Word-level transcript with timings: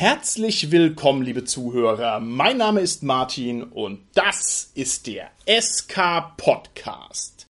Herzlich 0.00 0.70
willkommen, 0.70 1.22
liebe 1.22 1.42
Zuhörer. 1.42 2.20
Mein 2.20 2.58
Name 2.58 2.82
ist 2.82 3.02
Martin 3.02 3.64
und 3.64 3.98
das 4.14 4.70
ist 4.76 5.08
der 5.08 5.32
SK 5.44 6.36
Podcast. 6.36 7.48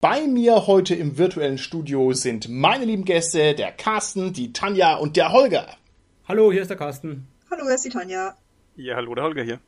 Bei 0.00 0.26
mir 0.26 0.66
heute 0.66 0.94
im 0.94 1.18
virtuellen 1.18 1.58
Studio 1.58 2.14
sind 2.14 2.48
meine 2.48 2.86
lieben 2.86 3.04
Gäste, 3.04 3.54
der 3.54 3.72
Carsten, 3.72 4.32
die 4.32 4.54
Tanja 4.54 4.96
und 4.96 5.18
der 5.18 5.32
Holger. 5.32 5.68
Hallo, 6.26 6.50
hier 6.50 6.62
ist 6.62 6.70
der 6.70 6.78
Carsten. 6.78 7.28
Hallo, 7.50 7.64
hier 7.64 7.74
ist 7.74 7.84
die 7.84 7.90
Tanja. 7.90 8.38
Ja, 8.76 8.96
hallo, 8.96 9.14
der 9.14 9.24
Holger 9.24 9.42
hier. 9.44 9.60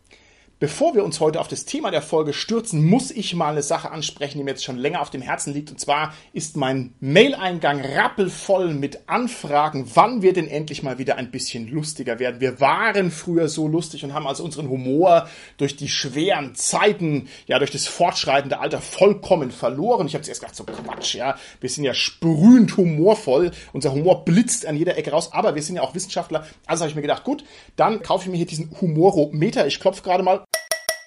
Bevor 0.58 0.94
wir 0.94 1.04
uns 1.04 1.20
heute 1.20 1.38
auf 1.38 1.48
das 1.48 1.66
Thema 1.66 1.90
der 1.90 2.00
Folge 2.00 2.32
stürzen, 2.32 2.82
muss 2.82 3.10
ich 3.10 3.34
mal 3.34 3.50
eine 3.50 3.62
Sache 3.62 3.90
ansprechen, 3.90 4.38
die 4.38 4.44
mir 4.44 4.52
jetzt 4.52 4.64
schon 4.64 4.78
länger 4.78 5.02
auf 5.02 5.10
dem 5.10 5.20
Herzen 5.20 5.52
liegt. 5.52 5.70
Und 5.70 5.78
zwar 5.78 6.14
ist 6.32 6.56
mein 6.56 6.94
Mail-Eingang 6.98 7.82
rappelvoll 7.84 8.72
mit 8.72 9.00
Anfragen, 9.06 9.86
wann 9.92 10.22
wir 10.22 10.32
denn 10.32 10.48
endlich 10.48 10.82
mal 10.82 10.96
wieder 10.96 11.16
ein 11.16 11.30
bisschen 11.30 11.68
lustiger 11.68 12.18
werden. 12.18 12.40
Wir 12.40 12.58
waren 12.58 13.10
früher 13.10 13.50
so 13.50 13.68
lustig 13.68 14.02
und 14.02 14.14
haben 14.14 14.26
also 14.26 14.44
unseren 14.44 14.70
Humor 14.70 15.28
durch 15.58 15.76
die 15.76 15.90
schweren 15.90 16.54
Zeiten, 16.54 17.28
ja, 17.46 17.58
durch 17.58 17.70
das 17.70 17.86
fortschreitende 17.86 18.58
Alter 18.58 18.80
vollkommen 18.80 19.50
verloren. 19.50 20.06
Ich 20.06 20.14
habe 20.14 20.24
zuerst 20.24 20.40
gedacht, 20.40 20.56
so 20.56 20.64
Quatsch, 20.64 21.16
ja. 21.16 21.36
Wir 21.60 21.68
sind 21.68 21.84
ja 21.84 21.92
sprühend 21.92 22.78
humorvoll. 22.78 23.50
Unser 23.74 23.92
Humor 23.92 24.24
blitzt 24.24 24.64
an 24.64 24.78
jeder 24.78 24.96
Ecke 24.96 25.10
raus. 25.10 25.34
Aber 25.34 25.54
wir 25.54 25.62
sind 25.62 25.76
ja 25.76 25.82
auch 25.82 25.94
Wissenschaftler. 25.94 26.46
Also 26.64 26.84
habe 26.84 26.88
ich 26.88 26.96
mir 26.96 27.02
gedacht, 27.02 27.24
gut, 27.24 27.44
dann 27.76 28.00
kaufe 28.00 28.24
ich 28.24 28.30
mir 28.30 28.38
hier 28.38 28.46
diesen 28.46 28.70
Humorometer. 28.80 29.66
Ich 29.66 29.80
klopfe 29.80 30.02
gerade 30.02 30.22
mal 30.22 30.45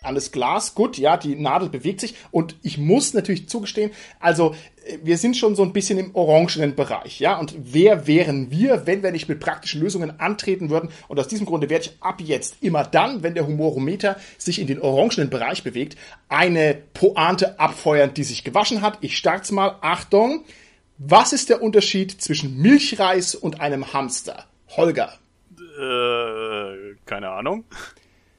das 0.04 0.32
Glas. 0.32 0.76
Gut, 0.76 0.98
ja, 0.98 1.18
die 1.18 1.36
Nadel 1.36 1.70
bewegt 1.70 2.02
sich 2.02 2.16
und 2.32 2.56
ich 2.62 2.78
muss 2.78 3.14
natürlich 3.14 3.50
zugestehen, 3.50 3.92
also 4.20 4.56
äh, 4.86 4.98
wir 5.04 5.18
sind 5.18 5.38
schon 5.38 5.56
so 5.56 5.64
ein 5.64 5.74
bisschen 5.74 6.00
im 6.00 6.16
orangenen 6.16 6.76
Bereich, 6.76 7.20
ja, 7.20 7.38
und 7.38 7.56
wer 7.58 8.08
wären 8.08 8.52
wir, 8.52 8.88
wenn 8.88 9.04
wir 9.04 9.12
nicht 9.12 9.30
mit 9.30 9.40
praktischen 9.40 9.82
Lösungen 9.82 10.20
antreten 10.20 10.70
würden? 10.70 10.90
Und 11.08 11.20
aus 11.20 11.28
diesem 11.28 11.46
Grunde 11.46 11.70
werde 11.70 11.86
ich 11.86 11.98
ab 12.00 12.22
jetzt 12.22 12.58
immer 12.62 12.84
dann, 12.84 13.24
wenn 13.24 13.36
der 13.36 13.48
Humorometer 13.48 14.18
sich 14.38 14.60
in 14.60 14.68
den 14.68 14.82
orangenen 14.82 15.30
Bereich 15.30 15.64
bewegt, 15.64 15.98
eine 16.28 16.76
Pointe 16.94 17.60
abfeuern, 17.60 18.14
die 18.14 18.24
sich 18.24 18.44
gewaschen 18.44 18.82
hat. 18.82 18.98
Ich 19.02 19.18
start's 19.18 19.52
mal. 19.52 19.78
Achtung. 19.82 20.44
Was 20.98 21.32
ist 21.32 21.50
der 21.50 21.62
Unterschied 21.62 22.22
zwischen 22.22 22.58
Milchreis 22.58 23.34
und 23.34 23.62
einem 23.62 23.94
Hamster? 23.94 24.46
Holger. 24.76 25.14
Äh, 25.58 26.96
keine 27.06 27.30
Ahnung. 27.30 27.64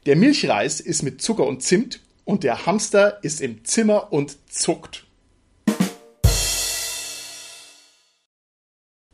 Der 0.06 0.16
Milchreis 0.16 0.80
ist 0.80 1.02
mit 1.02 1.20
Zucker 1.20 1.46
und 1.46 1.62
Zimt 1.62 2.00
und 2.24 2.42
der 2.42 2.64
Hamster 2.64 3.22
ist 3.22 3.42
im 3.42 3.66
Zimmer 3.66 4.10
und 4.14 4.38
zuckt. 4.50 5.04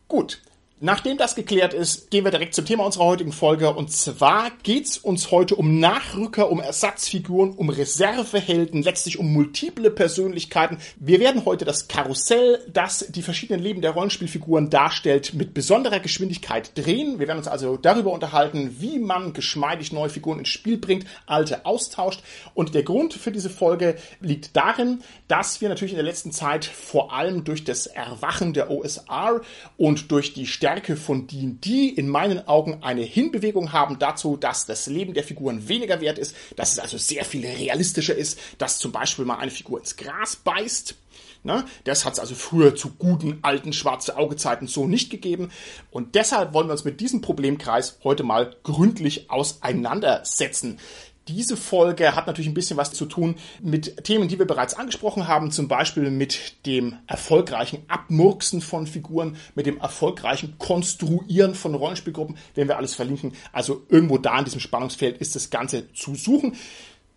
Gut, 0.06 0.41
Nachdem 0.79 1.17
das 1.17 1.35
geklärt 1.35 1.73
ist, 1.73 2.11
gehen 2.11 2.25
wir 2.25 2.31
direkt 2.31 2.55
zum 2.55 2.67
Thema 2.67 2.85
unserer 2.85 3.07
heutigen 3.07 3.33
Folge. 3.33 3.73
Und 3.73 3.91
zwar 3.91 4.51
geht's 4.63 4.99
uns 4.99 5.31
heute 5.31 5.57
um 5.57 5.81
Nachrücker, 5.81 6.51
um 6.51 6.61
Ersatzfiguren, 6.61 7.53
um 7.53 7.71
Reservehelden, 7.71 8.83
letztlich 8.83 9.19
um 9.19 9.33
multiple 9.33 9.91
Persönlichkeiten. 9.91 10.77
Wir 10.97 11.19
werden 11.19 11.47
heute 11.47 11.65
das 11.65 11.89
Karussell, 11.89 12.63
das 12.71 13.07
die 13.09 13.23
verschiedenen 13.23 13.63
Leben 13.63 13.81
der 13.81 13.93
Rollenspielfiguren 13.93 14.69
darstellt, 14.69 15.33
mit 15.33 15.55
besonderer 15.55 15.99
Geschwindigkeit 15.99 16.73
drehen. 16.77 17.19
Wir 17.19 17.27
werden 17.27 17.39
uns 17.39 17.49
also 17.49 17.79
darüber 17.79 18.13
unterhalten, 18.13 18.77
wie 18.79 18.99
man 18.99 19.33
geschmeidig 19.33 19.93
neue 19.93 20.11
Figuren 20.11 20.41
ins 20.41 20.51
Spiel 20.51 20.77
bringt, 20.77 21.07
alte 21.25 21.65
austauscht. 21.65 22.23
Und 22.53 22.75
der 22.75 22.83
Grund 22.83 23.15
für 23.15 23.33
diese 23.33 23.49
Folge 23.49 23.97
liegt 24.21 24.55
darin, 24.55 25.03
dass 25.27 25.63
wir 25.63 25.71
natürlich 25.71 25.93
in 25.93 25.99
der 25.99 26.05
letzten 26.05 26.33
Zeit 26.33 26.67
vor 26.67 27.15
allem 27.15 27.45
durch 27.45 27.65
das 27.65 27.87
Erwachen 27.87 28.53
der 28.53 28.71
OSR 28.71 29.41
und 29.79 30.11
durch 30.11 30.34
die 30.34 30.47
Stärke 30.66 30.97
von 30.97 31.28
D&D 31.28 31.91
in 31.91 32.09
meinen 32.09 32.49
Augen 32.49 32.82
eine 32.82 33.03
Hinbewegung 33.03 33.72
haben 33.72 34.00
dazu, 34.00 34.37
dass 34.37 34.66
das 34.66 34.88
Leben 34.88 35.15
der 35.15 35.22
Figuren 35.22 35.69
weniger 35.69 36.00
wert 36.00 36.19
ist, 36.19 36.34
dass 36.56 36.72
es 36.72 36.81
also 36.81 36.99
sehr 36.99 37.25
viel 37.25 37.47
realistischer 37.47 38.16
ist, 38.16 38.37
dass 38.59 38.81
zum 38.81 38.91
Beispiel 38.91 39.25
mal 39.25 39.37
eine 39.37 39.53
Figur 39.53 39.78
ins 39.78 39.97
Gras 39.97 40.34
beißt. 40.34 40.97
Ne? 41.44 41.65
Das 41.84 42.05
hat 42.05 42.15
es 42.15 42.19
also 42.19 42.34
früher 42.34 42.75
zu 42.75 42.94
guten 42.94 43.38
alten 43.43 43.72
schwarze 43.72 44.16
Augezeiten 44.16 44.66
so 44.66 44.88
nicht 44.88 45.09
gegeben. 45.09 45.53
Und 45.93 46.16
deshalb 46.16 46.53
wollen 46.53 46.66
wir 46.66 46.72
uns 46.72 46.84
mit 46.84 47.00
diesem 47.00 47.21
Problemkreis 47.21 48.00
heute 48.03 48.25
mal 48.25 48.56
gründlich 48.65 49.31
auseinandersetzen. 49.31 50.81
Diese 51.28 51.56
Folge 51.56 52.14
hat 52.14 52.28
natürlich 52.28 52.48
ein 52.48 52.54
bisschen 52.54 52.76
was 52.76 52.92
zu 52.92 53.04
tun 53.04 53.34
mit 53.60 54.04
Themen, 54.04 54.28
die 54.28 54.38
wir 54.38 54.47
bereits 54.47 54.75
angesprochen 54.75 55.26
haben, 55.26 55.50
zum 55.50 55.66
Beispiel 55.66 56.10
mit 56.10 56.66
dem 56.66 56.98
erfolgreichen 57.09 57.82
Abmurksen 57.88 58.60
von 58.60 58.87
Figuren, 58.87 59.37
mit 59.56 59.66
dem 59.66 59.78
erfolgreichen 59.78 60.56
Konstruieren 60.59 61.56
von 61.56 61.75
Rollenspielgruppen, 61.75 62.37
werden 62.54 62.69
wir 62.69 62.76
alles 62.76 62.94
verlinken. 62.94 63.32
Also 63.53 63.82
irgendwo 63.88 64.19
da 64.19 64.38
in 64.38 64.44
diesem 64.44 64.60
Spannungsfeld 64.60 65.19
ist 65.19 65.34
das 65.34 65.50
Ganze 65.50 65.92
zu 65.94 66.14
suchen. 66.14 66.54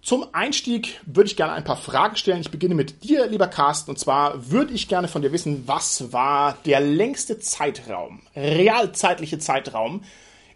Zum 0.02 0.26
Einstieg 0.34 1.02
würde 1.06 1.30
ich 1.30 1.36
gerne 1.36 1.54
ein 1.54 1.64
paar 1.64 1.78
Fragen 1.78 2.16
stellen. 2.16 2.42
Ich 2.42 2.52
beginne 2.52 2.74
mit 2.74 3.04
dir, 3.04 3.28
lieber 3.28 3.48
Carsten. 3.48 3.92
Und 3.92 4.00
zwar 4.00 4.50
würde 4.50 4.74
ich 4.74 4.88
gerne 4.88 5.08
von 5.08 5.22
dir 5.22 5.32
wissen, 5.34 5.64
was 5.68 6.12
war 6.12 6.58
der 6.66 6.80
längste 6.80 7.38
Zeitraum, 7.38 8.22
realzeitliche 8.36 9.38
Zeitraum, 9.38 10.04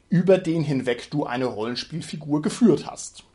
über 0.09 0.39
den 0.39 0.63
hinweg 0.63 1.11
du 1.11 1.25
eine 1.25 1.45
Rollenspielfigur 1.45 2.41
geführt 2.41 2.87
hast? 2.87 3.25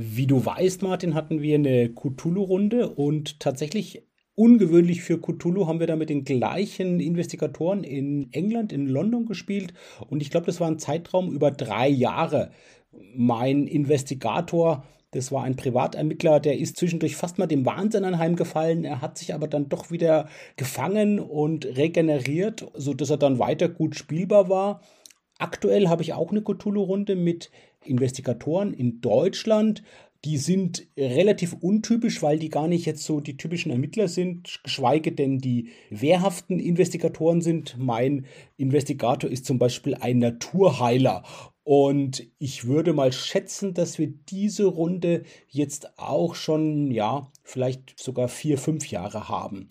Wie 0.00 0.28
du 0.28 0.46
weißt, 0.46 0.82
Martin, 0.82 1.14
hatten 1.14 1.42
wir 1.42 1.56
eine 1.56 1.88
Cthulhu-Runde 1.88 2.90
und 2.90 3.40
tatsächlich 3.40 4.06
ungewöhnlich 4.36 5.02
für 5.02 5.20
Cthulhu 5.20 5.66
haben 5.66 5.80
wir 5.80 5.88
da 5.88 5.96
mit 5.96 6.08
den 6.08 6.22
gleichen 6.22 7.00
Investigatoren 7.00 7.82
in 7.82 8.32
England, 8.32 8.72
in 8.72 8.86
London 8.86 9.26
gespielt 9.26 9.74
und 10.08 10.22
ich 10.22 10.30
glaube, 10.30 10.46
das 10.46 10.60
war 10.60 10.68
ein 10.68 10.78
Zeitraum 10.78 11.32
über 11.32 11.50
drei 11.50 11.88
Jahre. 11.88 12.52
Mein 12.92 13.66
Investigator 13.66 14.84
das 15.10 15.32
war 15.32 15.42
ein 15.42 15.56
Privatermittler, 15.56 16.38
der 16.38 16.58
ist 16.58 16.76
zwischendurch 16.76 17.16
fast 17.16 17.38
mal 17.38 17.46
dem 17.46 17.64
Wahnsinn 17.64 18.04
anheimgefallen. 18.04 18.84
Er 18.84 19.00
hat 19.00 19.16
sich 19.16 19.32
aber 19.32 19.48
dann 19.48 19.70
doch 19.70 19.90
wieder 19.90 20.28
gefangen 20.56 21.18
und 21.18 21.64
regeneriert, 21.64 22.70
sodass 22.74 23.08
er 23.08 23.16
dann 23.16 23.38
weiter 23.38 23.70
gut 23.70 23.96
spielbar 23.96 24.50
war. 24.50 24.82
Aktuell 25.38 25.88
habe 25.88 26.02
ich 26.02 26.12
auch 26.12 26.30
eine 26.30 26.42
Cthulhu-Runde 26.42 27.16
mit 27.16 27.50
Investigatoren 27.88 28.72
in 28.72 29.00
Deutschland. 29.00 29.82
Die 30.24 30.36
sind 30.36 30.86
relativ 30.96 31.54
untypisch, 31.60 32.22
weil 32.22 32.38
die 32.38 32.48
gar 32.48 32.66
nicht 32.66 32.86
jetzt 32.86 33.04
so 33.04 33.20
die 33.20 33.36
typischen 33.36 33.70
Ermittler 33.70 34.08
sind, 34.08 34.60
geschweige 34.64 35.12
denn 35.12 35.38
die 35.38 35.70
wehrhaften 35.90 36.58
Investigatoren 36.58 37.40
sind. 37.40 37.76
Mein 37.78 38.26
Investigator 38.56 39.30
ist 39.30 39.46
zum 39.46 39.58
Beispiel 39.58 39.94
ein 39.94 40.18
Naturheiler. 40.18 41.22
Und 41.62 42.26
ich 42.38 42.66
würde 42.66 42.94
mal 42.94 43.12
schätzen, 43.12 43.74
dass 43.74 43.98
wir 43.98 44.06
diese 44.06 44.64
Runde 44.64 45.24
jetzt 45.50 45.98
auch 45.98 46.34
schon, 46.34 46.90
ja, 46.90 47.30
vielleicht 47.44 48.00
sogar 48.00 48.28
vier, 48.28 48.56
fünf 48.56 48.90
Jahre 48.90 49.28
haben. 49.28 49.68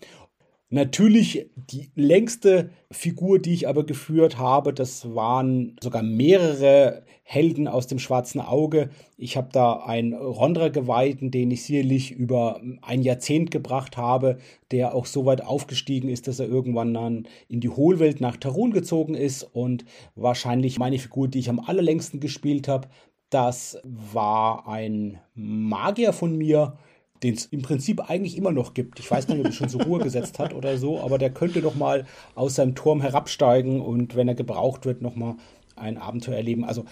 Natürlich 0.70 1.48
die 1.56 1.90
längste 1.94 2.68
Figur, 2.90 3.38
die 3.38 3.54
ich 3.54 3.68
aber 3.68 3.86
geführt 3.86 4.36
habe, 4.36 4.74
das 4.74 5.14
waren 5.14 5.76
sogar 5.82 6.02
mehrere 6.02 7.04
Helden 7.22 7.68
aus 7.68 7.86
dem 7.86 7.98
schwarzen 7.98 8.38
Auge. 8.40 8.90
Ich 9.16 9.38
habe 9.38 9.48
da 9.50 9.76
einen 9.84 10.12
Rondra 10.12 10.68
geweihten, 10.68 11.30
den 11.30 11.50
ich 11.50 11.64
sicherlich 11.64 12.10
über 12.10 12.60
ein 12.82 13.00
Jahrzehnt 13.00 13.50
gebracht 13.50 13.96
habe, 13.96 14.38
der 14.70 14.94
auch 14.94 15.06
so 15.06 15.24
weit 15.24 15.42
aufgestiegen 15.42 16.10
ist, 16.10 16.28
dass 16.28 16.38
er 16.38 16.48
irgendwann 16.48 16.92
dann 16.92 17.28
in 17.48 17.60
die 17.60 17.70
Hohlwelt 17.70 18.20
nach 18.20 18.36
Tarun 18.36 18.70
gezogen 18.70 19.14
ist 19.14 19.44
und 19.44 19.86
wahrscheinlich 20.16 20.78
meine 20.78 20.98
Figur, 20.98 21.28
die 21.28 21.38
ich 21.38 21.48
am 21.48 21.60
allerlängsten 21.60 22.20
gespielt 22.20 22.68
habe, 22.68 22.88
das 23.30 23.78
war 23.84 24.68
ein 24.68 25.18
Magier 25.34 26.12
von 26.12 26.36
mir, 26.36 26.78
den 27.22 27.34
es 27.34 27.46
im 27.46 27.62
Prinzip 27.62 28.08
eigentlich 28.10 28.36
immer 28.36 28.52
noch 28.52 28.74
gibt. 28.74 29.00
Ich 29.00 29.10
weiß 29.10 29.28
nicht, 29.28 29.38
ob 29.38 29.46
er 29.46 29.52
schon 29.52 29.68
zur 29.68 29.82
Ruhe 29.82 30.00
gesetzt 30.00 30.38
hat 30.38 30.54
oder 30.54 30.78
so, 30.78 31.00
aber 31.00 31.18
der 31.18 31.30
könnte 31.30 31.60
doch 31.60 31.74
mal 31.74 32.06
aus 32.34 32.54
seinem 32.54 32.74
Turm 32.74 33.00
herabsteigen 33.00 33.80
und 33.80 34.16
wenn 34.16 34.28
er 34.28 34.34
gebraucht 34.34 34.86
wird, 34.86 35.02
noch 35.02 35.16
mal 35.16 35.36
ein 35.76 35.98
Abenteuer 35.98 36.36
erleben. 36.36 36.64
Also 36.64 36.84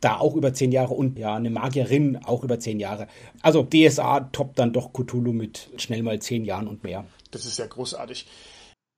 da 0.00 0.18
auch 0.18 0.34
über 0.34 0.52
zehn 0.52 0.72
Jahre 0.72 0.94
und 0.94 1.18
ja, 1.18 1.34
eine 1.34 1.50
Magierin 1.50 2.18
auch 2.24 2.44
über 2.44 2.60
zehn 2.60 2.78
Jahre. 2.78 3.08
Also 3.42 3.62
DSA 3.62 4.20
toppt 4.32 4.58
dann 4.58 4.72
doch 4.72 4.92
Cthulhu 4.92 5.32
mit 5.32 5.70
schnell 5.76 6.02
mal 6.02 6.20
zehn 6.20 6.44
Jahren 6.44 6.68
und 6.68 6.84
mehr. 6.84 7.06
Das 7.30 7.46
ist 7.46 7.58
ja 7.58 7.66
großartig. 7.66 8.26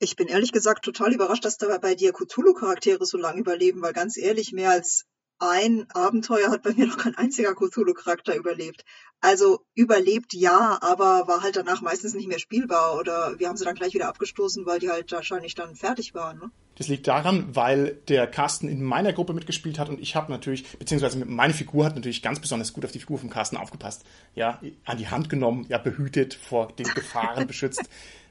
Ich 0.02 0.16
bin 0.16 0.28
ehrlich 0.28 0.52
gesagt 0.52 0.84
total 0.84 1.12
überrascht, 1.12 1.44
dass 1.44 1.58
da 1.58 1.76
bei 1.78 1.94
dir 1.94 2.12
Cthulhu-Charaktere 2.12 3.04
so 3.04 3.18
lange 3.18 3.40
überleben, 3.40 3.82
weil 3.82 3.92
ganz 3.92 4.16
ehrlich, 4.16 4.52
mehr 4.52 4.70
als 4.70 5.04
ein 5.40 5.86
Abenteuer 5.92 6.50
hat 6.50 6.62
bei 6.62 6.72
mir 6.74 6.86
noch 6.86 6.98
kein 6.98 7.16
einziger 7.16 7.54
Cthulhu-Charakter 7.54 8.36
überlebt. 8.36 8.84
Also 9.22 9.66
überlebt 9.74 10.32
ja, 10.32 10.78
aber 10.80 11.28
war 11.28 11.42
halt 11.42 11.56
danach 11.56 11.82
meistens 11.82 12.14
nicht 12.14 12.28
mehr 12.28 12.38
spielbar 12.38 12.96
oder 12.98 13.38
wir 13.38 13.48
haben 13.48 13.56
sie 13.56 13.64
dann 13.64 13.74
gleich 13.74 13.92
wieder 13.92 14.08
abgestoßen, 14.08 14.64
weil 14.64 14.78
die 14.78 14.90
halt 14.90 15.10
wahrscheinlich 15.12 15.54
dann 15.54 15.74
fertig 15.74 16.14
waren. 16.14 16.38
Ne? 16.38 16.50
Das 16.76 16.88
liegt 16.88 17.06
daran, 17.06 17.54
weil 17.54 17.98
der 18.08 18.26
Carsten 18.26 18.66
in 18.66 18.82
meiner 18.82 19.12
Gruppe 19.12 19.34
mitgespielt 19.34 19.78
hat 19.78 19.90
und 19.90 20.00
ich 20.00 20.16
habe 20.16 20.32
natürlich, 20.32 20.78
beziehungsweise 20.78 21.22
meine 21.26 21.52
Figur 21.52 21.84
hat 21.84 21.94
natürlich 21.94 22.22
ganz 22.22 22.40
besonders 22.40 22.72
gut 22.72 22.86
auf 22.86 22.92
die 22.92 23.00
Figur 23.00 23.18
von 23.18 23.28
Carsten 23.28 23.58
aufgepasst. 23.58 24.06
Ja, 24.34 24.60
an 24.86 24.96
die 24.96 25.08
Hand 25.08 25.28
genommen, 25.28 25.66
ja, 25.68 25.76
behütet, 25.76 26.32
vor 26.32 26.72
den 26.72 26.86
Gefahren 26.86 27.46
beschützt. 27.46 27.88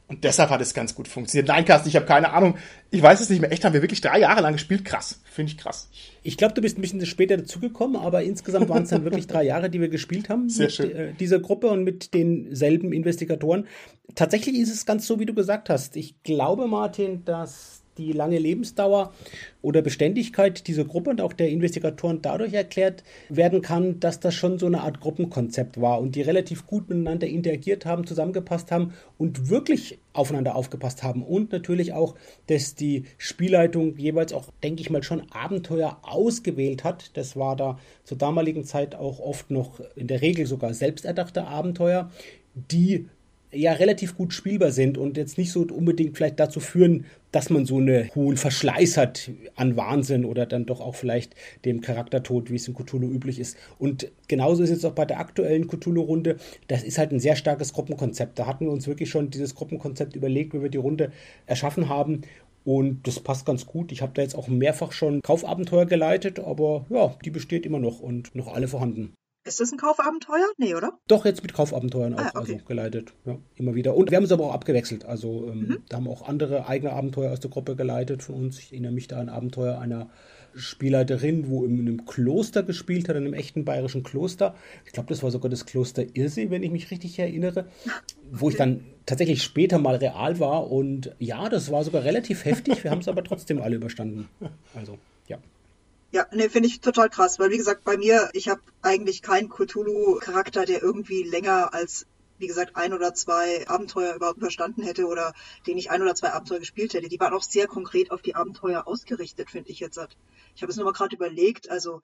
Und 0.09 0.23
deshalb 0.23 0.49
hat 0.49 0.59
es 0.59 0.73
ganz 0.73 0.95
gut 0.95 1.07
funktioniert. 1.07 1.47
Nein, 1.47 1.65
Carsten, 1.65 1.87
ich 1.87 1.95
habe 1.95 2.07
keine 2.07 2.33
Ahnung. 2.33 2.57
Ich 2.89 3.01
weiß 3.01 3.21
es 3.21 3.29
nicht 3.29 3.41
mehr. 3.41 3.51
Echt, 3.51 3.63
haben 3.63 3.73
wir 3.73 3.83
wirklich 3.83 4.01
drei 4.01 4.19
Jahre 4.19 4.41
lang 4.41 4.53
gespielt? 4.53 4.83
Krass. 4.83 5.21
Finde 5.23 5.51
ich 5.51 5.57
krass. 5.59 5.87
Ich 6.23 6.35
glaube, 6.35 6.55
du 6.55 6.61
bist 6.61 6.77
ein 6.77 6.81
bisschen 6.81 7.05
später 7.05 7.37
dazugekommen, 7.37 7.95
aber 7.95 8.23
insgesamt 8.23 8.69
waren 8.69 8.83
es 8.83 8.89
dann 8.89 9.03
wirklich 9.03 9.27
drei 9.27 9.43
Jahre, 9.43 9.69
die 9.69 9.79
wir 9.79 9.89
gespielt 9.89 10.27
haben 10.27 10.49
Sehr 10.49 10.65
mit 10.65 10.73
schön. 10.73 10.91
äh, 10.95 11.13
dieser 11.13 11.39
Gruppe 11.39 11.67
und 11.67 11.83
mit 11.83 12.15
denselben 12.15 12.91
Investigatoren. 12.91 13.67
Tatsächlich 14.15 14.55
ist 14.57 14.73
es 14.73 14.87
ganz 14.87 15.05
so, 15.05 15.19
wie 15.19 15.27
du 15.27 15.35
gesagt 15.35 15.69
hast. 15.69 15.95
Ich 15.95 16.23
glaube, 16.23 16.67
Martin, 16.67 17.23
dass 17.23 17.83
die 17.99 18.13
lange 18.13 18.39
Lebensdauer 18.39 19.13
oder 19.61 19.81
Beständigkeit 19.81 20.67
dieser 20.67 20.85
Gruppe 20.85 21.09
und 21.09 21.21
auch 21.21 21.33
der 21.33 21.49
Investigatoren 21.49 22.21
dadurch 22.21 22.53
erklärt 22.53 23.03
werden 23.27 23.61
kann, 23.61 23.99
dass 23.99 24.19
das 24.19 24.33
schon 24.33 24.57
so 24.57 24.65
eine 24.65 24.81
Art 24.81 25.01
Gruppenkonzept 25.01 25.81
war 25.81 25.99
und 25.99 26.15
die 26.15 26.21
relativ 26.21 26.65
gut 26.65 26.89
miteinander 26.89 27.27
interagiert 27.27 27.85
haben, 27.85 28.07
zusammengepasst 28.07 28.71
haben 28.71 28.93
und 29.17 29.49
wirklich 29.49 29.99
aufeinander 30.13 30.55
aufgepasst 30.55 31.03
haben. 31.03 31.23
Und 31.23 31.51
natürlich 31.51 31.93
auch, 31.93 32.15
dass 32.47 32.75
die 32.75 33.03
Spielleitung 33.17 33.97
jeweils 33.97 34.33
auch, 34.33 34.49
denke 34.63 34.81
ich 34.81 34.89
mal, 34.89 35.03
schon 35.03 35.29
Abenteuer 35.31 35.99
ausgewählt 36.01 36.83
hat. 36.83 37.17
Das 37.17 37.35
war 37.35 37.55
da 37.55 37.77
zur 38.05 38.17
damaligen 38.17 38.63
Zeit 38.63 38.95
auch 38.95 39.19
oft 39.19 39.51
noch 39.51 39.81
in 39.95 40.07
der 40.07 40.21
Regel 40.21 40.45
sogar 40.45 40.73
selbsterdachte 40.73 41.45
Abenteuer, 41.45 42.09
die 42.55 43.07
ja 43.51 43.73
relativ 43.73 44.15
gut 44.15 44.33
spielbar 44.33 44.71
sind 44.71 44.97
und 44.97 45.17
jetzt 45.17 45.37
nicht 45.37 45.51
so 45.51 45.61
unbedingt 45.61 46.15
vielleicht 46.15 46.39
dazu 46.39 46.59
führen, 46.59 47.05
dass 47.31 47.49
man 47.49 47.65
so 47.65 47.77
einen 47.77 48.13
hohen 48.15 48.37
Verschleiß 48.37 48.97
hat 48.97 49.31
an 49.55 49.75
Wahnsinn 49.75 50.25
oder 50.25 50.45
dann 50.45 50.65
doch 50.65 50.81
auch 50.81 50.95
vielleicht 50.95 51.35
dem 51.65 51.81
Charaktertod, 51.81 52.51
wie 52.51 52.55
es 52.55 52.67
in 52.67 52.75
Cthulhu 52.75 53.07
üblich 53.07 53.39
ist. 53.39 53.57
Und 53.77 54.11
genauso 54.27 54.63
ist 54.63 54.71
es 54.71 54.85
auch 54.85 54.93
bei 54.93 55.05
der 55.05 55.19
aktuellen 55.19 55.67
Cthulhu-Runde. 55.67 56.37
Das 56.67 56.83
ist 56.83 56.97
halt 56.97 57.11
ein 57.11 57.19
sehr 57.19 57.35
starkes 57.35 57.73
Gruppenkonzept. 57.73 58.37
Da 58.37 58.45
hatten 58.45 58.65
wir 58.65 58.71
uns 58.71 58.87
wirklich 58.87 59.09
schon 59.09 59.29
dieses 59.29 59.55
Gruppenkonzept 59.55 60.15
überlegt, 60.15 60.53
wie 60.53 60.61
wir 60.61 60.69
die 60.69 60.77
Runde 60.77 61.11
erschaffen 61.45 61.89
haben. 61.89 62.21
Und 62.65 63.07
das 63.07 63.19
passt 63.19 63.45
ganz 63.45 63.65
gut. 63.65 63.91
Ich 63.91 64.01
habe 64.01 64.13
da 64.13 64.21
jetzt 64.21 64.35
auch 64.35 64.47
mehrfach 64.47 64.91
schon 64.91 65.21
Kaufabenteuer 65.21 65.85
geleitet, 65.85 66.39
aber 66.39 66.85
ja, 66.89 67.15
die 67.23 67.31
besteht 67.31 67.65
immer 67.65 67.79
noch 67.79 67.99
und 67.99 68.35
noch 68.35 68.53
alle 68.53 68.67
vorhanden. 68.67 69.13
Ist 69.45 69.59
das 69.59 69.71
ein 69.71 69.77
Kaufabenteuer? 69.77 70.45
Nee, 70.57 70.75
oder? 70.75 70.99
Doch, 71.07 71.25
jetzt 71.25 71.41
mit 71.41 71.53
Kaufabenteuern 71.53 72.13
auch, 72.13 72.19
Ah, 72.19 72.27
okay. 72.35 72.53
also 72.53 72.57
geleitet. 72.65 73.13
Ja, 73.25 73.37
immer 73.55 73.73
wieder. 73.73 73.95
Und 73.95 74.11
wir 74.11 74.17
haben 74.17 74.25
es 74.25 74.31
aber 74.31 74.45
auch 74.45 74.53
abgewechselt. 74.53 75.05
Also 75.05 75.47
ähm, 75.49 75.59
Mhm. 75.59 75.77
da 75.87 75.97
haben 75.97 76.07
auch 76.09 76.27
andere 76.27 76.67
eigene 76.67 76.91
Abenteuer 76.93 77.31
aus 77.31 77.39
der 77.39 77.49
Gruppe 77.49 77.75
geleitet 77.75 78.21
von 78.21 78.35
uns. 78.35 78.59
Ich 78.59 78.71
erinnere 78.73 78.91
mich 78.91 79.07
da 79.07 79.19
an 79.19 79.29
Abenteuer 79.29 79.79
einer 79.79 80.09
Spielleiterin, 80.55 81.47
wo 81.49 81.63
in 81.63 81.79
einem 81.79 82.05
Kloster 82.05 82.63
gespielt 82.63 83.07
hat, 83.07 83.15
in 83.15 83.23
einem 83.23 83.33
echten 83.33 83.65
bayerischen 83.65 84.03
Kloster. 84.03 84.55
Ich 84.85 84.91
glaube, 84.91 85.07
das 85.09 85.23
war 85.23 85.31
sogar 85.31 85.49
das 85.49 85.65
Kloster 85.65 86.03
Irsee, 86.15 86.49
wenn 86.49 86.63
ich 86.63 86.71
mich 86.71 86.91
richtig 86.91 87.17
erinnere, 87.19 87.65
wo 88.31 88.49
ich 88.49 88.55
dann 88.57 88.83
tatsächlich 89.05 89.41
später 89.43 89.77
mal 89.79 89.95
real 89.95 90.39
war. 90.39 90.69
Und 90.71 91.15
ja, 91.19 91.49
das 91.49 91.71
war 91.71 91.83
sogar 91.83 92.03
relativ 92.03 92.45
heftig. 92.45 92.83
Wir 92.83 92.91
haben 92.91 92.99
es 92.99 93.07
aber 93.07 93.23
trotzdem 93.23 93.61
alle 93.61 93.75
überstanden. 93.77 94.27
Also, 94.75 94.97
ja. 96.11 96.27
Nee, 96.31 96.49
finde 96.49 96.67
ich 96.67 96.81
total 96.81 97.09
krass, 97.09 97.39
weil 97.39 97.51
wie 97.51 97.57
gesagt, 97.57 97.83
bei 97.83 97.97
mir, 97.97 98.29
ich 98.33 98.49
habe 98.49 98.61
eigentlich 98.81 99.21
keinen 99.21 99.49
Cthulhu-Charakter, 99.49 100.65
der 100.65 100.81
irgendwie 100.81 101.23
länger 101.23 101.73
als, 101.73 102.07
wie 102.37 102.47
gesagt, 102.47 102.75
ein 102.75 102.93
oder 102.93 103.13
zwei 103.13 103.67
Abenteuer 103.67 104.15
überhaupt 104.15 104.37
überstanden 104.37 104.83
hätte 104.83 105.05
oder 105.05 105.33
den 105.67 105.77
ich 105.77 105.91
ein 105.91 106.01
oder 106.01 106.15
zwei 106.15 106.31
Abenteuer 106.31 106.59
gespielt 106.59 106.93
hätte. 106.93 107.09
Die 107.09 107.19
waren 107.19 107.33
auch 107.33 107.43
sehr 107.43 107.67
konkret 107.67 108.11
auf 108.11 108.21
die 108.21 108.35
Abenteuer 108.35 108.87
ausgerichtet, 108.87 109.49
finde 109.49 109.69
ich 109.69 109.79
jetzt. 109.79 109.99
Ich 110.55 110.61
habe 110.61 110.71
es 110.71 110.77
nur 110.77 110.85
mal 110.85 110.93
gerade 110.93 111.15
überlegt, 111.15 111.69
also, 111.69 112.01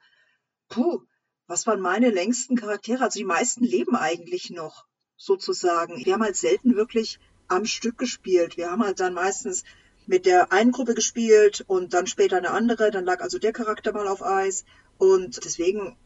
puh, 0.69 1.01
was 1.47 1.67
waren 1.67 1.79
meine 1.79 2.09
längsten 2.09 2.55
Charaktere? 2.55 3.03
Also 3.03 3.19
die 3.19 3.25
meisten 3.25 3.63
leben 3.63 3.95
eigentlich 3.95 4.49
noch, 4.49 4.85
sozusagen. 5.15 6.03
Wir 6.03 6.13
haben 6.13 6.23
halt 6.23 6.35
selten 6.35 6.75
wirklich 6.75 7.19
am 7.47 7.65
Stück 7.65 7.97
gespielt. 7.97 8.57
Wir 8.57 8.71
haben 8.71 8.83
halt 8.83 8.99
dann 8.99 9.13
meistens 9.13 9.63
mit 10.07 10.25
der 10.25 10.51
einen 10.51 10.71
Gruppe 10.71 10.93
gespielt 10.93 11.63
und 11.67 11.93
dann 11.93 12.07
später 12.07 12.37
eine 12.37 12.51
andere. 12.51 12.91
Dann 12.91 13.05
lag 13.05 13.21
also 13.21 13.39
der 13.39 13.53
Charakter 13.53 13.91
mal 13.93 14.07
auf 14.07 14.23
Eis. 14.23 14.65
Und 14.97 15.43
deswegen, 15.43 15.97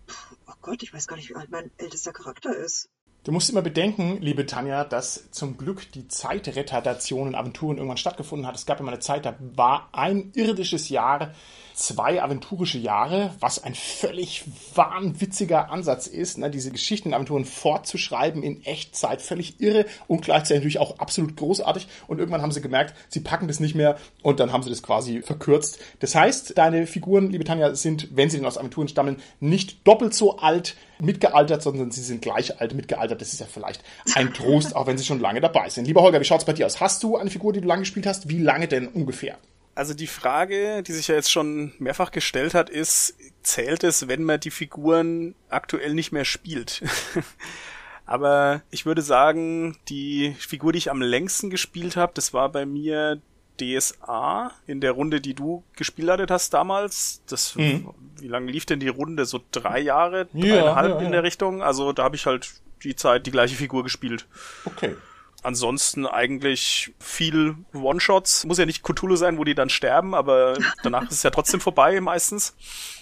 oh 0.47 0.53
Gott, 0.61 0.83
ich 0.83 0.93
weiß 0.93 1.07
gar 1.07 1.15
nicht, 1.15 1.29
wie 1.29 1.35
alt 1.35 1.51
mein 1.51 1.71
ältester 1.77 2.11
Charakter 2.11 2.55
ist. 2.55 2.89
Du 3.25 3.33
musst 3.33 3.49
immer 3.49 3.61
bedenken, 3.61 4.19
liebe 4.21 4.45
Tanja, 4.45 4.85
dass 4.85 5.29
zum 5.31 5.57
Glück 5.57 5.91
die 5.91 6.07
Zeitretardation 6.07 7.27
in 7.27 7.35
Aventuren 7.35 7.75
irgendwann 7.75 7.97
stattgefunden 7.97 8.47
hat. 8.47 8.55
Es 8.55 8.65
gab 8.65 8.79
immer 8.79 8.93
eine 8.93 9.01
Zeit, 9.01 9.25
da 9.25 9.35
war 9.39 9.89
ein 9.91 10.31
irdisches 10.35 10.87
Jahr, 10.87 11.33
zwei 11.73 12.23
aventurische 12.23 12.77
Jahre, 12.77 13.35
was 13.41 13.61
ein 13.61 13.75
völlig 13.75 14.45
wahnwitziger 14.73 15.69
Ansatz 15.69 16.07
ist, 16.07 16.37
ne, 16.37 16.49
diese 16.49 16.71
Geschichten 16.71 17.09
in 17.09 17.13
Aventuren 17.13 17.43
fortzuschreiben 17.43 18.41
in 18.41 18.63
Echtzeit. 18.63 19.21
Völlig 19.21 19.59
irre 19.59 19.85
und 20.07 20.21
gleichzeitig 20.21 20.59
natürlich 20.59 20.79
auch 20.79 20.99
absolut 20.99 21.35
großartig. 21.35 21.89
Und 22.07 22.19
irgendwann 22.19 22.41
haben 22.41 22.53
sie 22.53 22.61
gemerkt, 22.61 22.95
sie 23.09 23.19
packen 23.19 23.49
das 23.49 23.59
nicht 23.59 23.75
mehr 23.75 23.97
und 24.23 24.39
dann 24.39 24.53
haben 24.53 24.63
sie 24.63 24.69
das 24.69 24.81
quasi 24.81 25.21
verkürzt. 25.23 25.79
Das 25.99 26.15
heißt, 26.15 26.57
deine 26.57 26.87
Figuren, 26.87 27.31
liebe 27.31 27.43
Tanja, 27.43 27.75
sind, 27.75 28.15
wenn 28.15 28.29
sie 28.29 28.37
denn 28.37 28.45
aus 28.45 28.57
Aventuren 28.57 28.87
stammen, 28.87 29.17
nicht 29.41 29.85
doppelt 29.85 30.13
so 30.13 30.37
alt 30.37 30.77
mitgealtert, 31.01 31.61
sondern 31.63 31.91
sie 31.91 32.01
sind 32.01 32.21
gleich 32.21 32.59
alt 32.59 32.73
mitgealtert. 32.73 33.21
Das 33.21 33.33
ist 33.33 33.39
ja 33.39 33.45
vielleicht 33.45 33.83
ein 34.15 34.33
Trost, 34.33 34.75
auch 34.75 34.87
wenn 34.87 34.97
sie 34.97 35.05
schon 35.05 35.19
lange 35.19 35.41
dabei 35.41 35.69
sind. 35.69 35.85
Lieber 35.85 36.01
Holger, 36.01 36.19
wie 36.19 36.25
schaut's 36.25 36.45
bei 36.45 36.53
dir 36.53 36.65
aus? 36.65 36.79
Hast 36.79 37.03
du 37.03 37.17
eine 37.17 37.29
Figur, 37.29 37.53
die 37.53 37.61
du 37.61 37.67
lange 37.67 37.81
gespielt 37.81 38.05
hast? 38.05 38.29
Wie 38.29 38.39
lange 38.39 38.67
denn 38.67 38.87
ungefähr? 38.87 39.37
Also 39.75 39.93
die 39.93 40.07
Frage, 40.07 40.83
die 40.83 40.91
sich 40.91 41.07
ja 41.07 41.15
jetzt 41.15 41.31
schon 41.31 41.71
mehrfach 41.79 42.11
gestellt 42.11 42.53
hat, 42.53 42.69
ist, 42.69 43.15
zählt 43.43 43.83
es, 43.83 44.07
wenn 44.07 44.23
man 44.23 44.39
die 44.39 44.51
Figuren 44.51 45.35
aktuell 45.47 45.93
nicht 45.93 46.11
mehr 46.11 46.25
spielt? 46.25 46.83
Aber 48.05 48.63
ich 48.71 48.85
würde 48.85 49.01
sagen, 49.01 49.77
die 49.87 50.35
Figur, 50.39 50.73
die 50.73 50.79
ich 50.79 50.89
am 50.89 51.01
längsten 51.01 51.49
gespielt 51.49 51.95
habe, 51.95 52.11
das 52.15 52.33
war 52.33 52.49
bei 52.49 52.65
mir 52.65 53.21
DSA 53.59 54.51
in 54.67 54.81
der 54.81 54.91
Runde, 54.93 55.21
die 55.21 55.33
du 55.33 55.63
gespielt 55.75 56.31
hast 56.31 56.53
damals. 56.53 57.21
Das, 57.27 57.55
Mhm. 57.55 57.89
wie 58.19 58.27
lange 58.27 58.51
lief 58.51 58.65
denn 58.65 58.79
die 58.79 58.87
Runde? 58.87 59.25
So 59.25 59.39
drei 59.51 59.79
Jahre, 59.79 60.27
Ja, 60.33 60.55
dreieinhalb 60.61 60.91
ja, 60.95 60.99
ja. 61.01 61.05
in 61.05 61.11
der 61.11 61.23
Richtung. 61.23 61.61
Also 61.61 61.93
da 61.93 62.03
habe 62.03 62.15
ich 62.15 62.25
halt 62.25 62.49
die 62.83 62.95
Zeit 62.95 63.25
die 63.27 63.31
gleiche 63.31 63.55
Figur 63.55 63.83
gespielt. 63.83 64.25
Okay. 64.65 64.95
Ansonsten 65.41 66.05
eigentlich 66.05 66.93
viel 66.99 67.55
One-Shots. 67.73 68.45
Muss 68.45 68.57
ja 68.57 68.65
nicht 68.65 68.83
Cthulhu 68.83 69.15
sein, 69.15 69.37
wo 69.37 69.45
die 69.45 69.55
dann 69.55 69.69
sterben, 69.69 70.13
aber 70.13 70.55
danach 70.83 71.03
ist 71.03 71.11
es 71.13 71.23
ja 71.23 71.29
trotzdem 71.29 71.61
vorbei 71.61 71.99
meistens. 72.01 72.55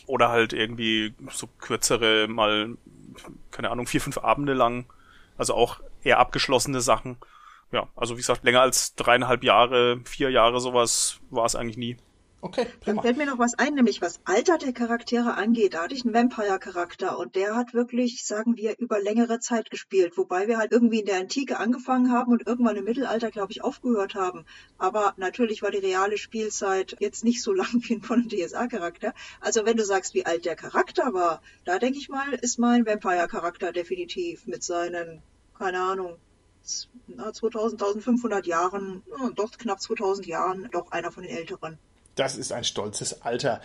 Oder 0.06 0.30
halt 0.30 0.54
irgendwie 0.54 1.14
so 1.32 1.48
kürzere, 1.60 2.28
mal, 2.28 2.78
keine 3.52 3.72
Ahnung, 3.72 3.88
vier, 3.88 4.02
fünf 4.02 4.20
Abende 4.20 4.54
lang. 4.54 4.86
Also 5.38 5.54
auch 5.56 5.80
eher 6.04 6.20
abgeschlossene 6.20 6.80
Sachen. 6.82 7.18
Ja, 7.72 7.90
also 7.96 8.16
wie 8.16 8.22
gesagt, 8.22 8.44
länger 8.44 8.62
als 8.62 8.96
dreieinhalb 8.96 9.44
Jahre, 9.44 10.00
vier 10.06 10.30
Jahre 10.30 10.60
sowas 10.60 11.20
war 11.30 11.46
es 11.46 11.56
eigentlich 11.56 11.78
nie. 11.78 11.98
Okay, 12.40 12.68
prima. 12.82 13.02
fällt 13.02 13.18
mir 13.18 13.26
noch 13.26 13.40
was 13.40 13.56
ein, 13.56 13.74
nämlich 13.74 14.00
was 14.00 14.20
Alter 14.24 14.60
der 14.60 14.72
Charaktere 14.72 15.34
angeht. 15.34 15.74
Da 15.74 15.82
hatte 15.84 15.96
ich 15.96 16.06
einen 16.06 16.14
Vampire-Charakter 16.14 17.18
und 17.18 17.36
der 17.36 17.56
hat 17.56 17.74
wirklich, 17.74 18.26
sagen 18.26 18.56
wir, 18.56 18.78
über 18.78 19.00
längere 19.02 19.40
Zeit 19.40 19.72
gespielt. 19.72 20.18
Wobei 20.18 20.48
wir 20.48 20.60
halt 20.60 20.72
irgendwie 20.72 21.00
in 21.00 21.08
der 21.08 21.18
Antike 21.18 21.58
angefangen 21.58 22.12
haben 22.12 22.32
und 22.32 22.46
irgendwann 22.46 22.76
im 22.76 22.84
Mittelalter, 22.84 23.32
glaube 23.32 23.52
ich, 23.52 23.64
aufgehört 23.64 24.14
haben. 24.14 24.46
Aber 24.78 25.16
natürlich 25.18 25.64
war 25.64 25.72
die 25.72 25.80
reale 25.80 26.20
Spielzeit 26.20 26.96
jetzt 27.00 27.24
nicht 27.24 27.42
so 27.42 27.54
lang 27.54 27.82
wie 27.88 28.00
von 28.00 28.20
einem 28.20 28.30
DSA-Charakter. 28.30 29.16
Also 29.42 29.66
wenn 29.66 29.76
du 29.76 29.84
sagst, 29.84 30.14
wie 30.14 30.28
alt 30.28 30.46
der 30.46 30.56
Charakter 30.56 31.14
war, 31.14 31.42
da 31.66 31.80
denke 31.80 31.98
ich 31.98 32.08
mal, 32.08 32.34
ist 32.34 32.60
mein 32.60 32.86
Vampire-Charakter 32.86 33.72
definitiv 33.72 34.46
mit 34.46 34.64
seinen, 34.64 35.24
keine 35.58 35.82
Ahnung, 35.82 36.18
2000, 36.68 37.82
1500 37.82 38.46
Jahren, 38.46 39.04
ja, 39.10 39.30
doch 39.36 39.52
knapp 39.58 39.82
2000 39.82 40.28
Jahren, 40.28 40.70
doch 40.72 40.92
einer 40.92 41.12
von 41.12 41.24
den 41.24 41.36
Älteren. 41.36 41.78
Das 42.16 42.36
ist 42.36 42.52
ein 42.52 42.64
stolzes 42.64 43.22
Alter. 43.22 43.62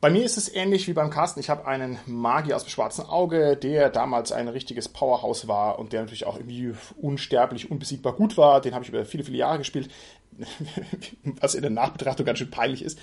Bei 0.00 0.10
mir 0.10 0.22
ist 0.22 0.36
es 0.36 0.54
ähnlich 0.54 0.86
wie 0.86 0.92
beim 0.92 1.08
Carsten. 1.08 1.40
Ich 1.40 1.48
habe 1.48 1.66
einen 1.66 1.98
Magier 2.04 2.56
aus 2.56 2.64
dem 2.64 2.68
schwarzen 2.68 3.06
Auge, 3.06 3.56
der 3.56 3.88
damals 3.88 4.32
ein 4.32 4.48
richtiges 4.48 4.86
Powerhouse 4.86 5.48
war 5.48 5.78
und 5.78 5.94
der 5.94 6.02
natürlich 6.02 6.26
auch 6.26 6.36
irgendwie 6.36 6.74
unsterblich, 7.00 7.70
unbesiegbar 7.70 8.12
gut 8.12 8.36
war. 8.36 8.60
Den 8.60 8.74
habe 8.74 8.84
ich 8.84 8.90
über 8.90 9.06
viele, 9.06 9.24
viele 9.24 9.38
Jahre 9.38 9.56
gespielt, 9.56 9.90
was 11.40 11.54
in 11.54 11.62
der 11.62 11.70
Nachbetrachtung 11.70 12.26
ganz 12.26 12.38
schön 12.38 12.50
peinlich 12.50 12.82
ist. 12.82 12.98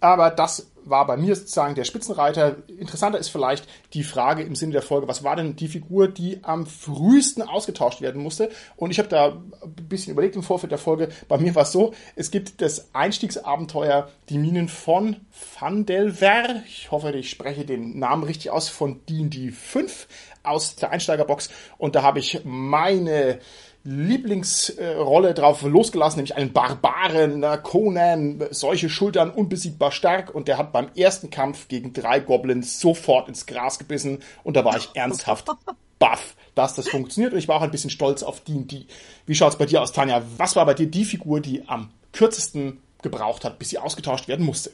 Aber 0.00 0.30
das 0.30 0.70
war 0.84 1.06
bei 1.06 1.16
mir 1.16 1.36
sozusagen 1.36 1.74
der 1.74 1.84
Spitzenreiter. 1.84 2.56
Interessanter 2.68 3.18
ist 3.18 3.28
vielleicht 3.28 3.68
die 3.92 4.02
Frage 4.02 4.42
im 4.42 4.54
Sinne 4.54 4.72
der 4.72 4.82
Folge, 4.82 5.08
was 5.08 5.22
war 5.22 5.36
denn 5.36 5.56
die 5.56 5.68
Figur, 5.68 6.08
die 6.08 6.40
am 6.42 6.66
frühesten 6.66 7.42
ausgetauscht 7.42 8.00
werden 8.00 8.22
musste? 8.22 8.50
Und 8.76 8.90
ich 8.90 8.98
habe 8.98 9.08
da 9.08 9.28
ein 9.62 9.88
bisschen 9.88 10.12
überlegt 10.12 10.36
im 10.36 10.42
Vorfeld 10.42 10.72
der 10.72 10.78
Folge. 10.78 11.10
Bei 11.28 11.38
mir 11.38 11.54
war 11.54 11.62
es 11.62 11.72
so, 11.72 11.92
es 12.16 12.30
gibt 12.30 12.62
das 12.62 12.94
Einstiegsabenteuer 12.94 14.08
Die 14.30 14.38
Minen 14.38 14.68
von 14.68 15.16
Van 15.58 15.84
Delver. 15.84 16.62
Ich 16.66 16.90
hoffe, 16.90 17.12
ich 17.12 17.30
spreche 17.30 17.64
den 17.64 17.98
Namen 17.98 18.24
richtig 18.24 18.50
aus, 18.50 18.68
von 18.68 19.00
D&D 19.06 19.50
5 19.50 20.08
aus 20.42 20.76
der 20.76 20.90
Einsteigerbox. 20.90 21.50
Und 21.76 21.94
da 21.94 22.02
habe 22.02 22.18
ich 22.18 22.40
meine 22.44 23.38
Lieblingsrolle 23.84 25.32
drauf 25.32 25.62
losgelassen, 25.62 26.18
nämlich 26.18 26.36
einen 26.36 26.52
Barbaren, 26.52 27.44
Conan, 27.62 28.44
solche 28.50 28.90
Schultern, 28.90 29.30
unbesiegbar 29.30 29.90
stark 29.90 30.34
und 30.34 30.48
der 30.48 30.58
hat 30.58 30.72
beim 30.72 30.90
ersten 30.94 31.30
Kampf 31.30 31.68
gegen 31.68 31.92
drei 31.92 32.20
Goblins 32.20 32.78
sofort 32.78 33.28
ins 33.28 33.46
Gras 33.46 33.78
gebissen 33.78 34.18
und 34.44 34.56
da 34.56 34.64
war 34.64 34.76
ich 34.76 34.90
ernsthaft 34.94 35.48
baff, 35.98 36.36
dass 36.54 36.74
das 36.74 36.88
funktioniert 36.88 37.32
und 37.32 37.38
ich 37.38 37.48
war 37.48 37.56
auch 37.56 37.62
ein 37.62 37.70
bisschen 37.70 37.90
stolz 37.90 38.22
auf 38.22 38.40
D&D. 38.40 38.86
Wie 39.26 39.34
schaut's 39.34 39.56
bei 39.56 39.66
dir 39.66 39.80
aus, 39.80 39.92
Tanja? 39.92 40.22
Was 40.36 40.56
war 40.56 40.66
bei 40.66 40.74
dir 40.74 40.86
die 40.86 41.04
Figur, 41.04 41.40
die 41.40 41.66
am 41.68 41.90
kürzesten 42.12 42.82
gebraucht 43.02 43.44
hat, 43.44 43.58
bis 43.58 43.70
sie 43.70 43.78
ausgetauscht 43.78 44.28
werden 44.28 44.44
musste? 44.44 44.72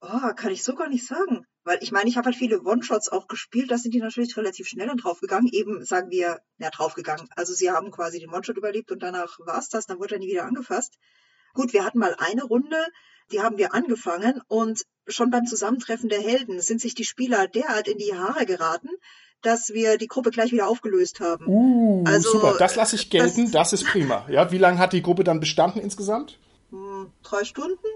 Oh, 0.00 0.32
kann 0.36 0.52
ich 0.52 0.62
so 0.62 0.74
gar 0.74 0.88
nicht 0.88 1.06
sagen. 1.06 1.44
Weil 1.68 1.82
ich 1.82 1.92
meine, 1.92 2.08
ich 2.08 2.16
habe 2.16 2.24
halt 2.24 2.36
viele 2.36 2.62
One-Shots 2.62 3.10
auch 3.10 3.28
gespielt, 3.28 3.70
da 3.70 3.76
sind 3.76 3.92
die 3.92 4.00
natürlich 4.00 4.34
relativ 4.38 4.66
schnell 4.66 4.86
dann 4.86 4.96
draufgegangen. 4.96 5.50
Eben, 5.52 5.84
sagen 5.84 6.10
wir, 6.10 6.40
ja, 6.56 6.70
draufgegangen. 6.70 7.28
Also 7.36 7.52
sie 7.52 7.70
haben 7.70 7.90
quasi 7.90 8.18
den 8.18 8.32
One-Shot 8.32 8.56
überlebt 8.56 8.90
und 8.90 9.02
danach 9.02 9.38
war 9.40 9.58
es 9.58 9.68
das, 9.68 9.84
dann 9.84 9.98
wurde 9.98 10.14
er 10.14 10.18
nie 10.18 10.28
wieder 10.28 10.46
angefasst. 10.46 10.94
Gut, 11.52 11.74
wir 11.74 11.84
hatten 11.84 11.98
mal 11.98 12.16
eine 12.18 12.44
Runde, 12.44 12.78
die 13.32 13.42
haben 13.42 13.58
wir 13.58 13.74
angefangen 13.74 14.40
und 14.48 14.86
schon 15.08 15.28
beim 15.28 15.44
Zusammentreffen 15.44 16.08
der 16.08 16.22
Helden 16.22 16.58
sind 16.62 16.80
sich 16.80 16.94
die 16.94 17.04
Spieler 17.04 17.46
derart 17.48 17.86
in 17.86 17.98
die 17.98 18.14
Haare 18.14 18.46
geraten, 18.46 18.88
dass 19.42 19.68
wir 19.68 19.98
die 19.98 20.08
Gruppe 20.08 20.30
gleich 20.30 20.52
wieder 20.52 20.68
aufgelöst 20.68 21.20
haben. 21.20 21.46
Uh, 21.48 22.02
also, 22.06 22.32
super, 22.32 22.56
das 22.58 22.76
lasse 22.76 22.96
ich 22.96 23.10
gelten, 23.10 23.52
das, 23.52 23.70
das 23.70 23.82
ist 23.82 23.84
prima. 23.88 24.26
Ja, 24.30 24.50
wie 24.52 24.58
lange 24.58 24.78
hat 24.78 24.94
die 24.94 25.02
Gruppe 25.02 25.22
dann 25.22 25.38
bestanden 25.38 25.80
insgesamt? 25.82 26.38
Hm, 26.70 27.12
drei 27.22 27.44
Stunden. 27.44 27.86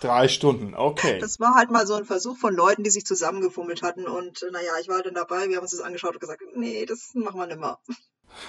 Drei 0.00 0.28
Stunden, 0.28 0.74
okay. 0.74 1.18
Das 1.18 1.40
war 1.40 1.54
halt 1.54 1.70
mal 1.70 1.86
so 1.86 1.94
ein 1.94 2.04
Versuch 2.04 2.36
von 2.36 2.54
Leuten, 2.54 2.82
die 2.82 2.90
sich 2.90 3.04
zusammengefummelt 3.04 3.82
hatten. 3.82 4.06
Und 4.06 4.44
naja, 4.52 4.72
ich 4.80 4.88
war 4.88 4.96
halt 4.96 5.06
dann 5.06 5.14
dabei, 5.14 5.48
wir 5.48 5.56
haben 5.56 5.62
uns 5.62 5.72
das 5.72 5.80
angeschaut 5.80 6.14
und 6.14 6.20
gesagt, 6.20 6.42
nee, 6.54 6.84
das 6.86 7.12
machen 7.14 7.38
wir 7.38 7.46
nicht 7.46 7.60
mehr. 7.60 7.78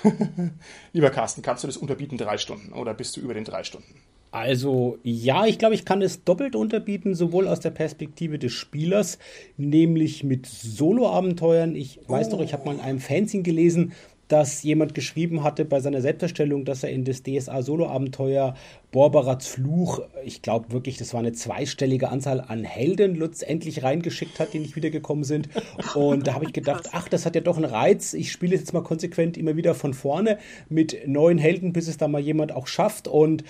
Lieber 0.94 1.10
Carsten, 1.10 1.42
kannst 1.42 1.64
du 1.64 1.68
das 1.68 1.78
unterbieten 1.78 2.18
drei 2.18 2.38
Stunden 2.38 2.74
oder 2.74 2.94
bist 2.94 3.18
du 3.18 3.22
über 3.22 3.34
den 3.34 3.44
drei 3.44 3.64
Stunden? 3.64 3.96
Also 4.32 4.98
ja, 5.04 5.46
ich 5.46 5.60
glaube, 5.60 5.76
ich 5.76 5.86
kann 5.86 6.02
es 6.02 6.24
doppelt 6.24 6.56
unterbieten, 6.56 7.14
sowohl 7.14 7.48
aus 7.48 7.60
der 7.60 7.70
Perspektive 7.70 8.40
des 8.40 8.52
Spielers, 8.52 9.20
nämlich 9.58 10.24
mit 10.24 10.48
Solo-Abenteuern. 10.48 11.76
Ich 11.76 12.00
weiß 12.08 12.30
oh. 12.30 12.32
doch, 12.32 12.42
ich 12.42 12.52
habe 12.54 12.66
mal 12.66 12.74
in 12.74 12.82
einem 12.82 13.00
Fanzine 13.00 13.44
gelesen, 13.44 13.94
dass 14.34 14.64
jemand 14.64 14.96
geschrieben 14.96 15.44
hatte 15.44 15.64
bei 15.64 15.80
seiner 15.80 16.02
Selbsterstellung, 16.02 16.66
dass 16.66 16.82
er 16.82 16.90
in 16.90 17.04
das 17.04 17.22
DSA-Solo-Abenteuer 17.22 18.56
Borberats 18.92 19.46
Fluch, 19.46 20.02
ich 20.26 20.42
glaube 20.42 20.72
wirklich, 20.72 20.98
das 20.98 21.14
war 21.14 21.20
eine 21.20 21.34
zweistellige 21.34 22.10
Anzahl 22.10 22.42
an 22.42 22.64
Helden 22.64 23.14
letztendlich 23.14 23.84
reingeschickt 23.84 24.40
hat, 24.40 24.56
die 24.56 24.60
nicht 24.60 24.76
wiedergekommen 24.76 25.24
sind. 25.24 25.50
Und 25.94 26.26
da 26.26 26.34
habe 26.34 26.46
ich 26.46 26.54
gedacht, 26.54 26.90
ach, 26.94 27.08
das 27.10 27.28
hat 27.28 27.36
ja 27.36 27.42
doch 27.42 27.58
einen 27.58 27.66
Reiz. 27.66 28.14
Ich 28.14 28.32
spiele 28.32 28.56
jetzt 28.56 28.74
mal 28.74 28.82
konsequent 28.82 29.38
immer 29.38 29.56
wieder 29.56 29.76
von 29.76 29.94
vorne 29.94 30.40
mit 30.68 31.08
neuen 31.08 31.38
Helden, 31.38 31.72
bis 31.72 31.88
es 31.88 31.98
da 31.98 32.08
mal 32.08 32.20
jemand 32.20 32.54
auch 32.54 32.66
schafft. 32.66 33.08
Und 33.08 33.44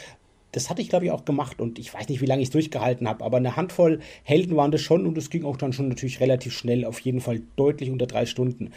das 0.52 0.70
hatte 0.70 0.82
ich, 0.82 0.90
glaube 0.90 1.06
ich, 1.06 1.12
auch 1.12 1.24
gemacht 1.24 1.62
und 1.62 1.80
ich 1.80 1.94
weiß 1.94 2.10
nicht, 2.10 2.20
wie 2.20 2.25
lange 2.25 2.42
ich 2.42 2.50
es 2.50 2.52
durchgehalten 2.52 3.08
habe, 3.08 3.24
aber 3.24 3.38
eine 3.38 3.56
Handvoll 3.56 4.02
Helden 4.24 4.58
waren 4.58 4.72
das 4.72 4.82
schon 4.82 5.08
und 5.08 5.18
es 5.18 5.30
ging 5.30 5.46
auch 5.46 5.56
dann 5.56 5.72
schon 5.72 5.88
natürlich 5.88 6.20
relativ 6.20 6.52
schnell, 6.52 6.84
auf 6.84 7.00
jeden 7.00 7.22
Fall 7.22 7.42
deutlich 7.56 7.90
unter 7.90 8.06
drei 8.06 8.25
Stunden. 8.25 8.72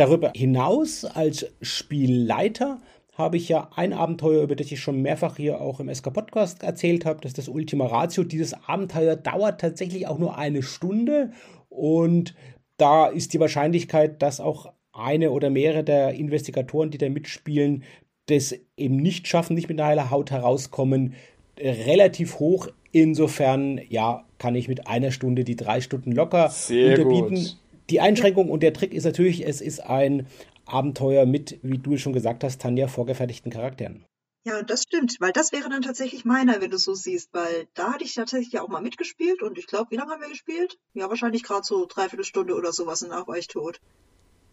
Darüber 0.00 0.32
hinaus 0.34 1.04
als 1.04 1.46
Spielleiter 1.60 2.80
habe 3.12 3.36
ich 3.36 3.50
ja 3.50 3.68
ein 3.76 3.92
Abenteuer, 3.92 4.44
über 4.44 4.56
das 4.56 4.72
ich 4.72 4.80
schon 4.80 5.02
mehrfach 5.02 5.36
hier 5.36 5.60
auch 5.60 5.78
im 5.78 5.94
SK 5.94 6.10
Podcast 6.14 6.62
erzählt 6.62 7.04
habe, 7.04 7.20
das 7.20 7.32
ist 7.32 7.36
das 7.36 7.48
Ultima 7.48 7.84
Ratio. 7.84 8.24
Dieses 8.24 8.54
Abenteuer 8.66 9.14
dauert 9.14 9.60
tatsächlich 9.60 10.06
auch 10.06 10.18
nur 10.18 10.38
eine 10.38 10.62
Stunde 10.62 11.32
und 11.68 12.34
da 12.78 13.08
ist 13.08 13.34
die 13.34 13.40
Wahrscheinlichkeit, 13.40 14.22
dass 14.22 14.40
auch 14.40 14.72
eine 14.94 15.32
oder 15.32 15.50
mehrere 15.50 15.84
der 15.84 16.14
Investigatoren, 16.14 16.90
die 16.90 16.96
da 16.96 17.10
mitspielen, 17.10 17.84
das 18.24 18.54
eben 18.78 18.96
nicht 18.96 19.28
schaffen, 19.28 19.52
nicht 19.52 19.68
mit 19.68 19.78
einer 19.78 19.88
heiler 19.90 20.10
Haut 20.10 20.30
herauskommen, 20.30 21.12
relativ 21.58 22.38
hoch. 22.38 22.68
Insofern, 22.90 23.78
ja, 23.90 24.24
kann 24.38 24.54
ich 24.54 24.66
mit 24.66 24.86
einer 24.86 25.10
Stunde 25.10 25.44
die 25.44 25.56
drei 25.56 25.82
Stunden 25.82 26.12
locker 26.12 26.48
Sehr 26.48 26.98
unterbieten. 26.98 27.34
Gut. 27.34 27.56
Die 27.90 28.00
Einschränkung 28.00 28.50
und 28.50 28.62
der 28.62 28.72
Trick 28.72 28.94
ist 28.94 29.04
natürlich, 29.04 29.46
es 29.46 29.60
ist 29.60 29.80
ein 29.80 30.26
Abenteuer 30.64 31.26
mit, 31.26 31.58
wie 31.62 31.78
du 31.78 31.96
schon 31.96 32.12
gesagt 32.12 32.44
hast, 32.44 32.60
Tanja, 32.60 32.86
vorgefertigten 32.86 33.50
Charakteren. 33.50 34.04
Ja, 34.44 34.62
das 34.62 34.84
stimmt, 34.84 35.16
weil 35.20 35.32
das 35.32 35.52
wäre 35.52 35.68
dann 35.68 35.82
tatsächlich 35.82 36.24
meiner, 36.24 36.62
wenn 36.62 36.70
du 36.70 36.76
es 36.76 36.84
so 36.84 36.94
siehst, 36.94 37.28
weil 37.34 37.68
da 37.74 37.92
hatte 37.92 38.04
ich 38.04 38.14
tatsächlich 38.14 38.52
ja 38.52 38.62
auch 38.62 38.68
mal 38.68 38.80
mitgespielt 38.80 39.42
und 39.42 39.58
ich 39.58 39.66
glaube, 39.66 39.90
wie 39.90 39.96
lange 39.96 40.12
haben 40.12 40.22
wir 40.22 40.30
gespielt? 40.30 40.78
Ja, 40.94 41.10
wahrscheinlich 41.10 41.42
gerade 41.42 41.64
so 41.64 41.84
dreiviertel 41.86 42.24
Stunde 42.24 42.54
oder 42.54 42.72
sowas 42.72 43.02
und 43.02 43.10
danach 43.10 43.28
war 43.28 43.36
ich 43.36 43.48
tot. 43.48 43.80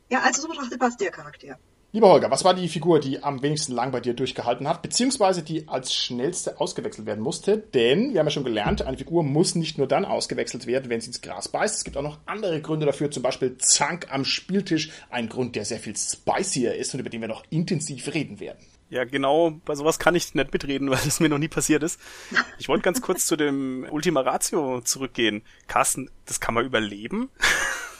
Ja, 0.09 0.21
also 0.21 0.41
so 0.41 0.47
betrachtet 0.47 0.79
passt 0.79 1.01
der 1.01 1.11
Charakter. 1.11 1.57
Lieber 1.93 2.09
Holger, 2.09 2.29
was 2.29 2.43
war 2.43 2.53
die 2.53 2.67
Figur, 2.67 2.99
die 2.99 3.23
am 3.23 3.41
wenigsten 3.41 3.71
lang 3.71 3.91
bei 3.91 4.01
dir 4.01 4.13
durchgehalten 4.13 4.67
hat, 4.67 4.81
beziehungsweise 4.81 5.41
die 5.41 5.69
als 5.69 5.93
schnellste 5.93 6.59
ausgewechselt 6.59 7.07
werden 7.07 7.23
musste? 7.23 7.57
Denn, 7.57 8.13
wir 8.13 8.19
haben 8.19 8.27
ja 8.27 8.31
schon 8.31 8.43
gelernt, 8.43 8.81
eine 8.81 8.97
Figur 8.97 9.23
muss 9.23 9.55
nicht 9.55 9.77
nur 9.77 9.87
dann 9.87 10.03
ausgewechselt 10.03 10.67
werden, 10.67 10.89
wenn 10.89 10.99
sie 10.99 11.07
ins 11.07 11.21
Gras 11.21 11.47
beißt. 11.47 11.77
Es 11.77 11.83
gibt 11.85 11.95
auch 11.95 12.03
noch 12.03 12.19
andere 12.25 12.61
Gründe 12.61 12.85
dafür, 12.85 13.09
zum 13.09 13.23
Beispiel 13.23 13.57
Zank 13.57 14.07
am 14.11 14.25
Spieltisch, 14.25 14.91
ein 15.09 15.29
Grund, 15.29 15.55
der 15.55 15.63
sehr 15.63 15.79
viel 15.79 15.95
spicier 15.95 16.75
ist 16.75 16.93
und 16.93 16.99
über 16.99 17.09
den 17.09 17.21
wir 17.21 17.29
noch 17.29 17.45
intensiv 17.49 18.13
reden 18.13 18.41
werden. 18.41 18.65
Ja, 18.89 19.03
genau, 19.05 19.51
bei 19.65 19.75
sowas 19.75 19.97
kann 19.97 20.15
ich 20.15 20.35
nicht 20.35 20.53
mitreden, 20.53 20.89
weil 20.91 20.99
das 21.03 21.21
mir 21.21 21.29
noch 21.29 21.37
nie 21.37 21.47
passiert 21.47 21.83
ist. 21.83 21.99
Ich 22.59 22.67
wollte 22.67 22.83
ganz 22.83 23.01
kurz 23.01 23.27
zu 23.27 23.35
dem 23.35 23.87
Ultima 23.89 24.21
Ratio 24.21 24.81
zurückgehen. 24.81 25.43
Carsten, 25.67 26.09
das 26.25 26.39
kann 26.39 26.53
man 26.53 26.65
überleben? 26.65 27.29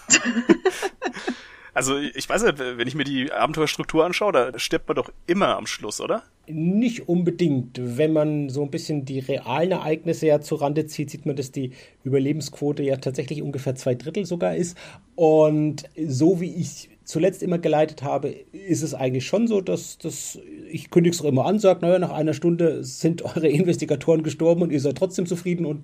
Also 1.77 1.95
ich 1.99 2.27
weiß 2.27 2.41
nicht, 2.41 2.57
wenn 2.57 2.87
ich 2.87 2.95
mir 2.95 3.03
die 3.03 3.31
Abenteuerstruktur 3.31 4.03
anschaue, 4.03 4.31
da 4.31 4.57
stirbt 4.57 4.87
man 4.87 4.95
doch 4.95 5.11
immer 5.27 5.57
am 5.57 5.67
Schluss, 5.67 6.01
oder? 6.01 6.23
Nicht 6.47 7.07
unbedingt. 7.07 7.79
Wenn 7.79 8.13
man 8.13 8.49
so 8.49 8.63
ein 8.63 8.71
bisschen 8.71 9.05
die 9.05 9.19
realen 9.19 9.73
Ereignisse 9.73 10.25
ja 10.25 10.41
zur 10.41 10.63
Rande 10.63 10.87
zieht, 10.87 11.11
sieht 11.11 11.27
man, 11.27 11.35
dass 11.35 11.51
die 11.51 11.73
Überlebensquote 12.03 12.81
ja 12.81 12.97
tatsächlich 12.97 13.43
ungefähr 13.43 13.75
zwei 13.75 13.93
Drittel 13.93 14.25
sogar 14.25 14.55
ist. 14.55 14.75
Und 15.13 15.83
so 16.03 16.41
wie 16.41 16.51
ich 16.55 16.89
zuletzt 17.03 17.43
immer 17.43 17.59
geleitet 17.59 18.01
habe, 18.01 18.29
ist 18.29 18.81
es 18.81 18.95
eigentlich 18.95 19.27
schon 19.27 19.45
so, 19.47 19.61
dass, 19.61 19.99
dass 19.99 20.39
ich 20.71 20.89
kündige 20.89 21.13
es 21.13 21.21
auch 21.21 21.25
immer 21.25 21.45
an, 21.45 21.59
sage, 21.59 21.85
naja, 21.85 21.99
nach 21.99 22.11
einer 22.11 22.33
Stunde 22.33 22.83
sind 22.83 23.21
eure 23.21 23.49
Investigatoren 23.49 24.23
gestorben 24.23 24.63
und 24.63 24.71
ihr 24.71 24.81
seid 24.81 24.97
trotzdem 24.97 25.27
zufrieden 25.27 25.67
und 25.67 25.83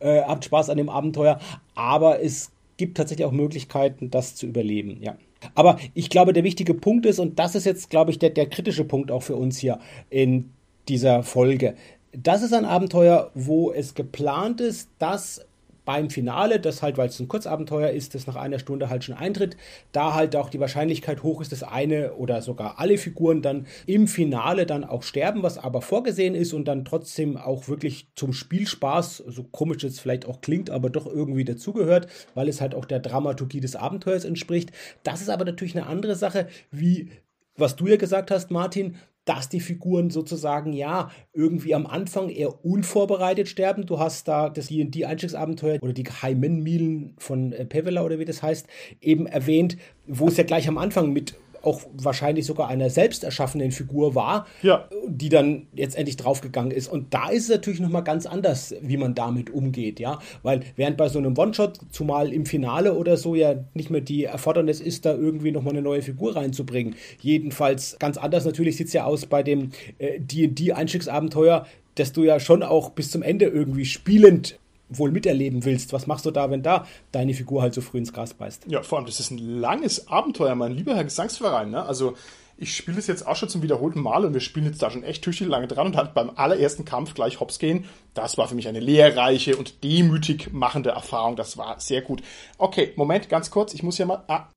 äh, 0.00 0.22
habt 0.22 0.46
Spaß 0.46 0.70
an 0.70 0.78
dem 0.78 0.88
Abenteuer. 0.88 1.38
Aber 1.74 2.22
es 2.22 2.50
gibt 2.78 2.96
tatsächlich 2.96 3.26
auch 3.26 3.32
Möglichkeiten, 3.32 4.10
das 4.10 4.36
zu 4.36 4.46
überleben, 4.46 5.02
ja. 5.02 5.18
Aber 5.54 5.78
ich 5.94 6.10
glaube, 6.10 6.32
der 6.32 6.44
wichtige 6.44 6.74
Punkt 6.74 7.06
ist, 7.06 7.18
und 7.18 7.38
das 7.38 7.54
ist 7.54 7.64
jetzt, 7.64 7.90
glaube 7.90 8.10
ich, 8.10 8.18
der, 8.18 8.30
der 8.30 8.48
kritische 8.48 8.84
Punkt 8.84 9.10
auch 9.10 9.22
für 9.22 9.36
uns 9.36 9.58
hier 9.58 9.78
in 10.10 10.50
dieser 10.88 11.22
Folge. 11.22 11.74
Das 12.12 12.42
ist 12.42 12.52
ein 12.52 12.64
Abenteuer, 12.64 13.30
wo 13.34 13.72
es 13.72 13.94
geplant 13.94 14.60
ist, 14.60 14.90
dass 14.98 15.44
beim 15.84 16.10
Finale, 16.10 16.60
das 16.60 16.82
halt, 16.82 16.96
weil 16.96 17.08
es 17.08 17.20
ein 17.20 17.28
Kurzabenteuer 17.28 17.90
ist, 17.90 18.14
das 18.14 18.26
nach 18.26 18.36
einer 18.36 18.58
Stunde 18.58 18.88
halt 18.88 19.04
schon 19.04 19.14
eintritt, 19.14 19.56
da 19.92 20.14
halt 20.14 20.34
auch 20.36 20.48
die 20.48 20.60
Wahrscheinlichkeit 20.60 21.22
hoch 21.22 21.40
ist, 21.40 21.52
dass 21.52 21.62
eine 21.62 22.14
oder 22.14 22.42
sogar 22.42 22.78
alle 22.78 22.98
Figuren 22.98 23.42
dann 23.42 23.66
im 23.86 24.06
Finale 24.08 24.66
dann 24.66 24.84
auch 24.84 25.02
sterben, 25.02 25.42
was 25.42 25.58
aber 25.58 25.82
vorgesehen 25.82 26.34
ist 26.34 26.52
und 26.52 26.66
dann 26.66 26.84
trotzdem 26.84 27.36
auch 27.36 27.68
wirklich 27.68 28.08
zum 28.14 28.32
Spielspaß, 28.32 29.24
so 29.26 29.44
komisch 29.44 29.84
es 29.84 30.00
vielleicht 30.00 30.26
auch 30.26 30.40
klingt, 30.40 30.70
aber 30.70 30.88
doch 30.88 31.06
irgendwie 31.06 31.44
dazugehört, 31.44 32.06
weil 32.34 32.48
es 32.48 32.60
halt 32.60 32.74
auch 32.74 32.84
der 32.84 33.00
Dramaturgie 33.00 33.60
des 33.60 33.76
Abenteuers 33.76 34.24
entspricht. 34.24 34.70
Das 35.02 35.20
ist 35.20 35.28
aber 35.28 35.44
natürlich 35.44 35.76
eine 35.76 35.86
andere 35.86 36.14
Sache, 36.14 36.48
wie 36.70 37.10
was 37.56 37.76
du 37.76 37.86
ja 37.86 37.96
gesagt 37.96 38.30
hast, 38.30 38.50
Martin, 38.50 38.96
dass 39.24 39.48
die 39.48 39.60
Figuren 39.60 40.10
sozusagen 40.10 40.72
ja 40.72 41.10
irgendwie 41.32 41.74
am 41.74 41.86
Anfang 41.86 42.28
eher 42.28 42.64
unvorbereitet 42.64 43.48
sterben. 43.48 43.86
Du 43.86 43.98
hast 43.98 44.28
da 44.28 44.50
das 44.50 44.68
D&D-Einstiegsabenteuer 44.68 45.78
oder 45.82 45.92
die 45.92 46.02
geheimen 46.02 46.62
Mielen 46.62 47.14
von 47.18 47.52
äh, 47.52 47.64
Pevela 47.64 48.04
oder 48.04 48.18
wie 48.18 48.24
das 48.24 48.42
heißt, 48.42 48.66
eben 49.00 49.26
erwähnt, 49.26 49.76
wo 50.06 50.28
es 50.28 50.36
ja 50.36 50.44
gleich 50.44 50.68
am 50.68 50.78
Anfang 50.78 51.12
mit 51.12 51.36
auch 51.64 51.82
wahrscheinlich 51.92 52.46
sogar 52.46 52.68
einer 52.68 52.90
selbst 52.90 53.24
erschaffenen 53.24 53.72
Figur 53.72 54.14
war, 54.14 54.46
ja. 54.62 54.88
die 55.06 55.28
dann 55.28 55.66
jetzt 55.74 55.96
endlich 55.96 56.16
draufgegangen 56.16 56.70
ist. 56.70 56.88
Und 56.88 57.14
da 57.14 57.28
ist 57.28 57.44
es 57.44 57.48
natürlich 57.50 57.80
nochmal 57.80 58.04
ganz 58.04 58.26
anders, 58.26 58.74
wie 58.80 58.96
man 58.96 59.14
damit 59.14 59.50
umgeht, 59.50 60.00
ja. 60.00 60.18
Weil 60.42 60.60
während 60.76 60.96
bei 60.96 61.08
so 61.08 61.18
einem 61.18 61.36
One-Shot, 61.36 61.78
zumal 61.90 62.32
im 62.32 62.46
Finale 62.46 62.94
oder 62.94 63.16
so, 63.16 63.34
ja 63.34 63.64
nicht 63.74 63.90
mehr 63.90 64.00
die 64.00 64.24
Erfordernis 64.24 64.80
ist, 64.80 65.06
da 65.06 65.14
irgendwie 65.14 65.52
nochmal 65.52 65.74
eine 65.74 65.82
neue 65.82 66.02
Figur 66.02 66.36
reinzubringen. 66.36 66.94
Jedenfalls 67.20 67.96
ganz 67.98 68.16
anders 68.16 68.44
natürlich 68.44 68.76
sieht 68.76 68.88
es 68.88 68.92
ja 68.92 69.04
aus 69.04 69.26
bei 69.26 69.42
dem 69.42 69.70
äh, 69.98 70.20
D&D-Einstiegsabenteuer, 70.20 71.66
dass 71.94 72.12
du 72.12 72.24
ja 72.24 72.40
schon 72.40 72.62
auch 72.62 72.90
bis 72.90 73.10
zum 73.10 73.22
Ende 73.22 73.46
irgendwie 73.46 73.84
spielend 73.84 74.58
wohl 74.98 75.10
miterleben 75.10 75.64
willst. 75.64 75.92
Was 75.92 76.06
machst 76.06 76.26
du 76.26 76.30
da, 76.30 76.50
wenn 76.50 76.62
da 76.62 76.86
deine 77.12 77.34
Figur 77.34 77.62
halt 77.62 77.74
so 77.74 77.80
früh 77.80 77.98
ins 77.98 78.12
Gras 78.12 78.34
beißt? 78.34 78.66
Ja, 78.68 78.82
vor 78.82 78.98
allem, 78.98 79.06
das 79.06 79.20
ist 79.20 79.30
ein 79.30 79.38
langes 79.38 80.08
Abenteuer, 80.08 80.54
mein 80.54 80.72
lieber 80.72 80.94
Herr 80.94 81.04
Gesangsverein. 81.04 81.70
Ne? 81.70 81.84
Also 81.84 82.14
ich 82.56 82.76
spiele 82.76 82.96
das 82.96 83.08
jetzt 83.08 83.26
auch 83.26 83.34
schon 83.34 83.48
zum 83.48 83.62
wiederholten 83.62 84.00
Mal 84.00 84.24
und 84.24 84.32
wir 84.32 84.40
spielen 84.40 84.66
jetzt 84.66 84.80
da 84.80 84.90
schon 84.90 85.02
echt 85.02 85.24
tüchtig 85.24 85.48
lange 85.48 85.66
dran 85.66 85.88
und 85.88 85.96
halt 85.96 86.14
beim 86.14 86.30
allerersten 86.36 86.84
Kampf 86.84 87.14
gleich 87.14 87.40
hops 87.40 87.58
gehen. 87.58 87.84
Das 88.14 88.38
war 88.38 88.46
für 88.46 88.54
mich 88.54 88.68
eine 88.68 88.80
lehrreiche 88.80 89.56
und 89.56 89.82
demütig 89.82 90.52
machende 90.52 90.90
Erfahrung. 90.90 91.34
Das 91.34 91.58
war 91.58 91.80
sehr 91.80 92.02
gut. 92.02 92.22
Okay, 92.58 92.92
Moment, 92.96 93.28
ganz 93.28 93.50
kurz. 93.50 93.74
Ich 93.74 93.82
muss 93.82 93.98
ja 93.98 94.06
mal. 94.06 94.22
Ah. 94.28 94.48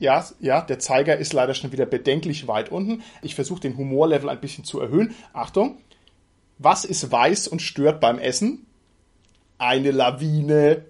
Ja, 0.00 0.24
ja, 0.38 0.60
der 0.60 0.78
Zeiger 0.78 1.16
ist 1.16 1.32
leider 1.32 1.54
schon 1.54 1.72
wieder 1.72 1.86
bedenklich 1.86 2.46
weit 2.46 2.70
unten. 2.70 3.02
Ich 3.22 3.34
versuche 3.34 3.60
den 3.60 3.76
Humorlevel 3.76 4.28
ein 4.28 4.40
bisschen 4.40 4.64
zu 4.64 4.80
erhöhen. 4.80 5.14
Achtung. 5.32 5.78
Was 6.58 6.84
ist 6.84 7.10
weiß 7.10 7.48
und 7.48 7.62
stört 7.62 8.00
beim 8.00 8.18
Essen? 8.18 8.66
Eine 9.60 9.90
Lawine. 9.90 10.84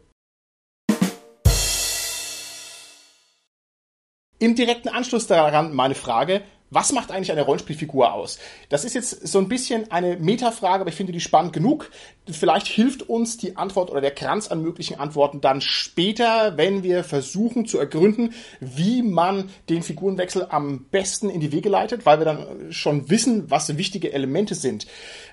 Im 4.39 4.55
direkten 4.55 4.91
Anschluss 4.91 5.27
daran 5.27 5.75
meine 5.75 5.95
Frage, 5.95 6.43
was 6.69 6.93
macht 6.93 7.11
eigentlich 7.11 7.33
eine 7.33 7.43
Rollenspielfigur 7.43 8.13
aus? 8.13 8.39
Das 8.69 8.85
ist 8.85 8.93
jetzt 8.93 9.27
so 9.27 9.39
ein 9.39 9.49
bisschen 9.49 9.91
eine 9.91 10.19
Metafrage, 10.19 10.83
aber 10.83 10.91
ich 10.91 10.97
finde 10.97 11.15
die 11.15 11.21
spannend 11.21 11.55
genug. 11.55 11.91
Vielleicht 12.31 12.67
hilft 12.67 13.09
uns 13.09 13.39
die 13.39 13.57
Antwort 13.57 13.91
oder 13.91 14.03
der 14.03 14.11
Kranz 14.11 14.49
an 14.49 14.61
möglichen 14.61 15.01
Antworten 15.01 15.41
dann 15.41 15.63
später, 15.63 16.59
wenn 16.59 16.83
wir 16.83 17.05
versuchen 17.05 17.65
zu 17.65 17.79
ergründen, 17.79 18.35
wie 18.61 19.01
man 19.03 19.49
den 19.71 19.83
Figurenwechsel 19.83 20.47
am 20.51 20.85
besten 20.91 21.31
in 21.31 21.41
die 21.41 21.53
Wege 21.53 21.71
leitet, 21.71 22.05
weil 22.05 22.19
wir 22.19 22.27
dann 22.27 22.71
schon 22.71 23.09
wissen, 23.09 23.51
was 23.51 23.79
wichtige 23.79 24.13
Elemente 24.13 24.55
sind. 24.55 24.87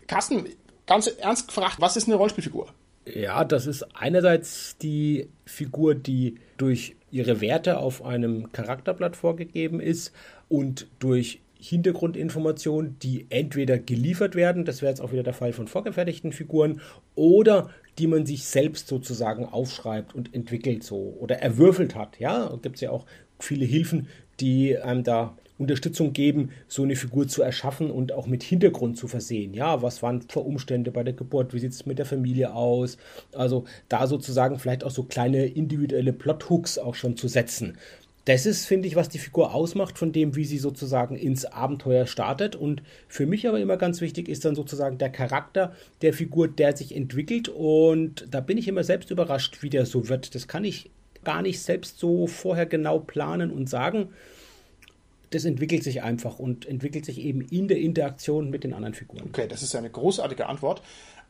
Carsten, 0.08 0.48
ganz 0.88 1.08
ernst 1.08 1.50
gefragt, 1.50 1.76
was 1.80 1.98
ist 1.98 2.08
eine 2.08 2.16
Rollenspielfigur? 2.16 2.74
Ja, 3.06 3.46
das 3.46 3.68
ist 3.68 3.84
einerseits 3.96 4.78
die 4.78 5.30
Figur, 5.46 5.94
die 5.96 6.36
durch 6.58 6.96
ihre 7.12 7.40
Werte 7.40 7.78
auf 7.78 8.04
einem 8.04 8.52
Charakterblatt 8.52 9.16
vorgegeben 9.16 9.80
ist 9.80 10.12
und 10.50 10.88
durch 11.00 11.40
Hintergrundinformationen, 11.60 12.98
die 13.00 13.28
entweder 13.30 13.78
geliefert 13.80 14.36
werden, 14.36 14.66
das 14.66 14.82
wäre 14.82 14.92
jetzt 14.92 15.02
auch 15.02 15.12
wieder 15.12 15.24
der 15.24 15.34
Fall 15.34 15.54
von 15.54 15.68
vorgefertigten 15.68 16.32
Figuren, 16.32 16.82
oder 17.16 17.70
die 17.98 18.08
man 18.08 18.26
sich 18.26 18.46
selbst 18.46 18.88
sozusagen 18.88 19.46
aufschreibt 19.46 20.14
und 20.14 20.34
entwickelt 20.34 20.84
so 20.84 21.16
oder 21.20 21.38
erwürfelt 21.38 21.96
hat. 21.96 22.20
Ja, 22.20 22.58
gibt 22.62 22.76
es 22.76 22.82
ja 22.82 22.90
auch 22.92 23.06
viele 23.40 23.66
Hilfen, 23.66 24.08
die 24.40 24.78
einem 24.78 25.04
da 25.04 25.38
Unterstützung 25.58 26.14
geben, 26.14 26.50
so 26.68 26.84
eine 26.84 26.96
Figur 26.96 27.28
zu 27.28 27.42
erschaffen 27.42 27.90
und 27.90 28.12
auch 28.12 28.28
mit 28.28 28.44
Hintergrund 28.44 28.98
zu 28.98 29.08
versehen. 29.08 29.54
Ja, 29.54 29.82
was 29.82 30.04
waren 30.04 30.22
für 30.22 30.42
Umstände 30.42 30.92
bei 30.92 31.04
der 31.04 31.14
Geburt? 31.14 31.54
Wie 31.54 31.60
sieht 31.60 31.72
es 31.72 31.86
mit 31.86 31.98
der 31.98 32.06
Familie 32.06 32.54
aus? 32.54 32.98
Also 33.34 33.66
da 33.88 34.08
sozusagen 34.08 34.60
vielleicht 34.60 34.84
auch 34.84 34.92
so 34.92 35.04
kleine 35.04 35.46
individuelle 35.46 36.14
Plothooks 36.14 36.78
auch 36.78 36.96
schon 36.96 37.16
zu 37.16 37.28
setzen. 37.28 37.78
Das 38.26 38.48
ist, 38.48 38.66
finde 38.66 38.88
ich, 38.88 38.96
was 38.96 39.08
die 39.08 39.20
Figur 39.20 39.54
ausmacht 39.54 40.00
von 40.00 40.12
dem, 40.12 40.36
wie 40.36 40.46
sie 40.46 40.58
sozusagen 40.58 41.16
ins 41.16 41.46
Abenteuer 41.46 42.08
startet. 42.08 42.56
Und 42.56 42.82
für 43.08 43.28
mich 43.28 43.48
aber 43.48 43.60
immer 43.60 43.78
ganz 43.78 44.02
wichtig 44.02 44.28
ist 44.28 44.44
dann 44.46 44.56
sozusagen 44.56 44.98
der 44.98 45.12
Charakter 45.12 45.74
der 46.02 46.12
Figur, 46.12 46.48
der 46.48 46.76
sich 46.76 46.96
entwickelt. 46.96 47.50
Und 47.50 48.26
da 48.32 48.42
bin 48.42 48.58
ich 48.58 48.68
immer 48.68 48.84
selbst 48.84 49.12
überrascht, 49.12 49.62
wie 49.62 49.70
der 49.70 49.86
so 49.86 50.10
wird. 50.10 50.34
Das 50.34 50.48
kann 50.48 50.66
ich 50.66 50.90
gar 51.24 51.44
nicht 51.44 51.62
selbst 51.62 52.00
so 52.00 52.26
vorher 52.26 52.66
genau 52.66 53.00
planen 53.00 53.52
und 53.52 53.70
sagen 53.70 54.10
das 55.36 55.44
entwickelt 55.44 55.84
sich 55.84 56.02
einfach 56.02 56.40
und 56.40 56.66
entwickelt 56.66 57.04
sich 57.04 57.20
eben 57.20 57.42
in 57.42 57.68
der 57.68 57.78
Interaktion 57.78 58.50
mit 58.50 58.64
den 58.64 58.74
anderen 58.74 58.94
Figuren. 58.94 59.24
Okay, 59.28 59.48
das 59.48 59.64
ist 59.64 59.76
eine 59.76 59.90
großartige 59.90 60.48
Antwort. 60.48 60.82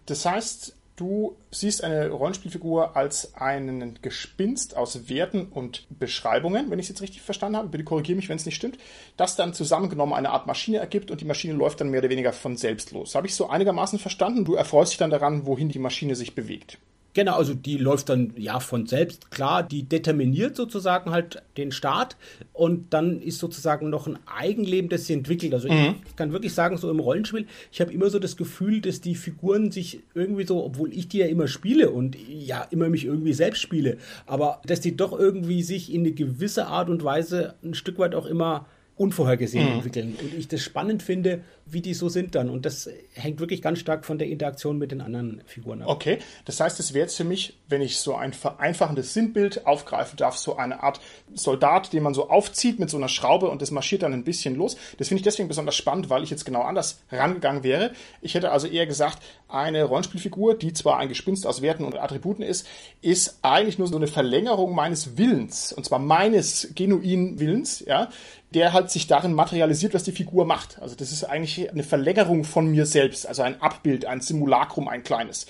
Das 0.05 0.27
heißt, 0.27 0.75
du 0.95 1.35
siehst 1.49 1.83
eine 1.83 2.09
Rollenspielfigur 2.09 2.95
als 2.95 3.33
einen 3.33 3.97
Gespinst 4.03 4.77
aus 4.77 5.09
Werten 5.09 5.47
und 5.47 5.87
Beschreibungen, 5.89 6.69
wenn 6.69 6.77
ich 6.77 6.85
es 6.85 6.89
jetzt 6.89 7.01
richtig 7.01 7.23
verstanden 7.23 7.57
habe. 7.57 7.69
Bitte 7.69 7.83
korrigiere 7.83 8.15
mich, 8.15 8.29
wenn 8.29 8.37
es 8.37 8.45
nicht 8.45 8.55
stimmt. 8.55 8.77
Das 9.17 9.35
dann 9.35 9.55
zusammengenommen 9.55 10.13
eine 10.13 10.29
Art 10.29 10.45
Maschine 10.45 10.77
ergibt 10.77 11.09
und 11.09 11.19
die 11.19 11.25
Maschine 11.25 11.55
läuft 11.55 11.81
dann 11.81 11.89
mehr 11.89 12.01
oder 12.01 12.11
weniger 12.11 12.31
von 12.31 12.57
selbst 12.57 12.91
los. 12.91 13.15
Habe 13.15 13.25
ich 13.25 13.33
so 13.33 13.49
einigermaßen 13.49 13.97
verstanden? 13.97 14.45
Du 14.45 14.53
erfreust 14.53 14.91
dich 14.91 14.99
dann 14.99 15.09
daran, 15.09 15.47
wohin 15.47 15.69
die 15.69 15.79
Maschine 15.79 16.15
sich 16.15 16.35
bewegt. 16.35 16.77
Genau, 17.15 17.37
also 17.37 17.53
die 17.53 17.77
läuft 17.77 18.09
dann 18.09 18.33
ja 18.35 18.59
von 18.59 18.87
selbst, 18.87 19.31
klar, 19.31 19.63
die 19.63 19.83
determiniert 19.83 20.57
sozusagen 20.57 21.11
halt 21.11 21.41
den 21.55 21.71
Start 21.71 22.17
und 22.51 22.93
dann 22.93 23.21
ist 23.21 23.39
sozusagen 23.39 23.89
noch 23.89 24.05
ein 24.05 24.19
Eigenleben, 24.25 24.89
das 24.89 25.05
sie 25.05 25.13
entwickelt. 25.13 25.53
Also 25.53 25.71
mhm. 25.71 25.95
ich 26.05 26.15
kann 26.17 26.33
wirklich 26.33 26.53
sagen, 26.53 26.75
so 26.75 26.91
im 26.91 26.99
Rollenspiel, 26.99 27.47
ich 27.71 27.79
habe 27.79 27.93
immer 27.93 28.09
so 28.09 28.19
das 28.19 28.35
Gefühl, 28.35 28.81
dass 28.81 28.99
die 28.99 29.15
Figuren 29.15 29.71
sich 29.71 30.01
irgendwie 30.13 30.45
so, 30.45 30.61
obwohl 30.61 30.91
ich 30.91 31.07
die 31.07 31.19
ja 31.19 31.27
immer 31.27 31.47
spiele 31.47 31.89
und 31.89 32.17
ja 32.27 32.67
immer 32.69 32.89
mich 32.89 33.05
irgendwie 33.05 33.33
selbst 33.33 33.61
spiele, 33.61 33.97
aber 34.25 34.61
dass 34.65 34.81
die 34.81 34.97
doch 34.97 35.17
irgendwie 35.17 35.63
sich 35.63 35.93
in 35.93 36.01
eine 36.01 36.11
gewisse 36.11 36.67
Art 36.67 36.89
und 36.89 37.01
Weise 37.01 37.55
ein 37.63 37.75
Stück 37.75 37.97
weit 37.97 38.13
auch 38.13 38.25
immer 38.25 38.65
unvorhergesehen 38.97 39.67
mhm. 39.67 39.75
entwickeln. 39.75 40.15
Und 40.21 40.37
ich 40.37 40.47
das 40.47 40.61
spannend 40.61 41.03
finde, 41.03 41.41
wie 41.65 41.81
die 41.81 41.93
so 41.93 42.09
sind 42.09 42.35
dann. 42.35 42.49
Und 42.49 42.65
das 42.65 42.89
hängt 43.13 43.39
wirklich 43.39 43.61
ganz 43.61 43.79
stark 43.79 44.05
von 44.05 44.17
der 44.17 44.27
Interaktion 44.27 44.77
mit 44.77 44.91
den 44.91 45.01
anderen 45.01 45.41
Figuren 45.47 45.81
ab. 45.81 45.89
Okay, 45.89 46.19
das 46.45 46.59
heißt, 46.59 46.79
es 46.79 46.93
wäre 46.93 47.05
jetzt 47.05 47.17
für 47.17 47.23
mich, 47.23 47.57
wenn 47.67 47.81
ich 47.81 47.97
so 47.97 48.15
ein 48.15 48.33
vereinfachendes 48.33 49.13
Sinnbild 49.13 49.65
aufgreifen 49.65 50.17
darf, 50.17 50.37
so 50.37 50.57
eine 50.57 50.83
Art 50.83 51.01
Soldat, 51.33 51.91
den 51.91 52.03
man 52.03 52.13
so 52.13 52.29
aufzieht 52.29 52.79
mit 52.79 52.89
so 52.89 52.97
einer 52.97 53.09
Schraube 53.09 53.49
und 53.49 53.61
das 53.61 53.71
marschiert 53.71 54.03
dann 54.03 54.13
ein 54.13 54.23
bisschen 54.23 54.55
los. 54.55 54.77
Das 54.97 55.07
finde 55.07 55.19
ich 55.19 55.23
deswegen 55.23 55.47
besonders 55.47 55.75
spannend, 55.75 56.09
weil 56.09 56.23
ich 56.23 56.29
jetzt 56.29 56.45
genau 56.45 56.61
anders 56.61 57.01
rangegangen 57.11 57.63
wäre. 57.63 57.91
Ich 58.21 58.35
hätte 58.35 58.51
also 58.51 58.67
eher 58.67 58.85
gesagt, 58.85 59.23
eine 59.47 59.83
Rollenspielfigur, 59.83 60.57
die 60.57 60.73
zwar 60.73 60.97
ein 60.97 61.09
Gespinst 61.09 61.47
aus 61.47 61.61
Werten 61.61 61.83
und 61.83 61.97
Attributen 61.97 62.43
ist, 62.43 62.67
ist 63.01 63.39
eigentlich 63.41 63.79
nur 63.79 63.87
so 63.87 63.95
eine 63.95 64.07
Verlängerung 64.07 64.75
meines 64.75 65.17
Willens. 65.17 65.73
Und 65.73 65.85
zwar 65.85 65.99
meines 65.99 66.73
genuinen 66.75 67.39
Willens, 67.39 67.83
ja, 67.85 68.09
der 68.53 68.73
halt 68.73 68.89
sich 68.89 69.07
darin 69.07 69.33
materialisiert, 69.33 69.93
was 69.93 70.03
die 70.03 70.11
Figur 70.11 70.45
macht. 70.45 70.81
Also 70.81 70.95
das 70.95 71.11
ist 71.11 71.25
eigentlich 71.25 71.54
eine 71.69 71.83
Verlängerung 71.83 72.43
von 72.43 72.67
mir 72.67 72.85
selbst, 72.85 73.27
also 73.27 73.41
ein 73.41 73.61
Abbild, 73.61 74.05
ein 74.05 74.21
Simulacrum, 74.21 74.87
ein 74.87 75.03
kleines. 75.03 75.47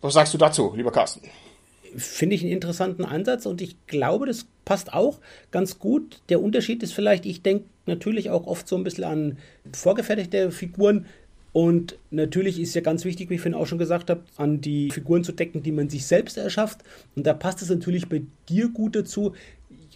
Was 0.00 0.14
sagst 0.14 0.34
du 0.34 0.38
dazu, 0.38 0.72
lieber 0.76 0.92
Carsten? 0.92 1.22
Finde 1.96 2.34
ich 2.34 2.42
einen 2.42 2.52
interessanten 2.52 3.04
Ansatz 3.04 3.46
und 3.46 3.62
ich 3.62 3.76
glaube, 3.86 4.26
das 4.26 4.46
passt 4.64 4.92
auch 4.92 5.18
ganz 5.50 5.78
gut. 5.78 6.20
Der 6.28 6.42
Unterschied 6.42 6.82
ist 6.82 6.92
vielleicht, 6.92 7.24
ich 7.26 7.42
denke 7.42 7.64
natürlich 7.86 8.30
auch 8.30 8.46
oft 8.46 8.68
so 8.68 8.76
ein 8.76 8.84
bisschen 8.84 9.04
an 9.04 9.38
vorgefertigte 9.72 10.50
Figuren, 10.50 11.06
und 11.56 11.96
natürlich 12.10 12.60
ist 12.60 12.74
ja 12.74 12.82
ganz 12.82 13.06
wichtig, 13.06 13.30
wie 13.30 13.36
ich 13.36 13.40
vorhin 13.40 13.58
auch 13.58 13.66
schon 13.66 13.78
gesagt 13.78 14.10
habe, 14.10 14.24
an 14.36 14.60
die 14.60 14.90
Figuren 14.90 15.24
zu 15.24 15.32
decken, 15.32 15.62
die 15.62 15.72
man 15.72 15.88
sich 15.88 16.04
selbst 16.04 16.36
erschafft. 16.36 16.80
Und 17.14 17.26
da 17.26 17.32
passt 17.32 17.62
es 17.62 17.70
natürlich 17.70 18.10
bei 18.10 18.24
dir 18.46 18.68
gut 18.68 18.94
dazu, 18.94 19.32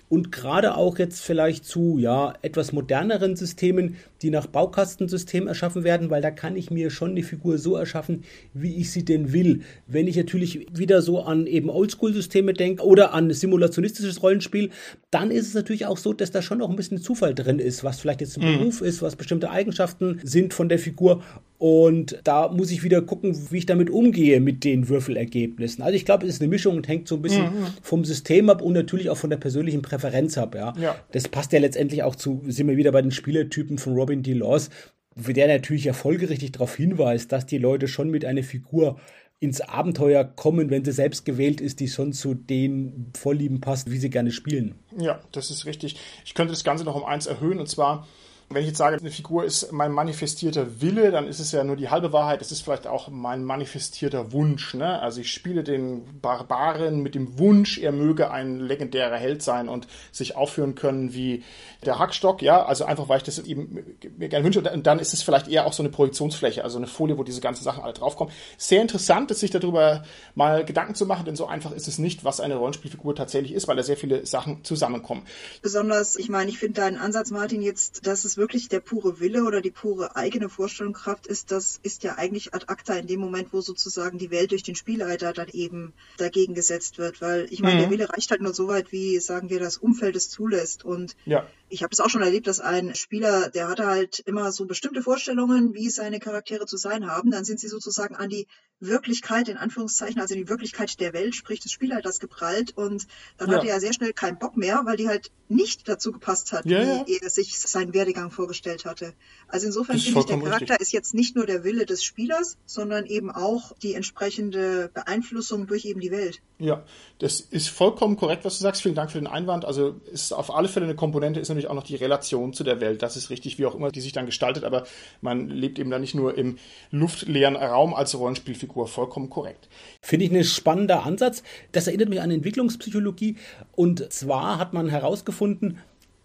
und 0.09 0.33
gerade 0.33 0.75
auch 0.75 0.99
jetzt 0.99 1.21
vielleicht 1.21 1.67
zu 1.67 1.99
ja 1.99 2.33
etwas 2.41 2.73
moderneren 2.73 3.37
Systemen, 3.37 3.97
die 4.23 4.31
nach 4.31 4.47
Baukastensystem 4.47 5.47
erschaffen 5.47 5.85
werden, 5.85 6.11
weil 6.11 6.23
da 6.23 6.31
kann 6.31 6.57
ich 6.57 6.71
mir 6.71 6.91
schon 6.91 7.11
eine 7.11 7.23
Figur 7.23 7.59
so 7.59 7.77
erschaffen, 7.77 8.25
wie 8.53 8.77
ich 8.77 8.91
sie 8.91 9.05
denn 9.05 9.33
will. 9.33 9.63
Wenn 9.87 10.07
ich 10.07 10.17
natürlich 10.17 10.67
wieder 10.77 11.03
so 11.03 11.23
an 11.23 11.47
eben 11.47 11.71
Oldschool-Systeme 11.71 12.53
denke 12.53 12.85
oder 12.85 13.15
an 13.15 13.33
simulationistisches 13.33 14.23
Rollenspiel, 14.23 14.71
dann 15.11 15.31
ist 15.31 15.49
es 15.49 15.55
natürlich 15.55 15.87
auch 15.87 15.99
so, 15.99 16.13
dass 16.13 16.31
da 16.31 16.43
schon 16.43 16.59
noch 16.59 16.71
ein 16.71 16.77
bisschen 16.77 16.99
Zufall 16.99 17.35
drin 17.35 17.59
ist, 17.59 17.83
was 17.85 18.01
vielleicht 18.01 18.21
jetzt 18.21 18.39
ein 18.39 18.47
mhm. 18.47 18.59
Beruf 18.59 18.81
ist, 18.81 19.03
was 19.03 19.17
bestimmte 19.17 19.51
Eigenschaften 19.51 20.21
sind 20.23 20.55
von 20.55 20.69
der 20.69 20.79
Figur. 20.79 21.23
Und 21.61 22.19
da 22.25 22.49
muss 22.49 22.71
ich 22.71 22.83
wieder 22.85 23.03
gucken, 23.03 23.37
wie 23.51 23.59
ich 23.59 23.67
damit 23.67 23.91
umgehe 23.91 24.41
mit 24.41 24.65
den 24.65 24.89
Würfelergebnissen. 24.89 25.85
Also 25.85 25.95
ich 25.95 26.07
glaube, 26.07 26.27
es 26.27 26.37
ist 26.37 26.41
eine 26.41 26.49
Mischung 26.49 26.77
und 26.77 26.89
hängt 26.89 27.07
so 27.07 27.17
ein 27.17 27.23
bisschen 27.23 27.45
mhm. 27.45 27.67
vom 27.83 28.07
System 28.07 28.49
ab 28.49 28.63
und 28.63 28.73
natürlich 28.73 29.11
auch 29.11 29.19
von 29.19 29.29
der 29.29 29.37
persönlichen 29.37 29.83
Präferenz 29.83 30.39
ab. 30.39 30.55
Ja. 30.55 30.73
ja. 30.81 30.97
Das 31.13 31.29
passt 31.29 31.53
ja 31.53 31.59
letztendlich 31.59 32.03
auch 32.03 32.17
zu, 32.17 32.41
sind 32.47 32.67
wir 32.67 32.79
wieder 32.79 32.93
bei 32.93 33.03
den 33.03 33.11
Spielertypen 33.11 33.77
von 33.77 33.93
Robin 33.93 34.10
D. 34.17 34.33
Laws, 34.35 34.71
wie 35.15 35.33
der 35.33 35.49
natürlich 35.49 35.85
ja 35.85 35.93
folgerichtig 35.93 36.53
darauf 36.53 36.77
hinweist, 36.77 37.33
dass 37.33 37.47
die 37.47 37.59
Leute 37.59 37.89
schon 37.89 38.11
mit 38.11 38.25
einer 38.25 38.43
Figur 38.43 38.99
ins 39.41 39.63
Abenteuer 39.63 40.23
kommen, 40.25 40.69
wenn 40.69 40.85
sie 40.85 40.93
selbst 40.93 41.25
gewählt 41.25 41.63
ist, 41.63 41.81
die 41.81 41.89
schon 41.89 42.13
zu 42.13 42.35
den 42.35 43.11
Vorlieben 43.17 43.61
passt, 43.61 43.91
wie 43.91 43.97
sie 43.97 44.11
gerne 44.11 44.33
spielen. 44.33 44.75
Ja, 44.99 45.21
das 45.33 45.51
ist 45.51 45.65
richtig. 45.65 45.97
Ich 46.27 46.35
könnte 46.35 46.53
das 46.53 46.63
Ganze 46.63 46.85
noch 46.85 46.95
um 46.95 47.05
eins 47.05 47.27
erhöhen 47.27 47.59
und 47.59 47.67
zwar 47.67 48.07
wenn 48.53 48.63
ich 48.63 48.69
jetzt 48.69 48.79
sage, 48.79 48.97
eine 48.97 49.13
Figur 49.13 49.45
ist 49.45 49.71
mein 49.71 49.93
manifestierter 49.93 50.81
Wille, 50.81 51.13
dann 51.13 51.29
ist 51.29 51.39
es 51.39 51.53
ja 51.53 51.63
nur 51.63 51.77
die 51.77 51.89
halbe 51.89 52.13
Wahrheit. 52.13 52.43
Es 52.43 52.51
ist 52.51 52.63
vielleicht 52.63 52.89
auch 52.89 53.07
mein 53.09 53.45
manifestierter 53.45 54.33
Wunsch. 54.33 54.75
Ne? 54.75 55.01
Also 55.01 55.21
ich 55.21 55.33
spiele 55.33 55.63
den 55.63 56.21
Barbaren 56.21 57.01
mit 57.01 57.15
dem 57.15 57.39
Wunsch, 57.39 57.79
er 57.79 57.93
möge 57.93 58.33
ein 58.33 58.59
legendärer 58.59 59.17
Held 59.17 59.45
sein 59.45 59.69
und 59.69 59.87
sich 60.11 60.35
aufführen 60.35 60.75
können 60.75 61.15
wie 61.15 61.45
der 61.85 62.01
Hackstock. 62.01 62.43
Ja, 62.43 62.65
also 62.65 62.85
einfach, 62.85 63.09
weil 63.09 63.19
ich 63.19 63.23
das 63.23 63.39
eben 63.39 63.85
mir 64.19 64.29
gerne 64.29 64.45
wünsche. 64.45 64.61
Und 64.61 64.85
dann 64.85 64.99
ist 64.99 65.15
es 65.15 65.23
vielleicht 65.23 65.47
eher 65.47 65.65
auch 65.65 65.73
so 65.73 65.85
eine 65.85 65.91
Projektionsfläche, 65.91 66.65
also 66.65 66.77
eine 66.77 66.89
Folie, 66.89 67.19
wo 67.19 67.23
diese 67.23 67.41
ganzen 67.41 67.63
Sachen 67.63 67.85
alle 67.85 67.93
draufkommen. 67.93 68.35
Sehr 68.59 68.83
interessant, 68.83 69.33
sich 69.33 69.53
darüber 69.53 70.03
mal 70.35 70.65
Gedanken 70.65 70.97
zu 70.97 71.07
machen, 71.07 71.25
denn 71.25 71.37
so 71.37 71.47
einfach 71.47 71.71
ist 71.71 71.87
es 71.87 71.99
nicht, 71.99 72.25
was 72.25 72.41
eine 72.41 72.57
Rollenspielfigur 72.57 73.15
tatsächlich 73.15 73.53
ist, 73.53 73.69
weil 73.69 73.77
da 73.77 73.85
sehr 73.85 73.97
viele 73.97 74.27
Sachen 74.27 74.65
zusammenkommen. 74.65 75.23
Besonders, 75.63 76.17
ich 76.17 76.29
meine, 76.29 76.51
ich 76.51 76.59
finde 76.59 76.81
deinen 76.81 76.97
Ansatz, 76.97 77.31
Martin, 77.31 77.63
jetzt, 77.63 78.09
dass 78.09 78.25
es 78.25 78.40
wirklich 78.41 78.69
der 78.69 78.81
pure 78.81 79.21
Wille 79.21 79.45
oder 79.45 79.61
die 79.61 79.71
pure 79.71 80.17
eigene 80.17 80.49
Vorstellungskraft 80.49 81.29
ist, 81.29 81.53
das 81.53 81.79
ist 81.83 82.03
ja 82.03 82.17
eigentlich 82.17 82.55
ad 82.55 82.65
acta 82.67 82.95
in 82.95 83.07
dem 83.07 83.21
Moment, 83.21 83.53
wo 83.53 83.61
sozusagen 83.61 84.19
die 84.19 84.33
Welt 84.33 84.51
durch 84.51 84.65
den 84.65 84.75
Spielleiter 84.75 85.33
dann 85.33 85.49
eben 85.53 85.93
dagegen 86.17 86.55
gesetzt 86.55 86.99
wird. 86.99 87.21
Weil 87.21 87.47
ich 87.51 87.61
meine, 87.61 87.77
mhm. 87.77 87.81
der 87.83 87.91
Wille 87.91 88.11
reicht 88.11 88.31
halt 88.33 88.41
nur 88.41 88.55
so 88.55 88.67
weit, 88.67 88.91
wie, 88.91 89.21
sagen 89.21 89.51
wir, 89.51 89.61
das 89.61 89.77
Umfeld 89.77 90.17
es 90.17 90.31
zulässt. 90.31 90.85
Und 90.85 91.15
ja. 91.27 91.47
Ich 91.71 91.83
habe 91.83 91.93
es 91.93 92.01
auch 92.01 92.11
schon 92.11 92.23
erlebt, 92.23 92.47
dass 92.47 92.61
ein 92.61 92.95
Spieler, 92.95 93.49
der 93.49 93.69
hatte 93.69 93.87
halt 93.87 94.19
immer 94.21 94.53
so 94.53 94.67
bestimmte 94.67 95.03
Vorstellungen, 95.03 95.73
wie 95.73 95.89
seine 95.89 96.19
Charaktere 96.19 96.67
zu 96.67 96.77
sein 96.77 97.07
haben. 97.07 97.31
Dann 97.31 97.45
sind 97.45 97.61
sie 97.61 97.69
sozusagen 97.69 98.17
an 98.17 98.29
die 98.29 98.47
Wirklichkeit, 98.81 99.49
in 99.49 99.57
Anführungszeichen, 99.57 100.21
also 100.21 100.35
die 100.35 100.49
Wirklichkeit 100.49 100.99
der 101.01 101.13
Welt, 101.13 101.35
sprich 101.35 101.61
des 101.61 101.71
Spielleiters 101.71 102.19
geprallt. 102.19 102.77
Und 102.77 103.07
dann 103.37 103.51
ja. 103.51 103.59
hatte 103.59 103.69
er 103.69 103.81
sehr 103.81 103.93
schnell 103.93 104.13
keinen 104.13 104.39
Bock 104.39 104.57
mehr, 104.57 104.83
weil 104.85 104.97
die 104.97 105.09
halt 105.09 105.31
nicht 105.49 105.89
dazu 105.89 106.13
gepasst 106.13 106.53
hat, 106.53 106.65
ja, 106.65 107.07
wie 107.07 107.19
er 107.19 107.29
sich 107.29 107.59
seinen 107.59 107.93
Werdegang 107.93 108.31
vorgestellt 108.31 108.85
hatte. 108.85 109.15
Also 109.49 109.67
insofern 109.67 109.99
finde 109.99 110.21
ich, 110.21 110.27
der 110.27 110.39
Charakter 110.39 110.61
richtig. 110.61 110.81
ist 110.81 110.93
jetzt 110.93 111.15
nicht 111.15 111.37
nur 111.37 111.45
der 111.45 111.65
Wille 111.65 111.87
des 111.87 112.05
Spielers, 112.05 112.57
sondern 112.67 113.05
eben 113.07 113.31
auch 113.31 113.73
die 113.83 113.95
entsprechende 113.95 114.91
Beeinflussung 114.95 115.67
durch 115.67 115.85
eben 115.85 116.01
die 116.01 116.11
Welt. 116.11 116.41
Ja, 116.59 116.85
das 117.19 117.41
ist 117.41 117.69
vollkommen 117.69 118.17
korrekt, 118.17 118.45
was 118.45 118.59
du 118.59 118.63
sagst. 118.63 118.83
Vielen 118.83 118.95
Dank 118.95 119.11
für 119.11 119.19
den 119.19 119.27
Einwand. 119.27 119.65
Also 119.65 120.01
ist 120.13 120.33
auf 120.33 120.55
alle 120.55 120.69
Fälle 120.69 120.87
eine 120.87 120.95
Komponente, 120.95 121.41
ist 121.41 121.51
natürlich 121.61 121.71
auch 121.71 121.75
noch 121.75 121.87
die 121.87 121.97
Relation 121.97 122.53
zu 122.53 122.65
der 122.65 122.81
Welt. 122.81 123.03
Das 123.03 123.17
ist 123.17 123.31
richtig, 123.31 123.59
wie 123.59 123.67
auch 123.67 123.75
immer 123.75 123.91
die 123.91 124.01
sich 124.01 124.13
dann 124.13 124.27
gestaltet, 124.27 124.65
aber 124.65 124.85
man 125.21 125.49
lebt 125.49 125.79
eben 125.79 125.91
dann 125.91 126.01
nicht 126.01 126.15
nur 126.15 126.37
im 126.37 126.59
luftleeren 126.91 127.57
Raum 127.57 127.95
als 127.95 128.19
Rollenspielfigur. 128.19 128.87
Vollkommen 128.87 129.31
korrekt. 129.31 129.69
Finde 130.03 130.27
ich 130.27 130.33
ein 130.33 130.45
spannender 130.45 131.05
Ansatz. 131.05 131.43
Das 131.73 131.87
erinnert 131.87 132.09
mich 132.09 132.21
an 132.21 132.31
Entwicklungspsychologie. 132.31 133.37
Und 133.73 134.13
zwar 134.13 134.59
hat 134.59 134.73
man 134.73 134.89
herausgefunden, 134.89 135.79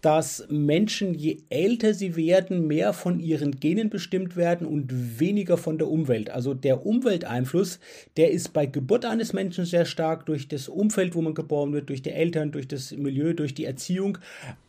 dass 0.06 0.46
Menschen, 0.48 1.14
je 1.14 1.38
älter 1.50 1.92
sie 1.92 2.14
werden, 2.14 2.68
mehr 2.68 2.92
von 2.92 3.18
ihren 3.18 3.58
Genen 3.58 3.90
bestimmt 3.90 4.36
werden 4.36 4.64
und 4.64 5.18
weniger 5.18 5.56
von 5.56 5.78
der 5.78 5.88
Umwelt. 5.88 6.30
Also 6.30 6.54
der 6.54 6.86
Umwelteinfluss, 6.86 7.80
der 8.16 8.30
ist 8.30 8.52
bei 8.52 8.66
Geburt 8.66 9.04
eines 9.04 9.32
Menschen 9.32 9.64
sehr 9.64 9.84
stark 9.84 10.24
durch 10.26 10.46
das 10.46 10.68
Umfeld, 10.68 11.16
wo 11.16 11.22
man 11.22 11.34
geboren 11.34 11.72
wird, 11.72 11.88
durch 11.88 12.02
die 12.02 12.12
Eltern, 12.12 12.52
durch 12.52 12.68
das 12.68 12.92
Milieu, 12.92 13.32
durch 13.32 13.52
die 13.52 13.64
Erziehung. 13.64 14.18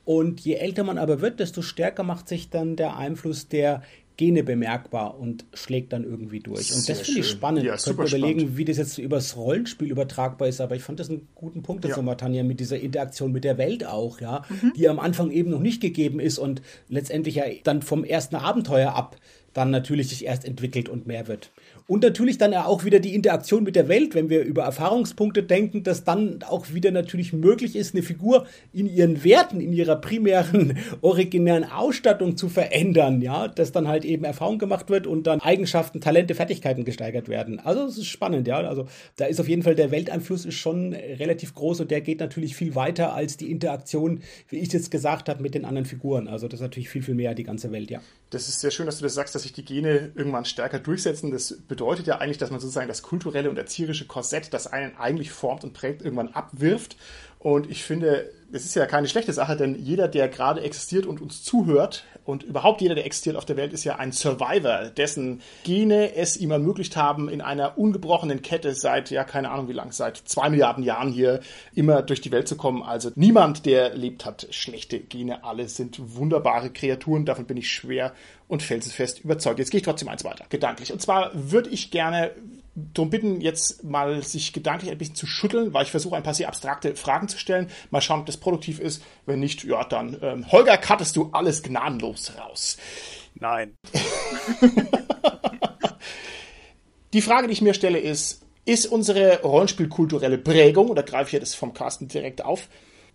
Und 0.06 0.39
je 0.39 0.56
älter 0.56 0.84
man 0.84 0.97
aber 0.97 1.21
wird, 1.21 1.39
desto 1.39 1.62
stärker 1.62 2.02
macht 2.02 2.28
sich 2.28 2.50
dann 2.50 2.76
der 2.76 2.97
Einfluss 2.97 3.47
der 3.47 3.84
Gene 4.17 4.43
bemerkbar 4.43 5.19
und 5.19 5.45
schlägt 5.53 5.93
dann 5.93 6.03
irgendwie 6.03 6.39
durch. 6.39 6.73
Und 6.73 6.82
Sehr 6.82 6.95
das 6.95 7.06
finde 7.06 7.21
ich 7.21 7.30
spannend. 7.30 7.63
Ja, 7.63 7.75
ich 7.75 7.84
könnte 7.84 8.01
mir 8.01 8.08
überlegen, 8.08 8.39
spannend. 8.39 8.58
wie 8.58 8.65
das 8.65 8.77
jetzt 8.77 8.97
übers 8.97 9.38
Rollenspiel 9.38 9.89
übertragbar 9.89 10.47
ist, 10.47 10.60
aber 10.60 10.75
ich 10.75 10.82
fand 10.82 10.99
das 10.99 11.10
einen 11.10 11.27
guten 11.36 11.62
Punkt 11.62 11.86
jetzt 11.86 11.91
ja. 11.91 11.97
nochmal, 11.97 12.17
Tanja, 12.17 12.43
mit 12.43 12.60
dieser 12.60 12.80
Interaktion 12.80 13.32
mit 13.32 13.43
der 13.43 13.60
Welt 13.60 13.86
auch, 13.86 14.19
ja, 14.19 14.43
mhm. 14.49 14.73
die 14.75 14.89
am 14.89 14.99
Anfang 14.99 15.30
eben 15.30 15.51
noch 15.51 15.60
nicht 15.60 15.82
gegeben 15.82 16.19
ist 16.19 16.39
und 16.39 16.63
letztendlich 16.89 17.36
ja 17.36 17.45
dann 17.63 17.84
vom 17.84 18.03
ersten 18.03 18.36
Abenteuer 18.36 18.93
ab 18.93 19.17
dann 19.53 19.71
natürlich 19.71 20.10
sich 20.10 20.25
erst 20.25 20.45
entwickelt 20.45 20.88
und 20.88 21.08
mehr 21.08 21.27
wird. 21.27 21.51
Und 21.88 22.04
natürlich 22.04 22.38
dann 22.38 22.54
auch 22.54 22.84
wieder 22.84 23.00
die 23.00 23.15
Interaktion 23.15 23.63
mit 23.63 23.78
der 23.78 23.88
Welt, 23.88 24.13
wenn 24.13 24.30
wir 24.30 24.43
über 24.43 24.63
Erfahrungspunkte 24.63 25.41
denken, 25.41 25.84
dass 25.84 26.04
dann 26.04 26.43
auch 26.43 26.73
wieder 26.73 26.91
natürlich 26.91 27.32
möglich 27.32 27.78
ist, 27.78 27.95
eine 27.95 28.04
Figur 28.04 28.45
in 28.73 28.88
ihren 28.93 29.23
Werten, 29.23 29.62
in 29.62 29.71
ihrer 29.71 29.95
primären, 29.95 30.78
originären 31.02 31.63
Ausstattung 31.63 32.36
zu 32.36 32.50
verändern, 32.50 33.21
ja, 33.21 33.47
dass 33.47 33.71
dann 33.71 33.88
halt 33.88 34.04
eben 34.04 34.26
Erfahrung 34.26 34.60
gemacht 34.60 34.89
wird 34.89 35.08
und 35.08 35.28
dann 35.28 35.39
Eigenschaften, 35.39 36.02
Talente, 36.02 36.36
Fertigkeiten 36.36 36.84
gesteigert 36.84 37.30
werden. 37.30 37.60
Also 37.60 37.86
es 37.86 37.97
ist 37.97 38.08
spannend, 38.08 38.50
ja, 38.50 38.58
also 38.58 38.88
da 39.15 39.26
ist 39.26 39.39
auf 39.39 39.47
jeden 39.47 39.63
Fall 39.63 39.76
der 39.76 39.89
Welteinfluss 39.89 40.43
ist 40.43 40.56
schon 40.56 40.93
relativ 40.93 41.56
groß 41.56 41.80
und 41.80 41.91
der 41.91 42.02
geht 42.02 42.19
natürlich 42.19 42.58
viel 42.58 42.76
weiter 42.76 43.13
als 43.13 43.38
die 43.38 43.50
Interaktion, 43.50 44.21
wie 44.50 44.58
ich 44.58 44.67
es 44.67 44.73
jetzt 44.73 44.91
gesagt 44.91 45.30
habe, 45.30 45.41
mit 45.41 45.56
den 45.56 45.63
anderen 45.63 45.86
Figuren. 45.86 46.28
Also 46.28 46.50
das 46.50 46.60
ist 46.60 46.63
natürlich 46.63 46.89
viel, 46.89 47.04
viel 47.04 47.15
mehr 47.15 47.34
die 47.34 47.43
ganze 47.43 47.71
Welt, 47.71 47.89
ja. 47.89 48.02
Das 48.30 48.50
ist 48.50 48.60
sehr 48.60 48.71
schön, 48.71 48.88
dass 48.88 48.97
du 48.97 49.04
das 49.04 49.13
sagst, 49.13 49.36
dass 49.36 49.43
sich 49.43 49.54
die 49.54 49.63
Gene 49.63 50.12
irgendwann 50.15 50.43
stärker 50.43 50.80
durchsetzen. 50.80 51.32
Das 51.32 51.58
bedeutet 51.77 52.07
ja 52.07 52.17
eigentlich, 52.17 52.39
dass 52.39 52.51
man 52.51 52.59
sozusagen 52.59 52.87
das 52.87 53.03
kulturelle 53.03 53.49
und 53.49 53.57
erzieherische 53.57 54.05
Korsett, 54.05 54.53
das 54.53 54.67
einen 54.67 54.97
eigentlich 54.97 55.31
formt 55.31 55.63
und 55.63 55.73
prägt, 55.73 56.01
irgendwann 56.01 56.29
abwirft. 56.29 56.97
Und 57.39 57.69
ich 57.69 57.83
finde, 57.83 58.31
es 58.51 58.65
ist 58.65 58.75
ja 58.75 58.87
keine 58.87 59.07
schlechte 59.07 59.31
Sache, 59.31 59.55
denn 59.55 59.75
jeder, 59.75 60.07
der 60.07 60.27
gerade 60.27 60.61
existiert 60.61 61.05
und 61.05 61.21
uns 61.21 61.43
zuhört, 61.43 62.03
und 62.27 62.43
überhaupt 62.43 62.81
jeder, 62.81 62.93
der 62.93 63.05
existiert 63.05 63.37
auf 63.37 63.45
der 63.45 63.55
Welt, 63.55 63.71
ist 63.71 63.85
ja 63.85 63.95
ein 63.95 64.11
Survivor, 64.11 64.89
dessen 64.89 65.41
Gene 65.63 66.13
es 66.13 66.35
ihm 66.35 66.51
ermöglicht 66.51 66.97
haben, 66.97 67.29
in 67.29 67.39
einer 67.39 67.77
ungebrochenen 67.77 68.41
Kette 68.41 68.75
seit, 68.75 69.11
ja, 69.11 69.23
keine 69.23 69.49
Ahnung 69.49 69.69
wie 69.69 69.73
lang, 69.73 69.93
seit 69.93 70.17
zwei 70.17 70.49
Milliarden 70.49 70.83
Jahren 70.83 71.09
hier 71.09 71.39
immer 71.73 72.01
durch 72.01 72.19
die 72.19 72.31
Welt 72.31 72.49
zu 72.49 72.57
kommen. 72.57 72.83
Also 72.83 73.11
niemand, 73.15 73.65
der 73.65 73.95
lebt, 73.95 74.25
hat 74.25 74.47
schlechte 74.51 74.99
Gene. 74.99 75.45
Alle 75.45 75.69
sind 75.69 76.17
wunderbare 76.17 76.69
Kreaturen. 76.69 77.25
Davon 77.25 77.45
bin 77.45 77.55
ich 77.55 77.71
schwer 77.71 78.13
und 78.49 78.61
felsenfest 78.61 79.21
überzeugt. 79.21 79.59
Jetzt 79.59 79.71
gehe 79.71 79.79
ich 79.79 79.85
trotzdem 79.85 80.09
eins 80.09 80.25
weiter, 80.25 80.45
gedanklich. 80.49 80.91
Und 80.91 81.01
zwar 81.01 81.31
würde 81.33 81.69
ich 81.69 81.91
gerne 81.91 82.31
darum 82.77 83.09
bitten, 83.09 83.41
jetzt 83.41 83.83
mal 83.83 84.21
sich 84.21 84.53
gedanklich 84.53 84.91
ein 84.91 84.97
bisschen 84.97 85.15
zu 85.15 85.25
schütteln, 85.25 85.73
weil 85.73 85.83
ich 85.83 85.91
versuche, 85.91 86.15
ein 86.15 86.23
paar 86.23 86.35
sehr 86.35 86.47
abstrakte 86.47 86.95
Fragen 86.95 87.27
zu 87.27 87.39
stellen. 87.39 87.71
Mal 87.89 88.01
schauen, 88.01 88.19
ob 88.19 88.25
das 88.27 88.37
produktiv 88.37 88.79
ist. 88.79 89.03
Wenn 89.25 89.39
nicht, 89.39 89.63
ja, 89.63 89.83
dann, 89.83 90.17
ähm, 90.21 90.51
Holger, 90.51 90.77
cuttest 90.77 91.15
du 91.15 91.29
alles 91.31 91.63
gnadenlos 91.63 92.33
raus. 92.37 92.77
Nein. 93.33 93.75
die 97.13 97.21
Frage, 97.21 97.47
die 97.47 97.53
ich 97.53 97.61
mir 97.61 97.73
stelle, 97.73 97.99
ist, 97.99 98.43
ist 98.65 98.85
unsere 98.85 99.41
Rollenspielkulturelle 99.41 100.37
Prägung, 100.37 100.89
oder 100.89 101.01
greife 101.01 101.29
ich 101.29 101.33
jetzt 101.33 101.55
vom 101.55 101.73
Carsten 101.73 102.07
direkt 102.07 102.43
auf, 102.43 102.67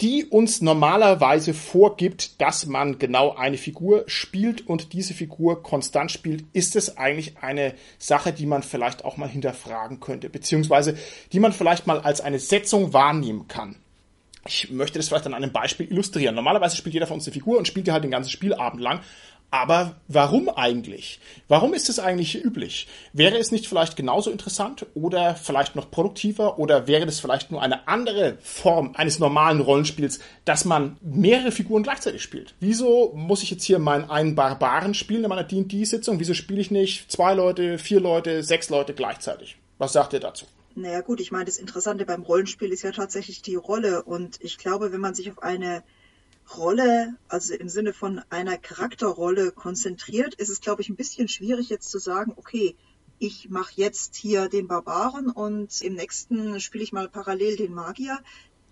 die 0.03 0.25
uns 0.25 0.61
normalerweise 0.61 1.55
vorgibt, 1.55 2.41
dass 2.41 2.67
man 2.67 2.99
genau 2.99 3.37
eine 3.37 3.57
Figur 3.57 4.03
spielt 4.09 4.67
und 4.67 4.93
diese 4.93 5.15
Figur 5.15 5.63
konstant 5.63 6.11
spielt, 6.11 6.45
ist 6.53 6.75
es 6.75 6.97
eigentlich 6.97 7.39
eine 7.39 7.75
Sache, 7.99 8.33
die 8.33 8.47
man 8.47 8.65
vielleicht 8.65 9.05
auch 9.05 9.17
mal 9.17 9.29
hinterfragen 9.29 10.01
könnte, 10.01 10.29
beziehungsweise 10.29 10.99
die 11.33 11.39
man 11.39 11.53
vielleicht 11.53 11.87
mal 11.87 12.01
als 12.01 12.21
eine 12.21 12.41
Setzung 12.41 12.93
wahrnehmen 12.93 13.47
kann. 13.47 13.77
Ich 14.45 14.71
möchte 14.73 14.99
das 14.99 15.09
vielleicht 15.09 15.27
an 15.27 15.35
einem 15.35 15.53
Beispiel 15.53 15.87
illustrieren. 15.89 16.35
Normalerweise 16.35 16.77
spielt 16.77 16.95
jeder 16.95 17.07
von 17.07 17.15
uns 17.15 17.27
eine 17.27 17.33
Figur 17.33 17.59
und 17.59 17.69
spielt 17.69 17.87
die 17.87 17.93
halt 17.93 18.03
den 18.03 18.11
ganzen 18.11 18.31
Spielabend 18.31 18.83
lang. 18.83 19.01
Aber 19.53 19.97
warum 20.09 20.49
eigentlich? 20.49 21.21
Warum 21.47 21.75
ist 21.75 21.91
es 21.91 21.99
eigentlich 21.99 22.43
üblich? 22.43 22.89
Wäre 23.13 23.37
es 23.37 23.53
nicht 23.53 23.67
vielleicht 23.67 23.97
genauso 23.97 24.31
interessant 24.31 24.87
oder 24.95 25.35
vielleicht 25.35 25.77
noch 25.77 25.91
produktiver 25.91 26.59
oder 26.59 26.87
wäre 26.87 27.05
das 27.05 27.21
vielleicht 27.21 27.51
nur 27.51 27.61
eine 27.61 27.87
andere 27.87 28.39
Form 28.41 28.93
eines 28.95 29.19
normalen 29.19 29.61
Rollenspiels, 29.61 30.21
dass 30.47 30.65
man 30.65 30.97
mehrere 31.03 31.53
Figuren 31.53 31.83
gleichzeitig 31.83 32.23
spielt? 32.23 32.55
Wieso 32.61 33.13
muss 33.15 33.43
ich 33.43 33.51
jetzt 33.51 33.65
hier 33.65 33.79
meinen 33.79 34.09
einen 34.09 34.35
Barbaren 34.35 34.95
spielen 34.95 35.25
in 35.25 35.29
meiner 35.29 35.45
D&D-Sitzung? 35.45 36.19
Wieso 36.19 36.33
spiele 36.33 36.63
ich 36.63 36.71
nicht 36.71 37.13
zwei 37.13 37.35
Leute, 37.35 37.77
vier 37.77 38.01
Leute, 38.01 38.43
sechs 38.43 38.71
Leute 38.71 38.95
gleichzeitig? 38.95 39.59
Was 39.77 39.93
sagt 39.93 40.15
ihr 40.15 40.21
dazu? 40.21 40.47
Naja 40.77 41.03
gut, 41.03 41.21
ich 41.21 41.31
meine, 41.31 41.45
das 41.45 41.59
Interessante 41.59 42.07
beim 42.07 42.23
Rollenspiel 42.23 42.73
ist 42.73 42.85
ja 42.85 42.93
tatsächlich 42.93 43.43
die 43.43 43.57
Rolle 43.57 44.03
und 44.03 44.39
ich 44.41 44.57
glaube, 44.57 44.93
wenn 44.93 45.01
man 45.03 45.15
sich 45.15 45.31
auf 45.31 45.43
eine 45.43 45.83
Rolle, 46.57 47.17
also 47.29 47.55
im 47.55 47.69
Sinne 47.69 47.93
von 47.93 48.21
einer 48.31 48.59
Charakterrolle 48.59 49.53
konzentriert, 49.53 50.35
ist 50.35 50.49
es, 50.49 50.61
glaube 50.61 50.83
ich, 50.83 50.89
ein 50.89 50.97
bisschen 50.97 51.29
schwierig 51.29 51.69
jetzt 51.69 51.91
zu 51.91 51.99
sagen, 51.99 52.33
okay, 52.37 52.77
ich 53.19 53.51
mache 53.51 53.73
jetzt 53.77 54.17
hier 54.17 54.49
den 54.49 54.67
Barbaren 54.67 55.31
und 55.31 55.81
im 55.81 55.95
nächsten 55.95 56.59
spiele 56.61 56.83
ich 56.83 56.93
mal 56.93 57.09
parallel 57.09 57.57
den 57.57 57.73
Magier. 57.73 58.19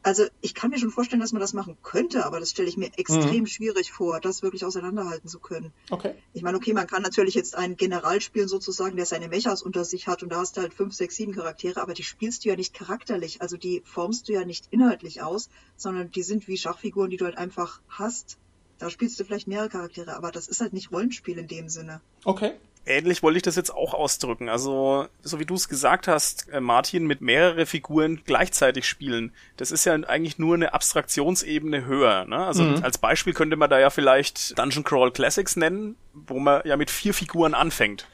Also 0.03 0.25
ich 0.41 0.55
kann 0.55 0.71
mir 0.71 0.79
schon 0.79 0.91
vorstellen, 0.91 1.21
dass 1.21 1.33
man 1.33 1.41
das 1.41 1.53
machen 1.53 1.77
könnte, 1.83 2.25
aber 2.25 2.41
das 2.41 2.51
stelle 2.51 2.69
ich 2.69 2.77
mir 2.77 2.91
extrem 2.97 3.41
mhm. 3.41 3.47
schwierig 3.47 3.93
vor, 3.93 4.21
das 4.21 4.43
wirklich 4.43 4.65
auseinanderhalten 4.65 5.29
zu 5.29 5.39
können. 5.41 5.73
Okay. 5.91 6.15
Ich 6.33 6.43
meine, 6.43 6.57
okay, 6.57 6.73
man 6.73 6.87
kann 6.87 7.03
natürlich 7.03 7.35
jetzt 7.35 7.55
einen 7.55 7.77
General 7.77 8.21
spielen 8.21 8.49
sozusagen, 8.49 8.97
der 8.97 9.07
seine 9.07 9.29
Mechas 9.29 9.63
unter 9.63 9.85
sich 9.85 10.07
hat 10.07 10.23
und 10.23 10.31
da 10.31 10.39
hast 10.39 10.57
du 10.57 10.63
halt 10.63 10.73
fünf, 10.73 10.95
sechs, 10.95 11.17
sieben 11.17 11.35
Charaktere, 11.35 11.83
aber 11.83 11.95
die 11.95 12.03
spielst 12.03 12.45
du 12.45 12.49
ja 12.49 12.57
nicht 12.57 12.73
charakterlich, 12.73 13.43
also 13.43 13.57
die 13.57 13.83
formst 13.85 14.29
du 14.29 14.33
ja 14.33 14.45
nicht 14.45 14.69
inhaltlich 14.71 15.23
aus, 15.23 15.51
sondern 15.77 16.11
die 16.11 16.23
sind 16.23 16.49
wie 16.49 16.57
Schachfiguren, 16.57 17.11
die 17.11 17.17
du 17.17 17.27
halt 17.27 17.37
einfach 17.37 17.81
hast. 17.89 18.39
Da 18.79 18.89
spielst 18.89 19.21
du 19.21 19.25
vielleicht 19.25 19.47
mehrere 19.47 19.69
Charaktere, 19.69 20.17
aber 20.17 20.31
das 20.31 20.49
ist 20.49 20.63
halt 20.63 20.73
nicht 20.73 20.91
Rollenspiel 20.91 21.37
in 21.37 21.49
dem 21.49 21.69
Sinne. 21.69 22.01
Okay 22.25 22.55
ähnlich 22.87 23.23
wollte 23.23 23.37
ich 23.37 23.43
das 23.43 23.57
jetzt 23.57 23.73
auch 23.73 23.95
ausdrücken. 23.95 24.49
Also, 24.49 25.07
so 25.23 25.38
wie 25.38 25.47
du 25.47 25.55
es 25.55 25.69
gesagt 25.69 26.09
hast, 26.09 26.49
äh, 26.49 26.61
Martin, 26.61 27.07
mit 27.07 27.21
mehrere 27.21 27.66
Figuren 27.66 28.23
gleichzeitig 28.25 28.87
spielen. 28.87 29.33
Das 29.57 29.71
ist 29.71 29.85
ja 29.85 29.95
eigentlich 29.95 30.38
nur 30.38 30.55
eine 30.55 30.75
Abstraktionsebene 30.75 31.85
höher. 31.85 32.25
Ne? 32.25 32.38
Also 32.38 32.64
mhm. 32.64 32.83
als 32.83 32.99
Beispiel 32.99 33.33
könnte 33.33 33.57
man 33.57 33.71
da 33.71 33.79
ja 33.79 33.90
vielleicht 33.90 34.59
Dungeon 34.59 34.85
Crawl 34.85 35.12
Classics 35.12 35.57
nennen, 35.57 35.97
wo 36.12 36.38
man 36.38 36.62
ja 36.64 36.77
mit 36.77 36.90
vier 36.90 37.14
Figuren 37.14 37.55
anfängt. 37.55 38.07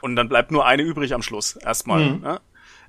Und 0.00 0.16
dann 0.16 0.28
bleibt 0.28 0.50
nur 0.50 0.66
eine 0.66 0.82
übrig 0.82 1.14
am 1.14 1.22
Schluss 1.22 1.56
erstmal. 1.56 2.04
Mhm. 2.04 2.20
Ne? 2.20 2.40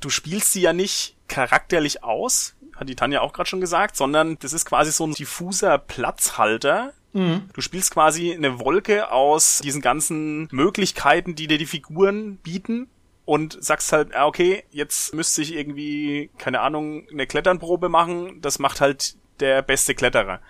Du 0.02 0.10
spielst 0.10 0.52
sie 0.52 0.62
ja 0.62 0.74
nicht 0.74 1.16
charakterlich 1.28 2.04
aus, 2.04 2.56
hat 2.76 2.90
die 2.90 2.96
Tanja 2.96 3.22
auch 3.22 3.34
gerade 3.34 3.50
schon 3.50 3.62
gesagt, 3.62 3.96
sondern 3.96 4.38
das 4.40 4.54
ist 4.54 4.66
quasi 4.66 4.92
so 4.92 5.06
ein 5.06 5.14
diffuser 5.14 5.78
Platzhalter, 5.78 6.94
Mhm. 7.16 7.50
Du 7.54 7.62
spielst 7.62 7.92
quasi 7.92 8.34
eine 8.34 8.60
Wolke 8.60 9.10
aus 9.10 9.60
diesen 9.64 9.82
ganzen 9.82 10.50
Möglichkeiten, 10.52 11.34
die 11.34 11.48
dir 11.48 11.58
die 11.58 11.66
Figuren 11.66 12.36
bieten 12.38 12.90
und 13.24 13.58
sagst 13.64 13.94
halt, 13.94 14.14
ah, 14.14 14.26
okay, 14.26 14.66
jetzt 14.70 15.14
müsste 15.14 15.42
ich 15.42 15.56
irgendwie, 15.56 16.30
keine 16.38 16.60
Ahnung, 16.60 17.08
eine 17.10 17.26
Kletternprobe 17.26 17.88
machen. 17.88 18.42
Das 18.42 18.60
macht 18.60 18.82
halt 18.82 19.16
der 19.40 19.62
beste 19.62 19.96
Kletterer. 19.96 20.42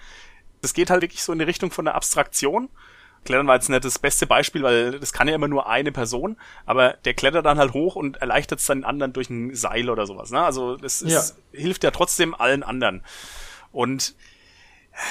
Das 0.62 0.74
geht 0.74 0.90
halt 0.90 1.04
wirklich 1.04 1.24
so 1.24 1.32
in 1.32 1.40
die 1.40 1.46
Richtung 1.46 1.70
von 1.70 1.86
der 1.86 1.94
Abstraktion. 1.94 2.70
Klettern 3.26 3.48
war 3.48 3.56
jetzt 3.56 3.70
nicht 3.70 3.86
das 3.86 4.00
beste 4.00 4.26
Beispiel, 4.26 4.64
weil 4.64 5.00
das 5.00 5.14
kann 5.14 5.28
ja 5.28 5.36
immer 5.36 5.48
nur 5.48 5.68
eine 5.68 5.92
Person, 5.92 6.38
aber 6.66 6.94
der 7.06 7.14
klettert 7.14 7.46
dann 7.46 7.60
halt 7.60 7.74
hoch 7.74 7.96
und 7.96 8.18
erleichtert 8.18 8.60
es 8.60 8.66
dann 8.66 8.84
anderen 8.84 9.14
durch 9.14 9.30
ein 9.30 9.54
Seil 9.54 9.90
oder 9.90 10.08
sowas. 10.08 10.32
Ne? 10.32 10.42
Also 10.42 10.78
das 10.78 11.02
ist, 11.04 11.36
ja. 11.54 11.60
hilft 11.60 11.84
ja 11.84 11.92
trotzdem 11.92 12.34
allen 12.34 12.64
anderen. 12.64 13.04
Und 13.72 14.16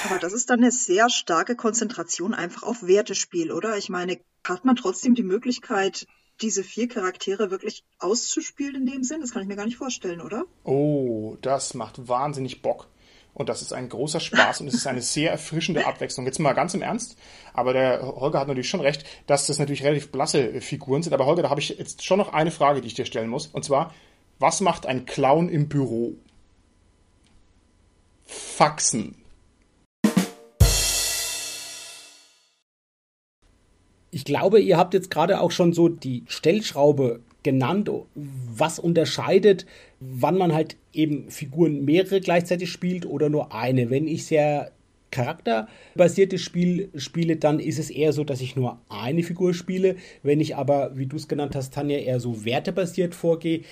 aber 0.05 0.19
das 0.19 0.33
ist 0.33 0.51
dann 0.51 0.61
eine 0.61 0.71
sehr 0.71 1.11
starke 1.11 1.57
Konzentration 1.57 2.35
einfach 2.35 2.63
auf 2.63 2.87
Wertespiel, 2.87 3.53
oder? 3.53 3.77
Ich 3.77 3.89
meine, 3.89 4.19
hat 4.47 4.65
man 4.65 4.77
trotzdem 4.77 5.15
die 5.15 5.23
Möglichkeit, 5.23 6.07
diese 6.41 6.65
vier 6.65 6.89
Charaktere 6.89 7.51
wirklich 7.51 7.85
auszuspielen 7.99 8.75
in 8.75 8.87
dem 8.87 9.05
Sinn? 9.05 9.21
Das 9.21 9.31
kann 9.31 9.43
ich 9.43 9.49
mir 9.49 9.57
gar 9.57 9.67
nicht 9.67 9.77
vorstellen, 9.77 10.21
oder? 10.21 10.45
Oh, 10.65 11.37
das 11.43 11.75
macht 11.75 12.09
wahnsinnig 12.09 12.63
Bock. 12.63 12.89
Und 13.35 13.49
das 13.49 13.63
ist 13.63 13.73
ein 13.73 13.89
großer 13.89 14.21
Spaß 14.21 14.61
und 14.61 14.69
es 14.69 14.75
ist 14.75 14.87
eine 14.87 15.03
sehr 15.03 15.33
erfrischende 15.33 15.87
Abwechslung. 15.87 16.25
Jetzt 16.25 16.39
mal 16.39 16.53
ganz 16.53 16.73
im 16.75 16.83
Ernst, 16.83 17.17
aber 17.53 17.73
der 17.73 18.03
Holger 18.03 18.41
hat 18.41 18.49
natürlich 18.49 18.69
schon 18.69 18.81
recht, 18.81 19.05
dass 19.27 19.47
das 19.47 19.59
natürlich 19.59 19.83
relativ 19.83 20.13
blasse 20.13 20.61
Figuren 20.61 21.03
sind. 21.03 21.13
Aber 21.13 21.27
Holger, 21.27 21.43
da 21.43 21.51
habe 21.51 21.61
ich 21.61 21.71
jetzt 21.71 22.05
schon 22.05 22.19
noch 22.19 22.33
eine 22.33 22.53
Frage, 22.53 22.81
die 22.81 22.87
ich 22.87 22.95
dir 22.95 23.07
stellen 23.07 23.29
muss. 23.29 23.49
Und 23.49 23.65
zwar, 23.65 23.93
was 24.39 24.61
macht 24.61 24.87
ein 24.87 25.05
Clown 25.05 25.49
im 25.49 25.69
Büro? 25.69 26.15
Faxen. 28.25 29.17
Ich 34.15 34.25
glaube, 34.25 34.61
ihr 34.61 34.77
habt 34.77 34.95
jetzt 34.95 35.11
gerade 35.11 35.41
auch 35.41 35.51
schon 35.51 35.73
so 35.73 35.89
die 35.89 36.23
Stellschraube 36.29 37.19
genannt, 37.43 37.91
was 38.15 38.79
unterscheidet, 38.79 39.67
wann 39.99 40.39
man 40.39 40.55
halt 40.55 40.77
eben 40.93 41.33
Figuren 41.33 41.85
mehrere 41.85 42.21
gleichzeitig 42.21 42.71
spielt 42.71 43.07
oder 43.07 43.29
nur 43.29 43.53
eine. 43.53 43.91
Wenn 43.91 44.07
ich 44.07 44.25
sehr 44.27 44.71
charakterbasiertes 45.11 46.41
Spiel 46.41 46.91
spiele, 46.95 47.39
dann 47.39 47.59
ist 47.59 47.81
es 47.81 47.91
eher 47.91 48.13
so, 48.13 48.23
dass 48.23 48.41
ich 48.41 48.55
nur 48.55 48.79
eine 48.89 49.25
Figur 49.25 49.53
spiele. 49.53 49.97
Wenn 50.23 50.39
ich 50.39 50.55
aber, 50.55 50.97
wie 50.97 51.07
du 51.07 51.17
es 51.17 51.27
genannt 51.27 51.57
hast, 51.57 51.75
Tanja, 51.75 51.99
eher 51.99 52.21
so 52.21 52.45
wertebasiert 52.45 53.17
vorgehe, 53.17 53.63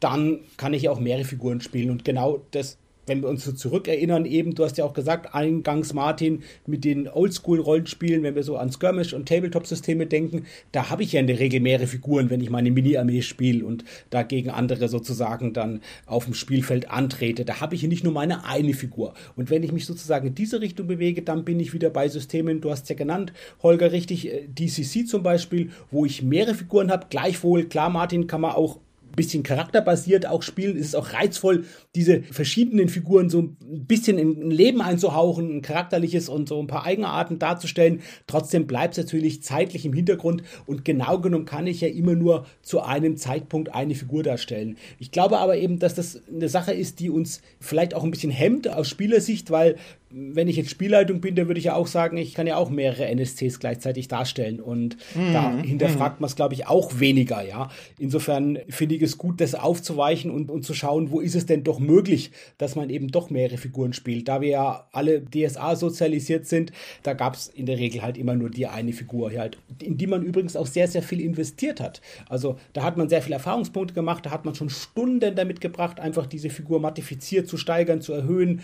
dann 0.00 0.40
kann 0.56 0.74
ich 0.74 0.88
auch 0.88 0.98
mehrere 0.98 1.24
Figuren 1.24 1.60
spielen. 1.60 1.90
Und 1.90 2.04
genau 2.04 2.42
das 2.50 2.76
wenn 3.06 3.22
wir 3.22 3.28
uns 3.28 3.44
so 3.44 3.52
zurückerinnern, 3.52 4.24
eben, 4.26 4.54
du 4.54 4.64
hast 4.64 4.78
ja 4.78 4.84
auch 4.84 4.92
gesagt, 4.92 5.34
eingangs 5.34 5.92
Martin, 5.92 6.42
mit 6.66 6.84
den 6.84 7.08
Oldschool-Rollenspielen, 7.08 8.22
wenn 8.22 8.34
wir 8.34 8.44
so 8.44 8.56
an 8.56 8.70
Skirmish 8.70 9.12
und 9.12 9.28
Tabletop-Systeme 9.28 10.06
denken, 10.06 10.46
da 10.70 10.90
habe 10.90 11.02
ich 11.02 11.12
ja 11.12 11.20
in 11.20 11.26
der 11.26 11.38
Regel 11.38 11.60
mehrere 11.60 11.86
Figuren, 11.86 12.30
wenn 12.30 12.40
ich 12.40 12.50
meine 12.50 12.70
Mini-Armee 12.70 13.22
spiele 13.22 13.64
und 13.64 13.84
dagegen 14.10 14.50
andere 14.50 14.88
sozusagen 14.88 15.52
dann 15.52 15.80
auf 16.06 16.26
dem 16.26 16.34
Spielfeld 16.34 16.90
antrete. 16.90 17.44
Da 17.44 17.60
habe 17.60 17.74
ich 17.74 17.82
ja 17.82 17.88
nicht 17.88 18.04
nur 18.04 18.12
meine 18.12 18.44
eine 18.44 18.74
Figur. 18.74 19.14
Und 19.36 19.50
wenn 19.50 19.62
ich 19.62 19.72
mich 19.72 19.86
sozusagen 19.86 20.28
in 20.28 20.34
diese 20.34 20.60
Richtung 20.60 20.86
bewege, 20.86 21.22
dann 21.22 21.44
bin 21.44 21.58
ich 21.58 21.74
wieder 21.74 21.90
bei 21.90 22.08
Systemen, 22.08 22.60
du 22.60 22.70
hast 22.70 22.84
es 22.84 22.88
ja 22.88 22.94
genannt, 22.94 23.32
Holger, 23.62 23.92
richtig, 23.92 24.28
äh, 24.28 24.46
DCC 24.46 25.06
zum 25.06 25.22
Beispiel, 25.22 25.70
wo 25.90 26.04
ich 26.06 26.22
mehrere 26.22 26.54
Figuren 26.54 26.90
habe. 26.90 27.06
Gleichwohl, 27.10 27.64
klar, 27.64 27.90
Martin, 27.90 28.26
kann 28.26 28.40
man 28.40 28.52
auch 28.52 28.78
bisschen 29.12 29.42
charakterbasiert 29.42 30.26
auch 30.26 30.42
spielen, 30.42 30.76
ist 30.76 30.88
es 30.88 30.94
auch 30.94 31.12
reizvoll, 31.12 31.64
diese 31.94 32.22
verschiedenen 32.22 32.88
Figuren 32.88 33.28
so 33.28 33.42
ein 33.42 33.56
bisschen 33.60 34.18
in 34.18 34.48
ein 34.48 34.50
Leben 34.50 34.80
einzuhauchen, 34.80 35.56
ein 35.56 35.62
charakterliches 35.62 36.28
und 36.28 36.48
so 36.48 36.60
ein 36.60 36.66
paar 36.66 36.84
Eigenarten 36.84 37.38
darzustellen. 37.38 38.00
Trotzdem 38.26 38.66
bleibt 38.66 38.96
es 38.96 39.04
natürlich 39.04 39.42
zeitlich 39.42 39.84
im 39.84 39.92
Hintergrund 39.92 40.42
und 40.66 40.84
genau 40.84 41.18
genommen 41.20 41.44
kann 41.44 41.66
ich 41.66 41.80
ja 41.80 41.88
immer 41.88 42.14
nur 42.14 42.46
zu 42.62 42.80
einem 42.80 43.16
Zeitpunkt 43.16 43.74
eine 43.74 43.94
Figur 43.94 44.22
darstellen. 44.22 44.76
Ich 44.98 45.10
glaube 45.10 45.38
aber 45.38 45.56
eben, 45.56 45.78
dass 45.78 45.94
das 45.94 46.22
eine 46.28 46.48
Sache 46.48 46.72
ist, 46.72 47.00
die 47.00 47.10
uns 47.10 47.42
vielleicht 47.60 47.94
auch 47.94 48.04
ein 48.04 48.10
bisschen 48.10 48.30
hemmt 48.30 48.68
aus 48.68 48.88
Spielersicht, 48.88 49.50
weil 49.50 49.76
wenn 50.12 50.48
ich 50.48 50.56
jetzt 50.56 50.70
Spielleitung 50.70 51.20
bin, 51.20 51.34
dann 51.34 51.48
würde 51.48 51.58
ich 51.58 51.66
ja 51.66 51.74
auch 51.74 51.86
sagen, 51.86 52.16
ich 52.16 52.34
kann 52.34 52.46
ja 52.46 52.56
auch 52.56 52.70
mehrere 52.70 53.06
NSCs 53.06 53.58
gleichzeitig 53.60 54.08
darstellen. 54.08 54.60
Und 54.60 54.96
mhm. 55.14 55.32
da 55.32 55.56
hinterfragt 55.62 56.20
man 56.20 56.28
es, 56.28 56.36
glaube 56.36 56.54
ich, 56.54 56.66
auch 56.66 57.00
weniger, 57.00 57.42
ja. 57.42 57.70
Insofern 57.98 58.58
finde 58.68 58.94
ich 58.94 59.02
es 59.02 59.16
gut, 59.16 59.40
das 59.40 59.54
aufzuweichen 59.54 60.30
und, 60.30 60.50
und 60.50 60.64
zu 60.64 60.74
schauen, 60.74 61.10
wo 61.10 61.20
ist 61.20 61.34
es 61.34 61.46
denn 61.46 61.64
doch 61.64 61.78
möglich, 61.78 62.30
dass 62.58 62.76
man 62.76 62.90
eben 62.90 63.08
doch 63.08 63.30
mehrere 63.30 63.56
Figuren 63.56 63.92
spielt. 63.92 64.28
Da 64.28 64.40
wir 64.40 64.48
ja 64.48 64.88
alle 64.92 65.22
DSA 65.22 65.76
sozialisiert 65.76 66.46
sind, 66.46 66.72
da 67.02 67.14
gab 67.14 67.34
es 67.34 67.48
in 67.48 67.66
der 67.66 67.78
Regel 67.78 68.02
halt 68.02 68.18
immer 68.18 68.34
nur 68.34 68.50
die 68.50 68.66
eine 68.66 68.92
Figur, 68.92 69.32
halt, 69.32 69.56
in 69.82 69.96
die 69.96 70.06
man 70.06 70.22
übrigens 70.22 70.56
auch 70.56 70.66
sehr, 70.66 70.88
sehr 70.88 71.02
viel 71.02 71.20
investiert 71.20 71.80
hat. 71.80 72.02
Also 72.28 72.58
da 72.72 72.82
hat 72.82 72.96
man 72.96 73.08
sehr 73.08 73.22
viele 73.22 73.36
Erfahrungspunkte 73.36 73.94
gemacht, 73.94 74.26
da 74.26 74.30
hat 74.30 74.44
man 74.44 74.54
schon 74.54 74.68
Stunden 74.68 75.34
damit 75.34 75.60
gebracht, 75.60 76.00
einfach 76.00 76.26
diese 76.26 76.50
Figur 76.50 76.80
modifiziert 76.80 77.48
zu 77.48 77.56
steigern, 77.56 78.00
zu 78.00 78.12
erhöhen, 78.12 78.60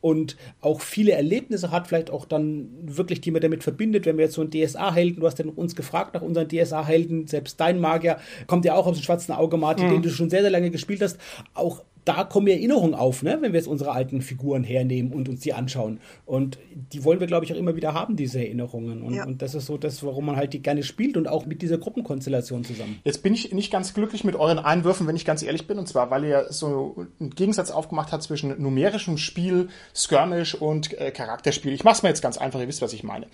und 0.00 0.36
auch 0.60 0.80
viele 0.80 1.12
Erlebnisse 1.12 1.70
hat, 1.70 1.88
vielleicht 1.88 2.10
auch 2.10 2.24
dann 2.24 2.68
wirklich, 2.82 3.20
die 3.20 3.30
man 3.30 3.40
damit 3.40 3.62
verbindet, 3.62 4.06
wenn 4.06 4.16
wir 4.16 4.24
jetzt 4.24 4.34
so 4.34 4.40
einen 4.40 4.50
DSA-Helden, 4.50 5.20
du 5.20 5.26
hast 5.26 5.38
ja 5.38 5.44
uns 5.44 5.76
gefragt 5.76 6.14
nach 6.14 6.22
unseren 6.22 6.48
DSA-Helden, 6.48 7.26
selbst 7.26 7.60
dein 7.60 7.80
Magier 7.80 8.18
kommt 8.46 8.64
ja 8.64 8.74
auch 8.74 8.86
aus 8.86 8.96
dem 8.96 9.02
schwarzen 9.02 9.32
Auge, 9.32 9.56
Martin, 9.56 9.88
mhm. 9.88 9.92
den 9.92 10.02
du 10.02 10.10
schon 10.10 10.30
sehr, 10.30 10.42
sehr 10.42 10.50
lange 10.50 10.70
gespielt 10.70 11.02
hast, 11.02 11.18
auch 11.54 11.82
da 12.04 12.24
kommen 12.24 12.46
Erinnerungen 12.48 12.94
auf, 12.94 13.22
ne? 13.22 13.38
wenn 13.40 13.52
wir 13.52 13.58
jetzt 13.58 13.68
unsere 13.68 13.92
alten 13.92 14.22
Figuren 14.22 14.64
hernehmen 14.64 15.12
und 15.12 15.28
uns 15.28 15.40
die 15.40 15.52
anschauen. 15.52 16.00
Und 16.26 16.58
die 16.92 17.04
wollen 17.04 17.20
wir, 17.20 17.26
glaube 17.26 17.44
ich, 17.44 17.52
auch 17.52 17.56
immer 17.56 17.76
wieder 17.76 17.94
haben, 17.94 18.16
diese 18.16 18.38
Erinnerungen. 18.38 19.02
Und, 19.02 19.14
ja. 19.14 19.26
und, 19.26 19.42
das 19.42 19.54
ist 19.54 19.66
so 19.66 19.76
das, 19.76 20.02
warum 20.04 20.26
man 20.26 20.36
halt 20.36 20.52
die 20.52 20.62
gerne 20.62 20.82
spielt 20.82 21.16
und 21.16 21.28
auch 21.28 21.46
mit 21.46 21.62
dieser 21.62 21.78
Gruppenkonstellation 21.78 22.64
zusammen. 22.64 23.00
Jetzt 23.04 23.22
bin 23.22 23.34
ich 23.34 23.52
nicht 23.52 23.70
ganz 23.70 23.94
glücklich 23.94 24.24
mit 24.24 24.36
euren 24.36 24.58
Einwürfen, 24.58 25.06
wenn 25.06 25.16
ich 25.16 25.24
ganz 25.24 25.42
ehrlich 25.42 25.66
bin. 25.66 25.78
Und 25.78 25.88
zwar, 25.88 26.10
weil 26.10 26.24
ihr 26.24 26.46
so 26.50 27.06
einen 27.18 27.30
Gegensatz 27.30 27.70
aufgemacht 27.70 28.12
habt 28.12 28.22
zwischen 28.22 28.60
numerischem 28.60 29.18
Spiel, 29.18 29.68
Skirmish 29.94 30.54
und 30.54 30.98
äh, 30.98 31.10
Charakterspiel. 31.10 31.72
Ich 31.72 31.84
mache 31.84 31.96
es 31.96 32.02
mir 32.02 32.08
jetzt 32.08 32.22
ganz 32.22 32.38
einfach, 32.38 32.60
ihr 32.60 32.68
wisst, 32.68 32.82
was 32.82 32.92
ich 32.92 33.02
meine. 33.02 33.26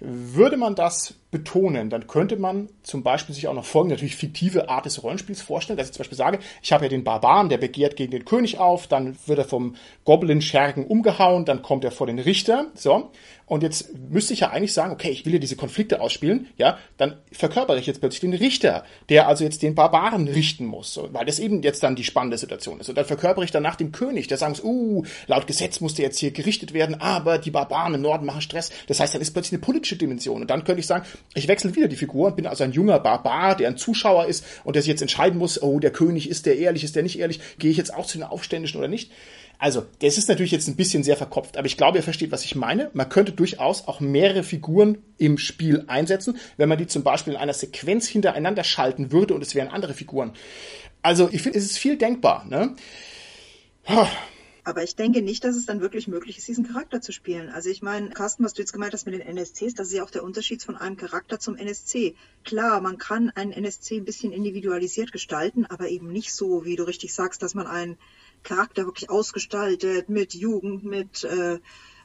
Würde 0.00 0.56
man 0.56 0.74
das 0.74 1.14
betonen, 1.30 1.90
dann 1.90 2.06
könnte 2.06 2.36
man 2.36 2.68
zum 2.82 3.02
Beispiel 3.02 3.34
sich 3.34 3.46
auch 3.46 3.54
noch 3.54 3.64
folgende, 3.64 3.94
natürlich 3.94 4.16
fiktive 4.16 4.68
Art 4.68 4.86
des 4.86 5.02
Rollenspiels 5.02 5.42
vorstellen, 5.42 5.76
dass 5.76 5.88
ich 5.88 5.92
zum 5.92 6.00
Beispiel 6.00 6.18
sage, 6.18 6.38
ich 6.62 6.72
habe 6.72 6.84
ja 6.84 6.88
den 6.88 7.04
Barbaren, 7.04 7.48
der 7.48 7.58
begehrt 7.58 7.96
gegen 7.96 8.10
den 8.10 8.24
König 8.24 8.58
auf, 8.58 8.88
dann 8.88 9.16
wird 9.26 9.38
er 9.38 9.44
vom 9.44 9.76
Goblin-Schergen 10.04 10.86
umgehauen, 10.86 11.44
dann 11.44 11.62
kommt 11.62 11.84
er 11.84 11.92
vor 11.92 12.06
den 12.06 12.18
Richter, 12.18 12.66
so, 12.74 13.10
und 13.50 13.64
jetzt 13.64 13.90
müsste 14.08 14.32
ich 14.32 14.40
ja 14.40 14.50
eigentlich 14.50 14.72
sagen, 14.72 14.92
okay, 14.92 15.10
ich 15.10 15.26
will 15.26 15.32
ja 15.32 15.40
diese 15.40 15.56
Konflikte 15.56 16.00
ausspielen, 16.00 16.46
ja, 16.56 16.78
dann 16.98 17.16
verkörpere 17.32 17.80
ich 17.80 17.86
jetzt 17.86 17.98
plötzlich 17.98 18.20
den 18.20 18.32
Richter, 18.32 18.84
der 19.08 19.26
also 19.26 19.42
jetzt 19.42 19.64
den 19.64 19.74
Barbaren 19.74 20.28
richten 20.28 20.66
muss, 20.66 21.00
weil 21.10 21.26
das 21.26 21.40
eben 21.40 21.60
jetzt 21.64 21.82
dann 21.82 21.96
die 21.96 22.04
spannende 22.04 22.38
Situation 22.38 22.78
ist. 22.78 22.88
Und 22.88 22.96
dann 22.96 23.06
verkörpere 23.06 23.44
ich 23.44 23.50
danach 23.50 23.74
den 23.74 23.90
König, 23.90 24.28
der 24.28 24.36
sagt, 24.36 24.62
uh, 24.62 25.04
laut 25.26 25.48
Gesetz 25.48 25.80
musste 25.80 26.00
jetzt 26.00 26.20
hier 26.20 26.30
gerichtet 26.30 26.74
werden, 26.74 27.00
aber 27.00 27.38
die 27.38 27.50
Barbaren 27.50 27.94
im 27.94 28.02
Norden 28.02 28.24
machen 28.24 28.40
Stress. 28.40 28.70
Das 28.86 29.00
heißt, 29.00 29.14
dann 29.14 29.20
ist 29.20 29.32
plötzlich 29.32 29.54
eine 29.54 29.62
politische 29.62 29.96
Dimension. 29.96 30.42
Und 30.42 30.48
dann 30.48 30.62
könnte 30.62 30.78
ich 30.78 30.86
sagen, 30.86 31.04
ich 31.34 31.48
wechsle 31.48 31.74
wieder 31.74 31.88
die 31.88 31.96
Figur 31.96 32.28
und 32.28 32.36
bin 32.36 32.46
also 32.46 32.62
ein 32.62 32.70
junger 32.70 33.00
Barbar, 33.00 33.56
der 33.56 33.66
ein 33.66 33.76
Zuschauer 33.76 34.26
ist 34.26 34.44
und 34.62 34.76
der 34.76 34.82
sich 34.82 34.90
jetzt 34.90 35.02
entscheiden 35.02 35.40
muss, 35.40 35.60
oh, 35.60 35.80
der 35.80 35.90
König, 35.90 36.30
ist 36.30 36.46
der 36.46 36.56
ehrlich, 36.56 36.84
ist 36.84 36.94
der 36.94 37.02
nicht 37.02 37.18
ehrlich, 37.18 37.40
gehe 37.58 37.72
ich 37.72 37.78
jetzt 37.78 37.92
auch 37.92 38.06
zu 38.06 38.16
den 38.16 38.28
Aufständischen 38.28 38.78
oder 38.78 38.86
nicht? 38.86 39.10
Also, 39.60 39.84
das 40.00 40.16
ist 40.16 40.30
natürlich 40.30 40.52
jetzt 40.52 40.68
ein 40.68 40.76
bisschen 40.76 41.04
sehr 41.04 41.18
verkopft, 41.18 41.58
aber 41.58 41.66
ich 41.66 41.76
glaube, 41.76 41.98
ihr 41.98 42.02
versteht, 42.02 42.32
was 42.32 42.46
ich 42.46 42.54
meine. 42.54 42.90
Man 42.94 43.10
könnte 43.10 43.32
durchaus 43.32 43.86
auch 43.86 44.00
mehrere 44.00 44.42
Figuren 44.42 44.96
im 45.18 45.36
Spiel 45.36 45.84
einsetzen, 45.86 46.38
wenn 46.56 46.70
man 46.70 46.78
die 46.78 46.86
zum 46.86 47.02
Beispiel 47.02 47.34
in 47.34 47.38
einer 47.38 47.52
Sequenz 47.52 48.08
hintereinander 48.08 48.64
schalten 48.64 49.12
würde 49.12 49.34
und 49.34 49.42
es 49.42 49.54
wären 49.54 49.68
andere 49.68 49.92
Figuren. 49.92 50.32
Also, 51.02 51.28
ich 51.30 51.42
finde, 51.42 51.58
es 51.58 51.66
ist 51.66 51.76
viel 51.76 51.98
denkbar. 51.98 52.46
Ne? 52.46 52.74
Aber 54.64 54.82
ich 54.82 54.96
denke 54.96 55.20
nicht, 55.20 55.44
dass 55.44 55.56
es 55.56 55.66
dann 55.66 55.82
wirklich 55.82 56.08
möglich 56.08 56.38
ist, 56.38 56.48
diesen 56.48 56.66
Charakter 56.66 57.02
zu 57.02 57.12
spielen. 57.12 57.50
Also 57.50 57.68
ich 57.68 57.82
meine, 57.82 58.10
Carsten, 58.10 58.44
was 58.44 58.54
du 58.54 58.62
jetzt 58.62 58.72
gemeint 58.72 58.94
hast 58.94 59.04
mit 59.04 59.14
den 59.14 59.36
NSCs, 59.36 59.74
das 59.74 59.88
ist 59.88 59.94
ja 59.94 60.04
auch 60.04 60.10
der 60.10 60.22
Unterschied 60.22 60.62
von 60.62 60.76
einem 60.76 60.96
Charakter 60.96 61.38
zum 61.38 61.56
NSC. 61.56 62.14
Klar, 62.44 62.80
man 62.80 62.96
kann 62.96 63.30
einen 63.30 63.52
NSC 63.52 63.96
ein 63.96 64.04
bisschen 64.04 64.32
individualisiert 64.32 65.12
gestalten, 65.12 65.66
aber 65.66 65.88
eben 65.88 66.12
nicht 66.12 66.32
so, 66.32 66.64
wie 66.64 66.76
du 66.76 66.84
richtig 66.84 67.12
sagst, 67.12 67.42
dass 67.42 67.54
man 67.54 67.66
einen 67.66 67.98
Charakter 68.42 68.84
wirklich 68.86 69.10
ausgestaltet, 69.10 70.08
mit 70.08 70.34
Jugend, 70.34 70.84
mit 70.84 71.24
äh, 71.24 71.58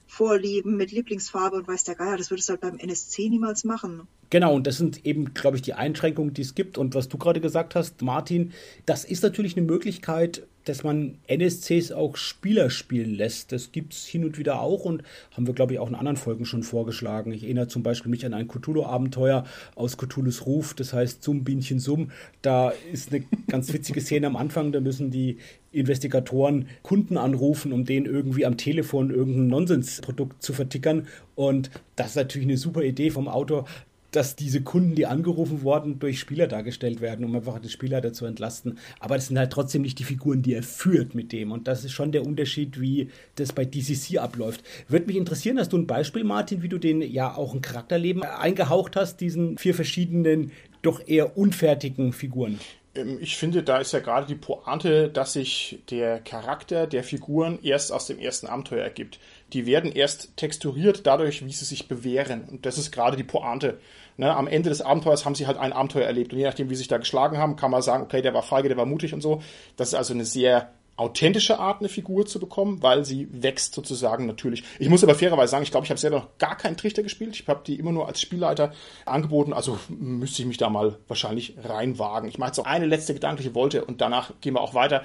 Vorlieben, 0.07 0.77
mit 0.77 0.91
Lieblingsfarbe 0.91 1.57
und 1.57 1.67
weiß 1.67 1.83
der 1.83 1.95
Geier. 1.95 2.17
Das 2.17 2.29
würdest 2.29 2.49
du 2.49 2.51
halt 2.51 2.61
beim 2.61 2.77
NSC 2.77 3.29
niemals 3.29 3.63
machen. 3.63 4.07
Genau, 4.29 4.53
und 4.55 4.67
das 4.67 4.77
sind 4.77 5.05
eben, 5.05 5.33
glaube 5.33 5.57
ich, 5.57 5.63
die 5.63 5.73
Einschränkungen, 5.73 6.33
die 6.33 6.41
es 6.41 6.55
gibt. 6.55 6.77
Und 6.77 6.95
was 6.95 7.09
du 7.09 7.17
gerade 7.17 7.41
gesagt 7.41 7.75
hast, 7.75 8.01
Martin, 8.01 8.53
das 8.85 9.05
ist 9.05 9.23
natürlich 9.23 9.55
eine 9.55 9.65
Möglichkeit, 9.65 10.43
dass 10.65 10.83
man 10.83 11.19
NSCs 11.27 11.91
auch 11.91 12.17
Spieler 12.17 12.69
spielen 12.69 13.13
lässt. 13.13 13.51
Das 13.51 13.71
gibt 13.71 13.93
es 13.93 14.05
hin 14.05 14.25
und 14.25 14.37
wieder 14.37 14.59
auch 14.59 14.83
und 14.83 15.03
haben 15.31 15.47
wir, 15.47 15.53
glaube 15.53 15.73
ich, 15.73 15.79
auch 15.79 15.87
in 15.87 15.95
anderen 15.95 16.17
Folgen 16.17 16.45
schon 16.45 16.63
vorgeschlagen. 16.63 17.31
Ich 17.31 17.43
erinnere 17.43 17.67
zum 17.67 17.83
Beispiel 17.83 18.09
mich 18.09 18.25
an 18.25 18.33
ein 18.33 18.47
Cthulhu-Abenteuer 18.47 19.45
aus 19.75 19.97
Cthulhus 19.97 20.45
Ruf, 20.45 20.73
das 20.73 20.91
heißt 20.91 21.23
Summ, 21.23 21.43
Bienchen, 21.43 21.79
Summ. 21.79 22.11
Da 22.41 22.73
ist 22.91 23.13
eine 23.13 23.23
ganz 23.47 23.71
witzige 23.71 24.01
Szene 24.01 24.27
am 24.27 24.35
Anfang, 24.35 24.71
da 24.71 24.79
müssen 24.79 25.11
die 25.11 25.37
Investigatoren 25.71 26.67
Kunden 26.81 27.17
anrufen, 27.17 27.71
um 27.71 27.85
denen 27.85 28.05
irgendwie 28.05 28.45
am 28.45 28.57
Telefon 28.57 29.11
irgendein 29.11 29.47
Nonsensprodukt 29.47 30.41
zu 30.41 30.53
vertickern. 30.53 31.07
Und 31.35 31.69
das 31.95 32.07
ist 32.09 32.15
natürlich 32.15 32.47
eine 32.47 32.57
super 32.57 32.81
Idee 32.81 33.11
vom 33.11 33.27
Autor 33.27 33.65
dass 34.15 34.35
diese 34.35 34.61
Kunden, 34.61 34.95
die 34.95 35.05
angerufen 35.05 35.61
wurden, 35.61 35.99
durch 35.99 36.19
Spieler 36.19 36.47
dargestellt 36.47 37.01
werden, 37.01 37.25
um 37.25 37.35
einfach 37.35 37.59
den 37.59 37.69
Spieler 37.69 38.01
dazu 38.01 38.25
entlasten. 38.25 38.77
Aber 38.99 39.15
das 39.15 39.27
sind 39.27 39.37
halt 39.37 39.51
trotzdem 39.51 39.81
nicht 39.81 39.99
die 39.99 40.03
Figuren, 40.03 40.41
die 40.41 40.53
er 40.53 40.63
führt 40.63 41.15
mit 41.15 41.31
dem. 41.31 41.51
Und 41.51 41.67
das 41.67 41.83
ist 41.83 41.91
schon 41.91 42.11
der 42.11 42.25
Unterschied, 42.25 42.79
wie 42.79 43.09
das 43.35 43.53
bei 43.53 43.65
DCC 43.65 44.17
abläuft. 44.19 44.63
Würde 44.87 45.07
mich 45.07 45.17
interessieren, 45.17 45.59
hast 45.59 45.73
du 45.73 45.77
ein 45.77 45.87
Beispiel, 45.87 46.23
Martin, 46.23 46.61
wie 46.63 46.69
du 46.69 46.77
den 46.77 47.01
ja 47.01 47.35
auch 47.35 47.53
ein 47.53 47.61
Charakterleben 47.61 48.23
eingehaucht 48.23 48.95
hast, 48.95 49.21
diesen 49.21 49.57
vier 49.57 49.73
verschiedenen, 49.73 50.51
doch 50.81 51.05
eher 51.07 51.37
unfertigen 51.37 52.13
Figuren? 52.13 52.59
Ähm, 52.95 53.17
ich 53.21 53.37
finde, 53.37 53.63
da 53.63 53.77
ist 53.77 53.91
ja 53.91 53.99
gerade 53.99 54.27
die 54.27 54.35
Pointe, 54.35 55.09
dass 55.09 55.33
sich 55.33 55.79
der 55.89 56.19
Charakter 56.19 56.87
der 56.87 57.03
Figuren 57.03 57.59
erst 57.61 57.91
aus 57.91 58.07
dem 58.07 58.19
ersten 58.19 58.47
Abenteuer 58.47 58.83
ergibt. 58.83 59.19
Die 59.53 59.65
werden 59.65 59.91
erst 59.91 60.35
texturiert 60.37 61.05
dadurch, 61.05 61.45
wie 61.45 61.51
sie 61.51 61.65
sich 61.65 61.87
bewähren. 61.87 62.45
Und 62.49 62.65
das 62.65 62.77
ist 62.77 62.91
gerade 62.91 63.17
die 63.17 63.23
Pointe. 63.23 63.79
Ne, 64.17 64.33
am 64.33 64.47
Ende 64.47 64.69
des 64.69 64.81
Abenteuers 64.81 65.25
haben 65.25 65.35
sie 65.35 65.45
halt 65.45 65.57
ein 65.57 65.73
Abenteuer 65.73 66.05
erlebt. 66.05 66.31
Und 66.31 66.39
je 66.39 66.45
nachdem, 66.45 66.69
wie 66.69 66.75
sie 66.75 66.79
sich 66.79 66.87
da 66.87 66.97
geschlagen 66.97 67.37
haben, 67.37 67.57
kann 67.57 67.71
man 67.71 67.81
sagen, 67.81 68.03
okay, 68.03 68.21
der 68.21 68.33
war 68.33 68.43
feige, 68.43 68.69
der 68.69 68.77
war 68.77 68.85
mutig 68.85 69.13
und 69.13 69.21
so. 69.21 69.41
Das 69.75 69.89
ist 69.89 69.95
also 69.95 70.13
eine 70.13 70.23
sehr 70.23 70.69
authentische 70.97 71.59
Art, 71.59 71.81
eine 71.81 71.89
Figur 71.89 72.25
zu 72.25 72.39
bekommen, 72.39 72.81
weil 72.81 73.03
sie 73.03 73.27
wächst 73.31 73.75
sozusagen 73.75 74.25
natürlich. 74.25 74.63
Ich 74.79 74.89
muss 74.89 75.03
aber 75.03 75.15
fairerweise 75.15 75.51
sagen, 75.51 75.63
ich 75.63 75.71
glaube, 75.71 75.85
ich 75.85 75.89
habe 75.89 75.99
selber 75.99 76.19
noch 76.19 76.37
gar 76.37 76.55
keinen 76.57 76.77
Trichter 76.77 77.03
gespielt. 77.03 77.35
Ich 77.35 77.47
habe 77.47 77.63
die 77.65 77.77
immer 77.77 77.91
nur 77.91 78.07
als 78.07 78.21
Spielleiter 78.21 78.71
angeboten, 79.05 79.51
also 79.51 79.77
müsste 79.89 80.41
ich 80.41 80.47
mich 80.47 80.57
da 80.57 80.69
mal 80.69 80.97
wahrscheinlich 81.09 81.55
reinwagen. 81.61 82.29
Ich 82.29 82.37
mache 82.37 82.51
jetzt 82.51 82.57
noch 82.57 82.65
eine 82.65 82.85
letzte 82.85 83.13
gedankliche 83.13 83.53
Wolte 83.55 83.83
und 83.83 83.99
danach 83.99 84.31
gehen 84.39 84.53
wir 84.53 84.61
auch 84.61 84.73
weiter. 84.73 85.03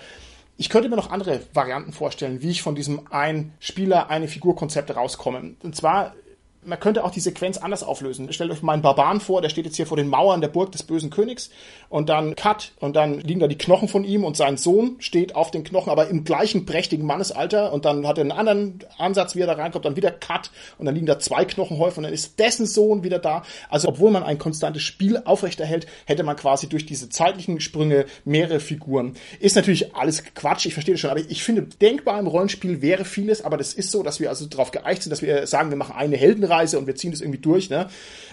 Ich 0.56 0.68
könnte 0.68 0.88
mir 0.88 0.96
noch 0.96 1.10
andere 1.10 1.40
Varianten 1.54 1.92
vorstellen, 1.92 2.42
wie 2.42 2.50
ich 2.50 2.62
von 2.62 2.74
diesem 2.74 3.08
ein 3.10 3.54
Spieler, 3.58 4.10
eine 4.10 4.28
Figur-Konzept 4.28 4.94
rauskomme. 4.94 5.56
Und 5.62 5.74
zwar 5.74 6.14
man 6.62 6.78
könnte 6.78 7.04
auch 7.04 7.10
die 7.10 7.20
Sequenz 7.20 7.56
anders 7.56 7.82
auflösen. 7.82 8.30
Stellt 8.32 8.50
euch 8.50 8.62
mal 8.62 8.74
einen 8.74 8.82
Barbaren 8.82 9.20
vor, 9.20 9.40
der 9.40 9.48
steht 9.48 9.64
jetzt 9.64 9.76
hier 9.76 9.86
vor 9.86 9.96
den 9.96 10.08
Mauern 10.08 10.42
der 10.42 10.48
Burg 10.48 10.72
des 10.72 10.82
bösen 10.82 11.08
Königs 11.08 11.50
und 11.88 12.10
dann 12.10 12.36
Cut 12.36 12.72
und 12.80 12.96
dann 12.96 13.20
liegen 13.20 13.40
da 13.40 13.46
die 13.46 13.56
Knochen 13.56 13.88
von 13.88 14.04
ihm 14.04 14.24
und 14.24 14.36
sein 14.36 14.58
Sohn 14.58 14.96
steht 14.98 15.34
auf 15.34 15.50
den 15.50 15.64
Knochen, 15.64 15.90
aber 15.90 16.08
im 16.08 16.24
gleichen 16.24 16.66
prächtigen 16.66 17.06
Mannesalter 17.06 17.72
und 17.72 17.86
dann 17.86 18.06
hat 18.06 18.18
er 18.18 18.22
einen 18.22 18.32
anderen 18.32 18.80
Ansatz, 18.98 19.34
wie 19.34 19.40
er 19.40 19.46
da 19.46 19.54
reinkommt, 19.54 19.86
dann 19.86 19.96
wieder 19.96 20.10
Cut 20.10 20.50
und 20.76 20.84
dann 20.84 20.94
liegen 20.94 21.06
da 21.06 21.18
zwei 21.18 21.46
Knochenhäufe 21.46 21.96
und 21.96 22.02
dann 22.02 22.12
ist 22.12 22.38
dessen 22.38 22.66
Sohn 22.66 23.04
wieder 23.04 23.18
da. 23.18 23.42
Also 23.70 23.88
obwohl 23.88 24.10
man 24.10 24.22
ein 24.22 24.38
konstantes 24.38 24.82
Spiel 24.82 25.16
aufrechterhält, 25.24 25.86
hätte 26.04 26.24
man 26.24 26.36
quasi 26.36 26.68
durch 26.68 26.84
diese 26.84 27.08
zeitlichen 27.08 27.60
Sprünge 27.60 28.04
mehrere 28.26 28.60
Figuren. 28.60 29.14
Ist 29.38 29.56
natürlich 29.56 29.94
alles 29.94 30.24
Quatsch, 30.34 30.66
ich 30.66 30.74
verstehe 30.74 30.94
das 30.94 31.00
schon, 31.00 31.10
aber 31.10 31.20
ich 31.20 31.42
finde, 31.42 31.62
denkbar 31.62 32.18
im 32.18 32.26
Rollenspiel 32.26 32.82
wäre 32.82 33.06
vieles, 33.06 33.42
aber 33.42 33.56
das 33.56 33.72
ist 33.72 33.90
so, 33.90 34.02
dass 34.02 34.20
wir 34.20 34.28
also 34.28 34.44
darauf 34.44 34.72
geeicht 34.72 35.02
sind, 35.02 35.10
dass 35.10 35.22
wir 35.22 35.46
sagen, 35.46 35.70
wir 35.70 35.78
machen 35.78 35.96
eine 35.96 36.18
Helden 36.18 36.49
Reise 36.50 36.78
und 36.78 36.86
wir 36.86 36.96
ziehen 36.96 37.10
das 37.10 37.20
irgendwie 37.20 37.40
durch, 37.40 37.70
ne? 37.70 37.88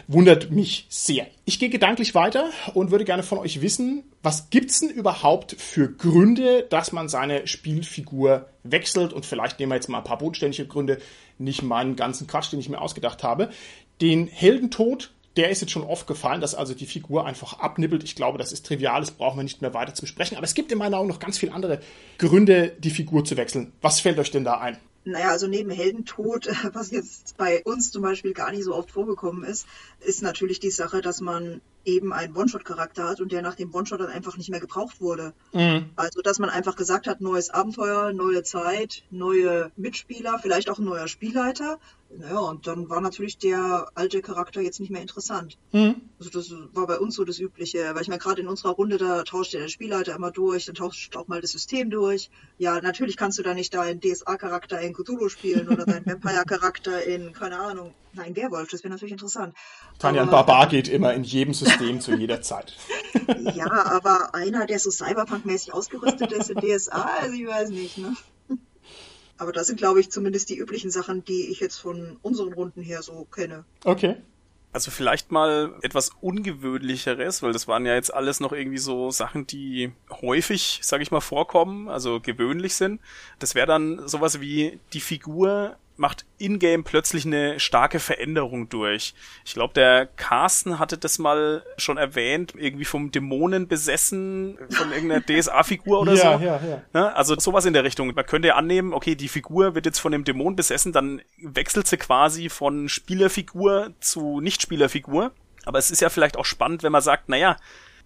Wundert 0.08 0.51
mich 0.51 0.88
sehr. 0.89 1.27
Ich 1.45 1.60
gehe 1.60 1.69
gedanklich 1.69 2.15
weiter 2.15 2.49
und 2.73 2.91
würde 2.91 3.06
gerne 3.06 3.23
von 3.23 3.38
euch 3.38 3.62
wissen, 3.62 4.03
was 4.23 4.49
gibt's 4.49 4.80
denn 4.80 4.89
überhaupt 4.89 5.56
für 5.58 5.91
Gründe, 5.91 6.65
dass 6.69 6.91
man 6.91 7.10
seine 7.10 7.47
Spielfigur 7.47 8.49
wechselt? 8.63 9.13
Und 9.13 9.25
vielleicht 9.25 9.60
nehmen 9.60 9.71
wir 9.71 9.75
jetzt 9.75 9.89
mal 9.89 9.99
ein 9.99 10.03
paar 10.03 10.17
bodenständige 10.17 10.67
Gründe, 10.67 10.99
nicht 11.38 11.62
meinen 11.62 11.95
ganzen 11.95 12.27
Quatsch, 12.27 12.51
den 12.51 12.60
ich 12.60 12.69
mir 12.69 12.82
ausgedacht 12.82 13.23
habe. 13.23 13.49
Den 14.01 14.27
Heldentod 14.27 15.12
der 15.38 15.49
ist 15.49 15.62
jetzt 15.62 15.71
schon 15.71 15.84
oft 15.84 16.08
gefallen, 16.08 16.41
dass 16.41 16.56
also 16.56 16.73
die 16.73 16.88
Figur 16.88 17.25
einfach 17.25 17.60
abnippelt. 17.60 18.03
Ich 18.03 18.15
glaube, 18.15 18.38
das 18.38 18.51
ist 18.51 18.65
trivial, 18.65 19.01
das 19.01 19.12
brauchen 19.12 19.38
wir 19.38 19.43
nicht 19.43 19.62
mehr 19.62 19.73
weiter 19.73 19.93
zu 19.93 20.01
besprechen. 20.01 20.36
Aber 20.36 20.45
es 20.45 20.56
gibt 20.56 20.71
in 20.71 20.80
meinen 20.80 20.95
Augen 20.95 21.08
noch 21.08 21.19
ganz 21.19 21.38
viele 21.38 21.53
andere 21.53 21.80
Gründe, 22.17 22.73
die 22.80 22.89
Figur 22.89 23.23
zu 23.23 23.38
wechseln. 23.38 23.71
Was 23.82 23.99
fällt 23.99 24.17
euch 24.17 24.32
denn 24.32 24.43
da 24.43 24.56
ein? 24.56 24.77
Naja, 25.07 25.29
also 25.29 25.47
neben 25.47 25.69
Heldentod, 25.69 26.47
was 26.73 26.91
jetzt 26.91 27.37
bei 27.37 27.63
uns 27.63 27.91
zum 27.91 28.01
Beispiel 28.01 28.33
gar 28.33 28.51
nicht 28.51 28.63
so 28.63 28.75
oft 28.75 28.91
vorgekommen 28.91 29.43
ist, 29.43 29.65
ist 30.01 30.21
natürlich 30.21 30.59
die 30.59 30.71
Sache, 30.71 31.01
dass 31.01 31.21
man 31.21 31.61
eben 31.88 32.12
einen 32.12 32.36
One-Shot-Charakter 32.36 33.08
hat 33.08 33.21
und 33.21 33.32
der 33.32 33.41
nach 33.41 33.56
dem 33.56 33.73
One-Shot 33.73 34.02
dann 34.02 34.10
einfach 34.10 34.38
nicht 34.38 34.50
mehr 34.50 34.60
gebraucht 34.60 35.00
wurde. 35.00 35.34
Mhm. 35.54 35.89
Also, 35.95 36.21
dass 36.21 36.38
man 36.38 36.50
einfach 36.50 36.76
gesagt 36.76 37.08
hat, 37.08 37.21
neues 37.21 37.50
Abenteuer, 37.50 38.12
neue 38.13 38.43
Zeit, 38.43 39.04
neue 39.10 39.71
Mitspieler, 39.78 40.38
vielleicht 40.39 40.69
auch 40.69 40.80
ein 40.80 40.86
neuer 40.86 41.08
Spielleiter. 41.08 41.80
Naja, 42.10 42.39
und 42.39 42.67
dann 42.67 42.89
war 42.89 43.02
natürlich 43.02 43.38
der 43.38 43.88
alte 43.95 44.21
Charakter 44.21 44.62
jetzt 44.62 44.80
nicht 44.80 44.89
mehr 44.89 45.02
interessant. 45.02 45.58
Mhm. 45.71 46.02
Also 46.19 46.32
das 46.32 46.54
war 46.73 46.88
bei 46.88 47.00
uns 47.00 47.15
so 47.15 47.26
das 47.26 47.39
Übliche, 47.39 47.91
weil 47.93 48.02
ich 48.02 48.08
meine, 48.08 48.19
gerade 48.19 48.41
in 48.41 48.47
unserer 48.47 48.71
Runde, 48.71 48.97
da 48.97 49.23
tauscht 49.23 49.54
ja 49.54 49.60
der 49.60 49.67
Spielleiter 49.67 50.15
immer 50.15 50.32
durch, 50.32 50.65
dann 50.65 50.76
tauscht 50.76 51.15
auch 51.17 51.28
mal 51.28 51.41
das 51.41 51.52
System 51.52 51.89
durch. 51.89 52.30
Ja, 52.58 52.80
natürlich 52.80 53.17
kannst 53.17 53.39
du 53.39 53.43
da 53.43 53.54
nicht 53.54 53.73
deinen 53.73 54.00
DSA-Charakter 54.00 54.80
in 54.80 54.93
Cthulhu 54.93 55.28
spielen 55.30 55.67
oder 55.67 55.86
deinen 55.86 56.06
Vampire-Charakter 56.06 57.04
in, 57.04 57.34
keine 57.34 57.60
Ahnung, 57.60 57.93
nein, 58.13 58.36
Werwolf, 58.36 58.69
das 58.69 58.84
wäre 58.84 58.93
natürlich 58.93 59.12
interessant. 59.12 59.54
Tanja, 60.00 60.21
ein 60.21 60.30
Barbar 60.30 60.67
geht 60.67 60.88
immer 60.88 61.13
in 61.13 61.23
jedem 61.23 61.54
System 61.54 61.76
zu 61.99 62.15
jeder 62.15 62.41
Zeit. 62.41 62.75
ja, 63.55 63.71
aber 63.85 64.33
einer, 64.35 64.65
der 64.65 64.79
so 64.79 64.89
Cyberpunk-mäßig 64.89 65.73
ausgerüstet 65.73 66.31
ist 66.31 66.49
in 66.49 66.59
DSA, 66.59 67.09
also 67.19 67.33
ich 67.33 67.47
weiß 67.47 67.69
nicht, 67.69 67.97
ne? 67.97 68.15
Aber 69.37 69.51
das 69.51 69.67
sind, 69.67 69.77
glaube 69.77 69.99
ich, 69.99 70.09
zumindest 70.09 70.49
die 70.49 70.57
üblichen 70.57 70.89
Sachen, 70.89 71.23
die 71.23 71.51
ich 71.51 71.59
jetzt 71.59 71.77
von 71.77 72.17
unseren 72.21 72.53
Runden 72.53 72.81
her 72.81 73.03
so 73.03 73.25
kenne. 73.25 73.65
Okay. 73.83 74.15
Also 74.73 74.91
vielleicht 74.91 75.31
mal 75.31 75.75
etwas 75.81 76.11
ungewöhnlicheres, 76.21 77.41
weil 77.41 77.53
das 77.53 77.67
waren 77.67 77.85
ja 77.85 77.95
jetzt 77.95 78.13
alles 78.13 78.39
noch 78.39 78.51
irgendwie 78.51 78.77
so 78.77 79.11
Sachen, 79.11 79.47
die 79.47 79.91
häufig, 80.21 80.81
sage 80.83 81.03
ich 81.03 81.11
mal, 81.11 81.21
vorkommen, 81.21 81.87
also 81.87 82.19
gewöhnlich 82.19 82.75
sind. 82.75 82.99
Das 83.39 83.55
wäre 83.55 83.67
dann 83.67 84.07
sowas 84.07 84.41
wie 84.41 84.79
die 84.93 84.99
Figur 84.99 85.77
macht 85.97 86.25
in-game 86.38 86.83
plötzlich 86.83 87.25
eine 87.25 87.60
starke 87.60 87.99
Veränderung 87.99 88.69
durch. 88.69 89.13
Ich 89.45 89.53
glaube, 89.53 89.73
der 89.73 90.05
Carsten 90.05 90.79
hatte 90.79 90.97
das 90.97 91.19
mal 91.19 91.63
schon 91.77 91.97
erwähnt, 91.97 92.53
irgendwie 92.55 92.86
vom 92.86 93.12
Dämonen 93.12 93.67
besessen, 93.67 94.57
von 94.69 94.91
irgendeiner 94.91 95.21
DSA-Figur 95.25 96.01
oder 96.01 96.13
ja, 96.13 96.38
so. 96.38 96.45
Ja, 96.45 96.62
ja. 96.63 96.81
Ne? 96.93 97.15
Also 97.15 97.38
sowas 97.39 97.65
in 97.65 97.73
der 97.73 97.83
Richtung. 97.83 98.13
Man 98.13 98.25
könnte 98.25 98.49
ja 98.49 98.55
annehmen, 98.55 98.93
okay, 98.93 99.15
die 99.15 99.27
Figur 99.27 99.75
wird 99.75 99.86
jetzt 99.86 99.99
von 99.99 100.12
dem 100.12 100.23
Dämon 100.23 100.55
besessen, 100.55 100.93
dann 100.93 101.21
wechselt 101.41 101.88
sie 101.88 101.97
quasi 101.97 102.49
von 102.49 102.89
Spielerfigur 102.89 103.93
zu 103.99 104.39
Nicht-Spielerfigur. 104.39 105.31
Aber 105.65 105.79
es 105.79 105.91
ist 105.91 106.01
ja 106.01 106.10
vielleicht 106.10 106.38
auch 106.38 106.45
spannend, 106.45 106.83
wenn 106.83 106.91
man 106.91 107.01
sagt, 107.01 107.27
naja, 107.27 107.57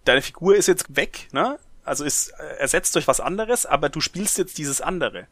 deine 0.05 0.21
Figur 0.21 0.55
ist 0.55 0.67
jetzt 0.67 0.95
weg, 0.95 1.27
ne? 1.31 1.59
Also 1.83 2.05
ist 2.05 2.29
ersetzt 2.59 2.95
durch 2.95 3.07
was 3.07 3.19
anderes, 3.19 3.65
aber 3.65 3.89
du 3.89 4.01
spielst 4.01 4.37
jetzt 4.37 4.57
dieses 4.57 4.81
andere. 4.81 5.27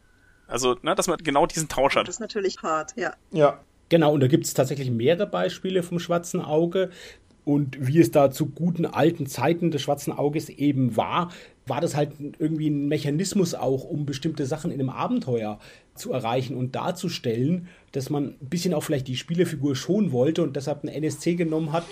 Also, 0.50 0.76
ne, 0.82 0.96
dass 0.96 1.08
man 1.08 1.18
genau 1.20 1.46
diesen 1.46 1.70
Tausch 1.70 1.96
hat. 1.96 2.08
Das 2.08 2.16
ist 2.16 2.20
natürlich 2.20 2.62
hart, 2.62 2.94
ja. 2.96 3.14
Ja. 3.32 3.60
Genau, 3.90 4.14
und 4.14 4.20
da 4.20 4.28
gibt 4.28 4.46
es 4.46 4.54
tatsächlich 4.54 4.92
mehrere 4.92 5.28
Beispiele 5.28 5.82
vom 5.84 6.00
schwarzen 6.00 6.42
Auge. 6.42 6.90
Und 7.46 7.78
wie 7.80 8.00
es 8.00 8.12
da 8.12 8.30
zu 8.30 8.48
guten 8.48 8.86
alten 8.86 9.26
Zeiten 9.26 9.72
des 9.72 9.82
schwarzen 9.82 10.14
Auges 10.14 10.50
eben 10.50 10.96
war, 10.96 11.32
war 11.66 11.82
das 11.82 11.96
halt 11.96 12.12
irgendwie 12.38 12.70
ein 12.70 12.88
Mechanismus 12.88 13.56
auch, 13.56 13.84
um 13.84 14.06
bestimmte 14.06 14.46
Sachen 14.46 14.72
in 14.72 14.80
einem 14.80 14.90
Abenteuer 14.90 15.60
zu 15.96 16.12
erreichen 16.12 16.56
und 16.56 16.76
darzustellen, 16.76 17.68
dass 17.92 18.10
man 18.10 18.36
ein 18.42 18.50
bisschen 18.50 18.74
auch 18.74 18.84
vielleicht 18.84 19.08
die 19.08 19.16
Spielefigur 19.16 19.76
schonen 19.76 20.12
wollte 20.12 20.44
und 20.44 20.56
deshalb 20.56 20.84
ein 20.84 20.90
NSC 20.90 21.36
genommen 21.36 21.72
hat, 21.72 21.86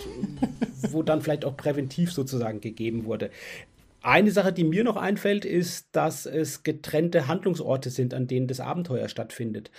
wo 0.91 1.01
dann 1.01 1.21
vielleicht 1.21 1.45
auch 1.45 1.57
präventiv 1.57 2.11
sozusagen 2.11 2.61
gegeben 2.61 3.05
wurde. 3.05 3.31
Eine 4.01 4.31
Sache, 4.31 4.53
die 4.53 4.63
mir 4.63 4.83
noch 4.83 4.97
einfällt, 4.97 5.45
ist, 5.45 5.89
dass 5.91 6.25
es 6.25 6.63
getrennte 6.63 7.27
Handlungsorte 7.27 7.89
sind, 7.89 8.13
an 8.13 8.27
denen 8.27 8.47
das 8.47 8.59
Abenteuer 8.59 9.09
stattfindet. 9.09 9.71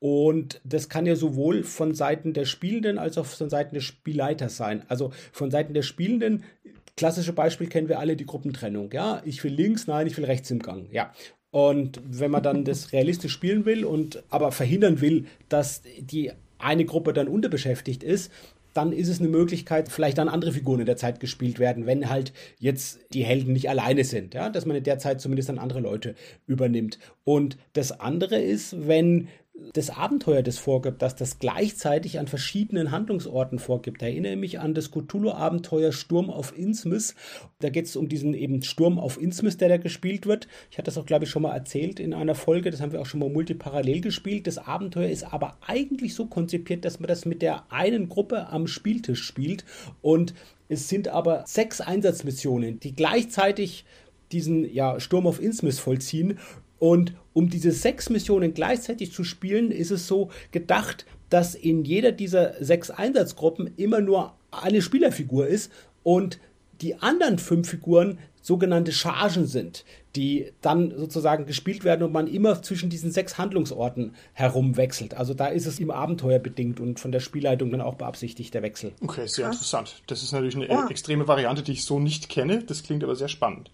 Und 0.00 0.60
das 0.64 0.88
kann 0.88 1.06
ja 1.06 1.14
sowohl 1.14 1.62
von 1.62 1.94
Seiten 1.94 2.32
der 2.32 2.46
Spielenden 2.46 2.98
als 2.98 3.18
auch 3.18 3.26
von 3.26 3.50
Seiten 3.50 3.74
des 3.74 3.84
Spielleiters 3.84 4.56
sein. 4.56 4.82
Also 4.88 5.12
von 5.30 5.50
Seiten 5.50 5.74
der 5.74 5.82
Spielenden, 5.82 6.42
klassische 6.96 7.34
Beispiel 7.34 7.68
kennen 7.68 7.88
wir 7.88 7.98
alle, 7.98 8.16
die 8.16 8.26
Gruppentrennung. 8.26 8.90
Ja, 8.92 9.22
ich 9.24 9.44
will 9.44 9.52
links, 9.52 9.86
nein, 9.86 10.06
ich 10.06 10.16
will 10.16 10.24
rechts 10.24 10.50
im 10.50 10.60
Gang. 10.60 10.90
Ja. 10.90 11.12
Und 11.50 12.00
wenn 12.04 12.30
man 12.30 12.42
dann 12.42 12.64
das 12.64 12.92
realistisch 12.92 13.32
spielen 13.32 13.66
will 13.66 13.84
und 13.84 14.22
aber 14.30 14.52
verhindern 14.52 15.00
will, 15.00 15.26
dass 15.48 15.82
die 15.98 16.32
eine 16.58 16.86
Gruppe 16.86 17.12
dann 17.12 17.28
unterbeschäftigt 17.28 18.02
ist, 18.02 18.32
dann 18.74 18.92
ist 18.92 19.08
es 19.08 19.20
eine 19.20 19.28
Möglichkeit, 19.28 19.90
vielleicht 19.90 20.18
dann 20.18 20.28
andere 20.28 20.52
Figuren 20.52 20.80
in 20.80 20.86
der 20.86 20.96
Zeit 20.96 21.20
gespielt 21.20 21.58
werden, 21.58 21.86
wenn 21.86 22.08
halt 22.08 22.32
jetzt 22.58 23.00
die 23.12 23.24
Helden 23.24 23.52
nicht 23.52 23.68
alleine 23.68 24.04
sind, 24.04 24.34
ja, 24.34 24.48
dass 24.48 24.66
man 24.66 24.76
in 24.76 24.84
der 24.84 24.98
Zeit 24.98 25.20
zumindest 25.20 25.48
dann 25.48 25.58
andere 25.58 25.80
Leute 25.80 26.14
übernimmt. 26.46 26.98
Und 27.24 27.56
das 27.72 28.00
andere 28.00 28.40
ist, 28.40 28.86
wenn 28.86 29.28
das 29.74 29.90
Abenteuer 29.90 30.42
das 30.42 30.58
vorgibt, 30.58 31.02
dass 31.02 31.16
das 31.16 31.38
gleichzeitig 31.38 32.18
an 32.18 32.26
verschiedenen 32.26 32.90
Handlungsorten 32.90 33.58
vorgibt. 33.58 34.02
erinnere 34.02 34.36
mich 34.36 34.58
an 34.58 34.74
das 34.74 34.90
Cthulhu-Abenteuer 34.90 35.92
Sturm 35.92 36.30
auf 36.30 36.56
Innsmouth. 36.56 37.14
Da 37.60 37.68
geht 37.68 37.86
es 37.86 37.96
um 37.96 38.08
diesen 38.08 38.34
eben 38.34 38.62
Sturm 38.62 38.98
auf 38.98 39.20
Innsmouth, 39.20 39.60
der 39.60 39.68
da 39.68 39.76
gespielt 39.76 40.26
wird. 40.26 40.48
Ich 40.70 40.78
hatte 40.78 40.86
das 40.86 40.98
auch, 40.98 41.06
glaube 41.06 41.24
ich, 41.24 41.30
schon 41.30 41.42
mal 41.42 41.54
erzählt 41.54 42.00
in 42.00 42.14
einer 42.14 42.34
Folge. 42.34 42.70
Das 42.70 42.80
haben 42.80 42.92
wir 42.92 43.00
auch 43.00 43.06
schon 43.06 43.20
mal 43.20 43.28
multiparallel 43.28 44.00
gespielt. 44.00 44.46
Das 44.46 44.58
Abenteuer 44.58 45.08
ist 45.08 45.32
aber 45.32 45.56
eigentlich 45.66 46.14
so 46.14 46.26
konzipiert, 46.26 46.84
dass 46.84 46.98
man 46.98 47.08
das 47.08 47.24
mit 47.24 47.42
der 47.42 47.70
einen 47.70 48.08
Gruppe 48.08 48.48
am 48.48 48.66
Spieltisch 48.66 49.22
spielt. 49.22 49.64
Und 50.00 50.34
es 50.68 50.88
sind 50.88 51.08
aber 51.08 51.44
sechs 51.46 51.80
Einsatzmissionen, 51.80 52.80
die 52.80 52.94
gleichzeitig 52.94 53.84
diesen 54.32 54.72
ja, 54.72 55.00
Sturm 55.00 55.26
auf 55.26 55.40
Innsmouth 55.40 55.74
vollziehen 55.74 56.38
und 56.80 57.12
um 57.32 57.48
diese 57.48 57.70
sechs 57.70 58.10
Missionen 58.10 58.54
gleichzeitig 58.54 59.12
zu 59.12 59.22
spielen, 59.22 59.70
ist 59.70 59.92
es 59.92 60.08
so 60.08 60.30
gedacht, 60.50 61.06
dass 61.28 61.54
in 61.54 61.84
jeder 61.84 62.10
dieser 62.10 62.54
sechs 62.64 62.90
Einsatzgruppen 62.90 63.70
immer 63.76 64.00
nur 64.00 64.34
eine 64.50 64.82
Spielerfigur 64.82 65.46
ist 65.46 65.70
und 66.02 66.40
die 66.80 66.96
anderen 66.96 67.38
fünf 67.38 67.68
Figuren 67.68 68.18
sogenannte 68.42 68.92
Chargen 68.92 69.46
sind, 69.46 69.84
die 70.16 70.50
dann 70.62 70.96
sozusagen 70.96 71.44
gespielt 71.44 71.84
werden 71.84 72.02
und 72.02 72.12
man 72.12 72.26
immer 72.26 72.62
zwischen 72.62 72.88
diesen 72.88 73.12
sechs 73.12 73.36
Handlungsorten 73.36 74.14
herumwechselt. 74.32 75.14
Also 75.14 75.34
da 75.34 75.48
ist 75.48 75.66
es 75.66 75.78
im 75.78 75.90
Abenteuer 75.90 76.38
bedingt 76.38 76.80
und 76.80 76.98
von 76.98 77.12
der 77.12 77.20
Spielleitung 77.20 77.70
dann 77.70 77.82
auch 77.82 77.96
beabsichtigt, 77.96 78.54
der 78.54 78.62
Wechsel. 78.62 78.92
Okay, 79.02 79.26
sehr 79.26 79.44
Krass. 79.44 79.56
interessant. 79.56 80.02
Das 80.06 80.22
ist 80.22 80.32
natürlich 80.32 80.56
eine 80.56 80.68
ja. 80.68 80.88
extreme 80.88 81.28
Variante, 81.28 81.62
die 81.62 81.72
ich 81.72 81.84
so 81.84 82.00
nicht 82.00 82.30
kenne. 82.30 82.64
Das 82.64 82.82
klingt 82.82 83.04
aber 83.04 83.14
sehr 83.14 83.28
spannend. 83.28 83.70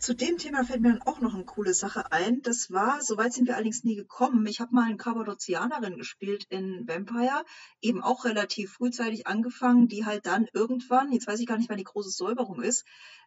Zu 0.00 0.14
dem 0.14 0.36
Thema 0.36 0.64
fällt 0.64 0.82
mir 0.82 0.90
dann 0.90 1.02
auch 1.02 1.20
noch 1.20 1.34
eine 1.34 1.44
coole 1.44 1.72
Sache 1.74 2.12
ein. 2.12 2.42
Das 2.42 2.70
war, 2.70 3.02
soweit 3.02 3.32
sind 3.32 3.46
wir 3.46 3.54
allerdings 3.54 3.82
nie 3.82 3.96
gekommen. 3.96 4.46
Ich 4.46 4.60
habe 4.60 4.74
mal 4.74 4.84
eine 4.84 4.96
Kappadozianerin 4.96 5.96
gespielt 5.96 6.44
in 6.48 6.86
Vampire, 6.86 7.44
eben 7.80 8.02
auch 8.02 8.24
relativ 8.24 8.74
frühzeitig 8.74 9.26
angefangen, 9.26 9.88
die 9.88 10.04
halt 10.04 10.26
dann 10.26 10.46
irgendwann, 10.52 11.12
jetzt 11.12 11.26
weiß 11.26 11.40
ich 11.40 11.46
gar 11.46 11.56
nicht, 11.56 11.70
wann 11.70 11.78
die 11.78 11.84
große 11.84 12.10
Säuberung 12.10 12.62
ist, 12.62 12.84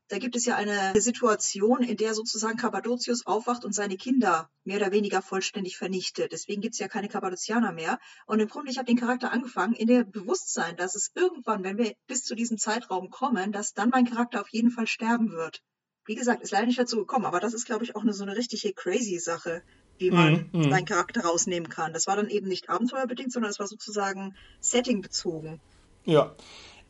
da 0.10 0.18
gibt 0.18 0.36
es 0.36 0.46
ja 0.46 0.56
eine 0.56 1.00
Situation, 1.00 1.84
in 1.84 1.96
der 1.98 2.16
sozusagen 2.16 2.58
Kappadozius 2.58 3.28
aufwacht 3.28 3.64
und 3.64 3.74
seine 3.74 3.96
Kinder 3.96 4.50
mehr 4.64 4.78
oder 4.78 4.92
weniger 4.92 5.22
vollständig 5.22 5.78
vernichtet. 5.78 6.32
Deswegen 6.32 6.62
gibt 6.62 6.74
es 6.74 6.80
ja 6.80 6.88
keine 6.88 7.10
Kappadozianer 7.10 7.72
mehr. 7.72 8.00
Und 8.26 8.40
im 8.40 8.48
Grunde, 8.48 8.72
ich 8.72 8.78
habe 8.78 8.88
den 8.88 8.98
Charakter 8.98 9.32
angefangen 9.32 9.74
in 9.74 9.88
dem 9.88 10.10
Bewusstsein, 10.10 10.78
dass 10.78 10.96
es 10.96 11.12
irgendwann, 11.14 11.64
wenn 11.64 11.78
wir 11.78 11.94
bis 12.08 12.24
zu 12.24 12.36
diesem 12.36 12.58
Zeitraum 12.58 13.10
kommen, 13.12 13.52
dass 13.52 13.74
dann 13.74 13.90
mein 13.90 14.06
Charakter 14.06 14.42
auf 14.42 14.50
jeden 14.50 14.72
Fall 14.72 14.88
sterben 14.88 15.32
wird. 15.32 15.62
Wie 16.10 16.16
gesagt, 16.16 16.42
ist 16.42 16.50
leider 16.50 16.66
nicht 16.66 16.80
dazu 16.80 16.98
gekommen, 16.98 17.26
aber 17.26 17.40
das 17.40 17.54
ist, 17.54 17.68
glaube 17.68 17.84
ich, 17.84 17.96
auch 17.96 18.02
eine 18.02 18.14
so 18.14 18.24
eine 18.24 18.36
richtige 18.36 18.74
crazy 18.74 19.20
Sache, 19.20 19.62
wie 20.00 20.10
man 20.10 20.50
mm, 20.52 20.58
mm. 20.58 20.70
seinen 20.72 20.86
Charakter 20.86 21.22
rausnehmen 21.22 21.70
kann. 21.70 21.94
Das 21.94 22.08
war 22.08 22.16
dann 22.16 22.30
eben 22.30 22.48
nicht 22.48 22.68
abenteuerbedingt, 22.68 23.32
sondern 23.32 23.52
es 23.52 23.60
war 23.60 23.68
sozusagen 23.68 24.36
settingbezogen. 24.60 25.60
Ja, 26.06 26.34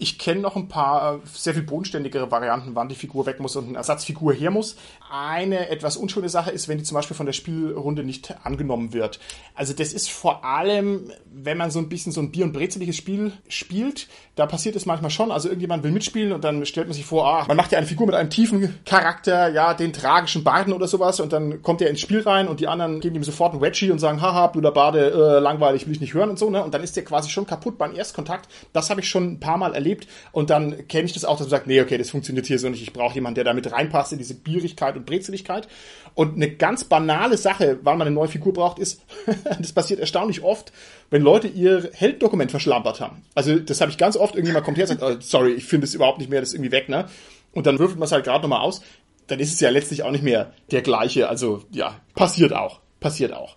ich 0.02 0.18
kenne 0.18 0.39
noch 0.39 0.56
ein 0.56 0.70
paar 0.70 1.16
äh, 1.16 1.20
sehr 1.26 1.54
viel 1.54 1.64
bodenständigere 1.64 2.32
Varianten, 2.32 2.74
wann 2.74 2.88
die 2.88 2.95
Figur 2.95 3.26
weg 3.26 3.41
muss 3.41 3.58
und 3.58 3.68
eine 3.68 3.78
Ersatzfigur 3.78 4.34
her 4.34 4.50
muss. 4.50 4.78
Eine 5.12 5.68
etwas 5.70 5.97
unschöne 5.97 6.30
Sache 6.30 6.52
ist, 6.52 6.70
wenn 6.70 6.78
die 6.78 6.86
zum 6.86 6.95
Beispiel 6.95 7.18
von 7.18 7.26
der 7.26 7.34
Spielrunde 7.34 8.06
nicht 8.06 8.34
angenommen 8.45 8.93
wird. 8.93 9.20
Also 9.56 9.74
das 9.74 9.91
ist 9.91 10.10
vor 10.10 10.45
allem, 10.45 11.12
wenn 11.30 11.58
man 11.58 11.70
so 11.70 11.80
ein 11.80 11.89
bisschen 11.89 12.14
so 12.14 12.22
ein 12.22 12.32
Bier- 12.32 12.45
und 12.45 12.54
brezeliges 12.54 12.95
Spiel 12.95 13.34
spielt, 13.50 14.08
da 14.36 14.45
passiert 14.45 14.78
es 14.78 14.86
manchmal 14.86 15.12
schon. 15.12 15.32
Also 15.32 15.50
irgendjemand 15.50 15.84
will 15.84 15.91
mitspielen 15.91 16.32
und 16.32 16.45
dann 16.45 16.66
stellt 16.66 16.88
man 16.88 16.93
sich 16.93 17.06
vor, 17.06 17.28
ah, 17.28 17.43
man 17.50 17.58
macht 17.58 17.74
ja 17.74 17.78
eine 17.78 17.88
Figur 17.88 18.06
mit 18.06 18.16
einem 18.16 18.30
tiefen 18.30 18.80
Charakter, 18.86 19.50
ja, 19.50 19.74
den 19.74 19.91
tragischen 19.91 20.45
Barden 20.45 20.72
oder 20.72 20.88
sowas 20.88 21.20
und 21.20 21.34
dann 21.34 21.62
kommt 21.62 21.82
er 21.82 21.89
ins 21.89 22.00
Spiel 22.00 22.22
rein 22.22 22.47
und 22.47 22.62
die 22.62 22.68
anderen 22.68 23.02
geben 23.02 23.18
ihm 23.18 23.24
sofort 23.26 23.54
ein 23.54 23.60
Wedgie 23.60 23.91
und 23.91 24.00
sagen, 24.00 24.22
haha, 24.22 24.47
blöder 24.47 24.72
Bade, 24.72 25.12
äh, 25.12 25.39
langweilig, 25.39 25.88
will 25.88 25.93
ich 25.93 26.00
nicht 26.00 26.14
hören 26.14 26.30
und 26.30 26.39
so, 26.39 26.50
ne? 26.50 26.64
Und 26.64 26.74
dann 26.74 26.84
ist 26.84 26.95
der 26.95 27.04
quasi 27.04 27.30
schon 27.30 27.45
kaputt 27.45 27.78
beim 27.78 27.93
Erstkontakt. 27.93 28.47
Das 28.72 28.89
habe 28.89 29.02
ich 29.02 29.10
schon 29.10 29.34
ein 29.34 29.39
paar 29.41 29.58
Mal 29.58 29.74
erlebt 29.74 29.89
erlebt. 29.90 30.08
Und 30.32 30.50
dann 30.50 30.88
kenne 30.88 31.06
ich 31.06 31.14
das 31.14 31.26
auch, 31.26 31.38
dass 31.38 31.48
man 31.48 31.50
sagt, 31.50 31.68
nee, 31.68 31.82
okay, 31.82 31.98
das 31.98 32.10
funktioniert 32.10 32.46
hier 32.46 32.60
so 32.60 32.70
nicht. 32.70 32.82
Ich 32.82 32.94
brauche 32.94 33.16
jemanden, 33.16 33.36
der 33.36 33.44
da 33.44 33.54
mit 33.54 33.72
reinpasst 33.72 34.12
in 34.12 34.18
diese 34.18 34.36
Bierigkeit 34.36 34.96
und 34.96 35.06
Brezeligkeit. 35.06 35.68
Und 36.16 36.36
eine 36.36 36.50
ganz 36.50 36.84
banale 36.84 37.38
Sache, 37.38 37.80
wann 37.84 37.98
man 37.98 38.08
eine 38.08 38.16
neue 38.16 38.28
Figur 38.28 38.54
braucht, 38.54 38.80
ist, 38.80 39.02
das 39.60 39.74
passiert 39.74 40.00
erstaunlich 40.00 40.44
oft, 40.44 40.72
wenn 41.10 41.22
Leute 41.22 41.48
ihr 41.48 41.90
Helddokument 41.94 42.52
verschlampert 42.52 43.00
haben. 43.00 43.24
Also 43.36 43.58
das 43.58 43.82
habe 43.82 43.92
ich 43.92 43.98
ganz 43.98 44.18
oft, 44.18 44.36
irgendjemand 44.36 44.66
kommt 44.66 44.78
her 44.78 44.90
und 44.90 45.00
sagt, 45.00 45.04
oh, 45.04 45.18
sorry, 45.20 45.52
ich 45.52 45.66
finde 45.66 45.86
es 45.86 45.94
überhaupt 45.94 46.20
nicht 46.20 46.30
mehr, 46.30 46.40
das 46.40 46.50
ist 46.50 46.56
irgendwie 46.56 46.72
weg, 46.72 46.90
ne? 46.90 47.06
Und 47.52 47.66
dann 47.66 47.80
würfelt 47.80 47.98
man 47.98 48.06
es 48.06 48.12
halt 48.12 48.26
gerade 48.26 48.44
nochmal 48.44 48.62
aus. 48.62 48.82
Dann 49.28 49.40
ist 49.40 49.54
es 49.54 49.60
ja 49.60 49.70
letztlich 49.70 50.04
auch 50.04 50.12
nicht 50.12 50.24
mehr 50.24 50.54
der 50.72 50.82
gleiche. 50.82 51.30
Also 51.30 51.64
ja, 51.72 52.00
passiert 52.16 52.54
auch. 52.54 52.80
Passiert 53.00 53.34
auch. 53.34 53.56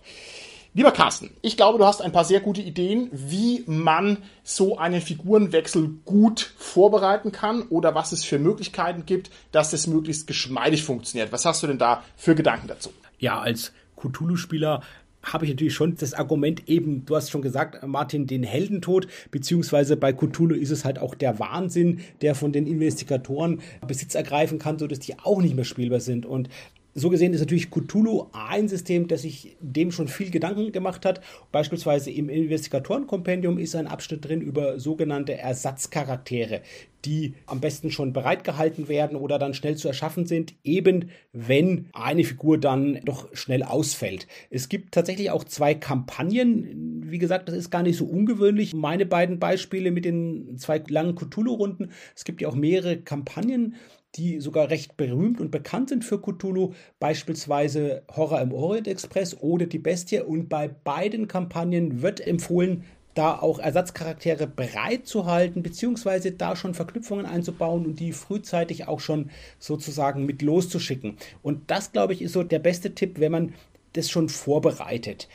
Lieber 0.75 0.91
Carsten, 0.91 1.29
ich 1.43 1.55
glaube, 1.55 1.77
du 1.77 1.85
hast 1.85 2.01
ein 2.01 2.11
paar 2.11 2.25
sehr 2.25 2.39
gute 2.39 2.61
Ideen, 2.61 3.07
wie 3.11 3.63
man 3.67 4.17
so 4.43 4.79
einen 4.79 5.01
Figurenwechsel 5.01 5.87
gut 6.03 6.51
vorbereiten 6.57 7.31
kann 7.31 7.61
oder 7.69 7.93
was 7.93 8.11
es 8.11 8.25
für 8.25 8.39
Möglichkeiten 8.39 9.05
gibt, 9.05 9.29
dass 9.51 9.71
es 9.73 9.85
möglichst 9.85 10.25
geschmeidig 10.25 10.83
funktioniert. 10.83 11.31
Was 11.31 11.45
hast 11.45 11.61
du 11.61 11.67
denn 11.67 11.77
da 11.77 12.03
für 12.17 12.33
Gedanken 12.33 12.67
dazu? 12.67 12.89
Ja, 13.19 13.39
als 13.39 13.71
Cthulhu-Spieler 13.97 14.81
habe 15.21 15.45
ich 15.45 15.51
natürlich 15.51 15.75
schon 15.75 15.95
das 15.95 16.15
Argument 16.15 16.67
eben, 16.67 17.05
du 17.05 17.15
hast 17.15 17.29
schon 17.29 17.43
gesagt, 17.43 17.85
Martin, 17.85 18.25
den 18.25 18.41
Heldentod, 18.41 19.07
beziehungsweise 19.29 19.95
bei 19.95 20.11
Cthulhu 20.11 20.55
ist 20.55 20.71
es 20.71 20.85
halt 20.85 20.97
auch 20.97 21.13
der 21.13 21.37
Wahnsinn, 21.37 22.01
der 22.23 22.33
von 22.33 22.51
den 22.51 22.65
Investigatoren 22.65 23.61
Besitz 23.87 24.15
ergreifen 24.15 24.57
kann, 24.57 24.79
sodass 24.79 24.99
die 24.99 25.19
auch 25.19 25.39
nicht 25.39 25.55
mehr 25.55 25.65
spielbar 25.65 25.99
sind. 25.99 26.25
Und 26.25 26.49
so 26.95 27.09
gesehen 27.09 27.33
ist 27.33 27.39
natürlich 27.39 27.71
Cthulhu 27.71 28.27
ein 28.33 28.67
System, 28.67 29.07
das 29.07 29.23
sich 29.23 29.57
dem 29.59 29.91
schon 29.91 30.07
viel 30.07 30.29
Gedanken 30.29 30.71
gemacht 30.71 31.05
hat. 31.05 31.21
Beispielsweise 31.51 32.11
im 32.11 32.29
Investigatorenkompendium 32.29 33.57
ist 33.57 33.75
ein 33.75 33.87
Abschnitt 33.87 34.25
drin 34.25 34.41
über 34.41 34.79
sogenannte 34.79 35.35
Ersatzcharaktere, 35.37 36.61
die 37.05 37.33
am 37.47 37.61
besten 37.61 37.89
schon 37.89 38.13
bereitgehalten 38.13 38.87
werden 38.87 39.17
oder 39.17 39.39
dann 39.39 39.55
schnell 39.55 39.75
zu 39.75 39.87
erschaffen 39.87 40.25
sind, 40.25 40.53
eben 40.63 41.09
wenn 41.31 41.89
eine 41.93 42.23
Figur 42.23 42.59
dann 42.59 42.99
doch 43.03 43.35
schnell 43.35 43.63
ausfällt. 43.63 44.27
Es 44.51 44.69
gibt 44.69 44.93
tatsächlich 44.93 45.31
auch 45.31 45.43
zwei 45.43 45.73
Kampagnen. 45.73 47.01
Wie 47.09 47.17
gesagt, 47.17 47.49
das 47.49 47.55
ist 47.55 47.71
gar 47.71 47.83
nicht 47.83 47.97
so 47.97 48.05
ungewöhnlich. 48.05 48.73
Meine 48.73 49.07
beiden 49.07 49.39
Beispiele 49.39 49.89
mit 49.89 50.05
den 50.05 50.57
zwei 50.57 50.81
langen 50.87 51.15
Cthulhu-Runden. 51.15 51.91
Es 52.15 52.23
gibt 52.23 52.41
ja 52.41 52.49
auch 52.49 52.55
mehrere 52.55 52.97
Kampagnen 52.97 53.75
die 54.15 54.39
sogar 54.39 54.69
recht 54.69 54.97
berühmt 54.97 55.41
und 55.41 55.51
bekannt 55.51 55.89
sind 55.89 56.05
für 56.05 56.21
Cthulhu, 56.21 56.73
beispielsweise 56.99 58.03
Horror 58.15 58.41
im 58.41 58.53
Orient 58.53 58.87
Express 58.87 59.35
oder 59.39 59.65
Die 59.65 59.79
Bestie. 59.79 60.21
Und 60.21 60.49
bei 60.49 60.67
beiden 60.67 61.27
Kampagnen 61.27 62.01
wird 62.01 62.25
empfohlen, 62.25 62.83
da 63.13 63.37
auch 63.39 63.59
Ersatzcharaktere 63.59 64.47
bereit 64.47 65.05
zu 65.05 65.25
halten, 65.25 65.61
beziehungsweise 65.61 66.31
da 66.31 66.55
schon 66.55 66.73
Verknüpfungen 66.73 67.25
einzubauen 67.25 67.85
und 67.85 67.99
die 67.99 68.11
frühzeitig 68.11 68.87
auch 68.87 68.99
schon 68.99 69.29
sozusagen 69.59 70.25
mit 70.25 70.41
loszuschicken. 70.41 71.17
Und 71.41 71.69
das, 71.69 71.91
glaube 71.91 72.13
ich, 72.13 72.21
ist 72.21 72.33
so 72.33 72.43
der 72.43 72.59
beste 72.59 72.95
Tipp, 72.95 73.19
wenn 73.19 73.31
man 73.31 73.53
das 73.93 74.09
schon 74.09 74.29
vorbereitet. 74.29 75.27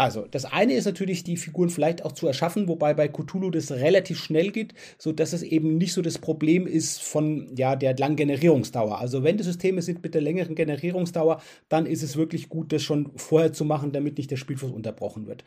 Also, 0.00 0.26
das 0.30 0.46
eine 0.46 0.72
ist 0.72 0.86
natürlich, 0.86 1.24
die 1.24 1.36
Figuren 1.36 1.68
vielleicht 1.68 2.06
auch 2.06 2.12
zu 2.12 2.26
erschaffen, 2.26 2.68
wobei 2.68 2.94
bei 2.94 3.06
Cthulhu 3.06 3.50
das 3.50 3.70
relativ 3.70 4.18
schnell 4.18 4.50
geht, 4.50 4.72
sodass 4.96 5.34
es 5.34 5.42
eben 5.42 5.76
nicht 5.76 5.92
so 5.92 6.00
das 6.00 6.16
Problem 6.16 6.66
ist 6.66 7.02
von 7.02 7.54
ja, 7.54 7.76
der 7.76 7.94
langen 7.98 8.16
Generierungsdauer. 8.16 8.98
Also, 8.98 9.24
wenn 9.24 9.36
die 9.36 9.44
Systeme 9.44 9.82
sind 9.82 10.02
mit 10.02 10.14
der 10.14 10.22
längeren 10.22 10.54
Generierungsdauer, 10.54 11.42
dann 11.68 11.84
ist 11.84 12.02
es 12.02 12.16
wirklich 12.16 12.48
gut, 12.48 12.72
das 12.72 12.82
schon 12.82 13.10
vorher 13.16 13.52
zu 13.52 13.66
machen, 13.66 13.92
damit 13.92 14.16
nicht 14.16 14.30
der 14.30 14.38
Spielfluss 14.38 14.72
unterbrochen 14.72 15.26
wird. 15.26 15.44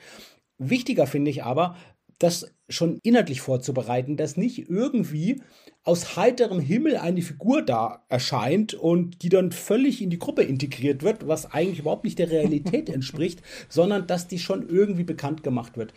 Wichtiger 0.60 1.08
finde 1.08 1.32
ich 1.32 1.43
aber, 1.43 1.76
das 2.20 2.53
schon 2.70 2.99
inhaltlich 3.03 3.41
vorzubereiten, 3.41 4.18
dass 4.18 4.38
nicht 4.38 4.70
irgendwie 4.70 5.41
aus 5.84 6.16
heiterem 6.16 6.59
Himmel 6.59 6.97
eine 6.97 7.22
Figur 7.22 7.61
da 7.61 8.05
erscheint 8.09 8.74
und 8.74 9.22
die 9.22 9.30
dann 9.30 9.51
völlig 9.51 10.01
in 10.01 10.09
die 10.09 10.20
Gruppe 10.20 10.43
integriert 10.43 11.03
wird, 11.03 11.28
was 11.28 11.51
eigentlich 11.51 11.80
überhaupt 11.80 12.05
nicht 12.05 12.20
der 12.20 12.32
Realität 12.32 12.89
entspricht, 12.93 13.41
sondern 13.70 14.07
dass 14.07 14.28
die 14.28 14.39
schon 14.39 14.68
irgendwie 14.68 15.03
bekannt 15.03 15.43
gemacht 15.43 15.78
wird. 15.78 15.93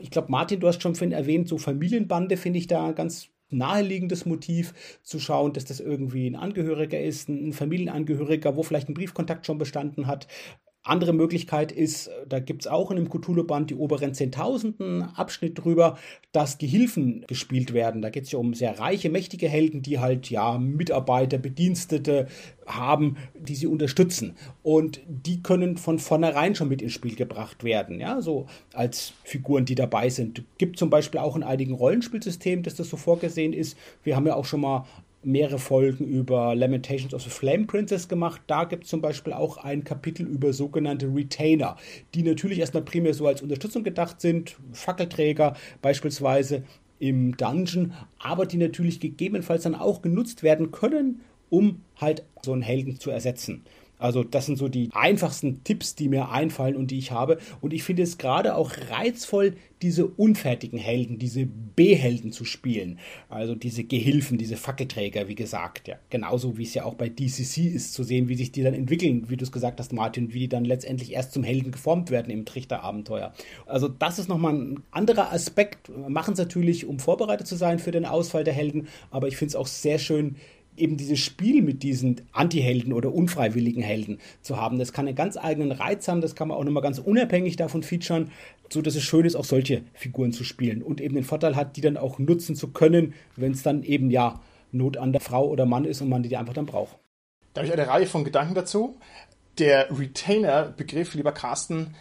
Ich 0.00 0.10
glaube, 0.10 0.30
Martin, 0.30 0.60
du 0.60 0.68
hast 0.68 0.82
schon 0.82 0.94
vorhin 0.94 1.12
erwähnt, 1.12 1.48
so 1.48 1.58
Familienbande 1.58 2.36
finde 2.36 2.58
ich 2.58 2.68
da 2.68 2.92
ganz 2.92 3.28
naheliegendes 3.50 4.26
Motiv 4.26 4.74
zu 5.02 5.18
schauen, 5.18 5.52
dass 5.52 5.64
das 5.64 5.80
irgendwie 5.80 6.28
ein 6.28 6.36
Angehöriger 6.36 7.00
ist, 7.00 7.28
ein 7.28 7.52
Familienangehöriger, 7.52 8.56
wo 8.56 8.62
vielleicht 8.62 8.88
ein 8.88 8.94
Briefkontakt 8.94 9.46
schon 9.46 9.58
bestanden 9.58 10.06
hat. 10.06 10.28
Andere 10.84 11.12
Möglichkeit 11.12 11.70
ist, 11.70 12.10
da 12.26 12.38
gibt 12.38 12.62
es 12.62 12.66
auch 12.66 12.90
in 12.90 12.96
dem 12.96 13.10
Cthulhu-Band 13.10 13.68
die 13.70 13.74
oberen 13.74 14.14
Zehntausenden 14.14 15.02
Abschnitt 15.02 15.62
drüber, 15.62 15.98
dass 16.32 16.56
Gehilfen 16.56 17.24
gespielt 17.26 17.74
werden. 17.74 18.00
Da 18.00 18.08
geht 18.08 18.24
es 18.24 18.32
ja 18.32 18.38
um 18.38 18.54
sehr 18.54 18.78
reiche, 18.78 19.10
mächtige 19.10 19.48
Helden, 19.48 19.82
die 19.82 19.98
halt 19.98 20.30
ja 20.30 20.56
Mitarbeiter, 20.56 21.36
Bedienstete 21.36 22.28
haben, 22.66 23.16
die 23.34 23.54
sie 23.54 23.66
unterstützen. 23.66 24.36
Und 24.62 25.00
die 25.06 25.42
können 25.42 25.76
von 25.76 25.98
vornherein 25.98 26.54
schon 26.54 26.68
mit 26.68 26.80
ins 26.80 26.92
Spiel 26.92 27.16
gebracht 27.16 27.64
werden, 27.64 28.00
ja, 28.00 28.22
so 28.22 28.46
als 28.72 29.12
Figuren, 29.24 29.66
die 29.66 29.74
dabei 29.74 30.08
sind. 30.08 30.42
Gibt 30.56 30.78
zum 30.78 30.90
Beispiel 30.90 31.20
auch 31.20 31.36
in 31.36 31.42
einigen 31.42 31.74
Rollenspielsystemen, 31.74 32.62
dass 32.62 32.76
das 32.76 32.88
so 32.88 32.96
vorgesehen 32.96 33.52
ist. 33.52 33.76
Wir 34.04 34.16
haben 34.16 34.26
ja 34.26 34.36
auch 34.36 34.46
schon 34.46 34.60
mal 34.60 34.86
mehrere 35.22 35.58
Folgen 35.58 36.06
über 36.06 36.54
Lamentations 36.54 37.12
of 37.12 37.22
the 37.22 37.30
Flame 37.30 37.66
Princess 37.66 38.08
gemacht. 38.08 38.40
Da 38.46 38.64
gibt 38.64 38.84
es 38.84 38.90
zum 38.90 39.00
Beispiel 39.00 39.32
auch 39.32 39.58
ein 39.58 39.84
Kapitel 39.84 40.26
über 40.26 40.52
sogenannte 40.52 41.06
Retainer, 41.06 41.76
die 42.14 42.22
natürlich 42.22 42.58
erstmal 42.60 42.84
primär 42.84 43.14
so 43.14 43.26
als 43.26 43.42
Unterstützung 43.42 43.84
gedacht 43.84 44.20
sind, 44.20 44.56
Fackelträger 44.72 45.54
beispielsweise 45.82 46.62
im 46.98 47.36
Dungeon, 47.36 47.92
aber 48.18 48.46
die 48.46 48.56
natürlich 48.56 49.00
gegebenenfalls 49.00 49.62
dann 49.62 49.74
auch 49.74 50.02
genutzt 50.02 50.42
werden 50.42 50.70
können, 50.70 51.20
um 51.50 51.82
halt 51.96 52.24
so 52.42 52.52
einen 52.52 52.62
Helden 52.62 52.98
zu 52.98 53.10
ersetzen. 53.10 53.64
Also 53.98 54.24
das 54.24 54.46
sind 54.46 54.58
so 54.58 54.68
die 54.68 54.90
einfachsten 54.92 55.64
Tipps, 55.64 55.94
die 55.94 56.08
mir 56.08 56.30
einfallen 56.30 56.76
und 56.76 56.90
die 56.90 56.98
ich 56.98 57.10
habe. 57.10 57.38
Und 57.60 57.72
ich 57.72 57.82
finde 57.82 58.02
es 58.02 58.18
gerade 58.18 58.54
auch 58.54 58.72
reizvoll, 58.90 59.54
diese 59.82 60.06
unfertigen 60.06 60.78
Helden, 60.78 61.18
diese 61.18 61.46
B-Helden 61.46 62.32
zu 62.32 62.44
spielen. 62.44 62.98
Also 63.28 63.54
diese 63.54 63.84
Gehilfen, 63.84 64.38
diese 64.38 64.56
Fackelträger, 64.56 65.28
wie 65.28 65.34
gesagt. 65.34 65.88
Ja, 65.88 65.96
genauso 66.10 66.58
wie 66.58 66.64
es 66.64 66.74
ja 66.74 66.84
auch 66.84 66.94
bei 66.94 67.08
DCC 67.08 67.68
ist, 67.68 67.94
zu 67.94 68.02
sehen, 68.02 68.28
wie 68.28 68.34
sich 68.34 68.50
die 68.52 68.62
dann 68.62 68.74
entwickeln, 68.74 69.28
wie 69.28 69.36
du 69.36 69.44
es 69.44 69.52
gesagt 69.52 69.78
hast, 69.78 69.92
Martin, 69.92 70.32
wie 70.32 70.40
die 70.40 70.48
dann 70.48 70.64
letztendlich 70.64 71.12
erst 71.12 71.32
zum 71.32 71.44
Helden 71.44 71.70
geformt 71.70 72.10
werden 72.10 72.30
im 72.30 72.44
Trichterabenteuer. 72.44 73.32
Also 73.66 73.88
das 73.88 74.18
ist 74.18 74.28
nochmal 74.28 74.54
ein 74.54 74.82
anderer 74.90 75.32
Aspekt. 75.32 75.90
Machen 76.08 76.32
es 76.32 76.38
natürlich, 76.38 76.86
um 76.86 76.98
vorbereitet 76.98 77.46
zu 77.46 77.56
sein 77.56 77.78
für 77.78 77.90
den 77.90 78.04
Ausfall 78.04 78.44
der 78.44 78.54
Helden, 78.54 78.88
aber 79.10 79.28
ich 79.28 79.36
finde 79.36 79.50
es 79.50 79.56
auch 79.56 79.66
sehr 79.66 79.98
schön, 79.98 80.36
eben 80.78 80.96
dieses 80.96 81.18
Spiel 81.18 81.62
mit 81.62 81.82
diesen 81.82 82.22
Anti-Helden 82.32 82.92
oder 82.92 83.12
unfreiwilligen 83.12 83.82
Helden 83.82 84.18
zu 84.40 84.56
haben. 84.56 84.78
Das 84.78 84.92
kann 84.92 85.06
einen 85.06 85.16
ganz 85.16 85.36
eigenen 85.36 85.72
Reiz 85.72 86.08
haben, 86.08 86.20
das 86.20 86.34
kann 86.34 86.48
man 86.48 86.56
auch 86.56 86.64
nochmal 86.64 86.82
ganz 86.82 86.98
unabhängig 86.98 87.56
davon 87.56 87.82
featuren, 87.82 88.30
so 88.70 88.82
dass 88.82 88.94
es 88.94 89.02
schön 89.02 89.24
ist, 89.24 89.36
auch 89.36 89.44
solche 89.44 89.82
Figuren 89.94 90.32
zu 90.32 90.44
spielen 90.44 90.82
und 90.82 91.00
eben 91.00 91.14
den 91.14 91.24
Vorteil 91.24 91.56
hat, 91.56 91.76
die 91.76 91.80
dann 91.80 91.96
auch 91.96 92.18
nutzen 92.18 92.56
zu 92.56 92.68
können, 92.68 93.14
wenn 93.36 93.52
es 93.52 93.62
dann 93.62 93.82
eben 93.82 94.10
ja 94.10 94.40
Not 94.70 94.96
an 94.96 95.12
der 95.12 95.20
Frau 95.20 95.48
oder 95.48 95.66
Mann 95.66 95.84
ist 95.84 96.00
und 96.00 96.08
man 96.08 96.22
die 96.22 96.36
einfach 96.36 96.54
dann 96.54 96.66
braucht. 96.66 96.98
Da 97.54 97.60
habe 97.62 97.68
ich 97.68 97.72
eine 97.72 97.88
Reihe 97.88 98.06
von 98.06 98.24
Gedanken 98.24 98.54
dazu. 98.54 98.96
Der 99.58 99.88
Retainer-Begriff, 99.90 101.14
lieber 101.14 101.32
Carsten, 101.32 101.94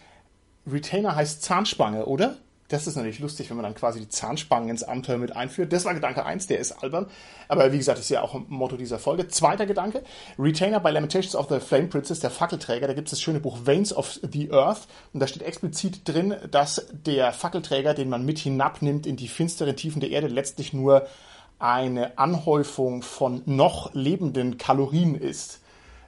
Retainer 0.70 1.16
heißt 1.16 1.42
Zahnspange, 1.42 2.06
oder? 2.06 2.38
Das 2.70 2.86
ist 2.86 2.96
natürlich 2.96 3.20
lustig, 3.20 3.50
wenn 3.50 3.56
man 3.56 3.64
dann 3.64 3.76
quasi 3.76 4.00
die 4.00 4.10
Zahnspangen 4.10 4.70
ins 4.70 4.84
Abenteuer 4.84 5.18
mit 5.18 5.34
einführt. 5.34 5.72
Das 5.72 5.86
war 5.86 5.94
Gedanke 5.94 6.26
1, 6.26 6.48
der 6.48 6.60
ist 6.60 6.84
albern. 6.84 7.08
Aber 7.48 7.72
wie 7.72 7.78
gesagt, 7.78 7.98
ist 8.00 8.10
ja 8.10 8.22
auch 8.22 8.36
ein 8.36 8.46
Motto 8.50 8.76
dieser 8.76 9.00
Folge. 9.00 9.30
Zweiter 9.30 9.66
Gedanke, 9.66 10.04
Retainer 10.38 10.82
bei 10.82 10.92
Lamentations 10.92 11.36
of 11.36 11.48
the 11.50 11.62
Flame 11.62 11.88
Princess, 11.88 12.20
der 12.20 12.30
Fackelträger, 12.30 12.88
da 12.88 12.94
gibt 12.94 13.08
es 13.08 13.12
das 13.12 13.22
schöne 13.22 13.40
Buch 13.40 13.60
Veins 13.64 13.96
of 13.96 14.20
the 14.22 14.52
Earth. 14.52 14.88
Und 15.14 15.22
da 15.22 15.28
steht 15.28 15.44
explizit 15.44 16.02
drin, 16.08 16.36
dass 16.52 16.88
der 16.92 17.32
Fackelträger, 17.32 17.94
den 17.94 18.10
man 18.10 18.26
mit 18.26 18.40
hinabnimmt 18.40 19.08
in 19.08 19.16
die 19.16 19.30
finsteren 19.30 19.78
Tiefen 19.78 20.02
der 20.02 20.10
Erde, 20.10 20.28
letztlich 20.28 20.74
nur 20.74 21.08
eine 21.60 22.18
Anhäufung 22.18 23.02
von 23.02 23.44
noch 23.46 23.94
lebenden 23.94 24.58
Kalorien 24.58 25.16
ist 25.16 25.62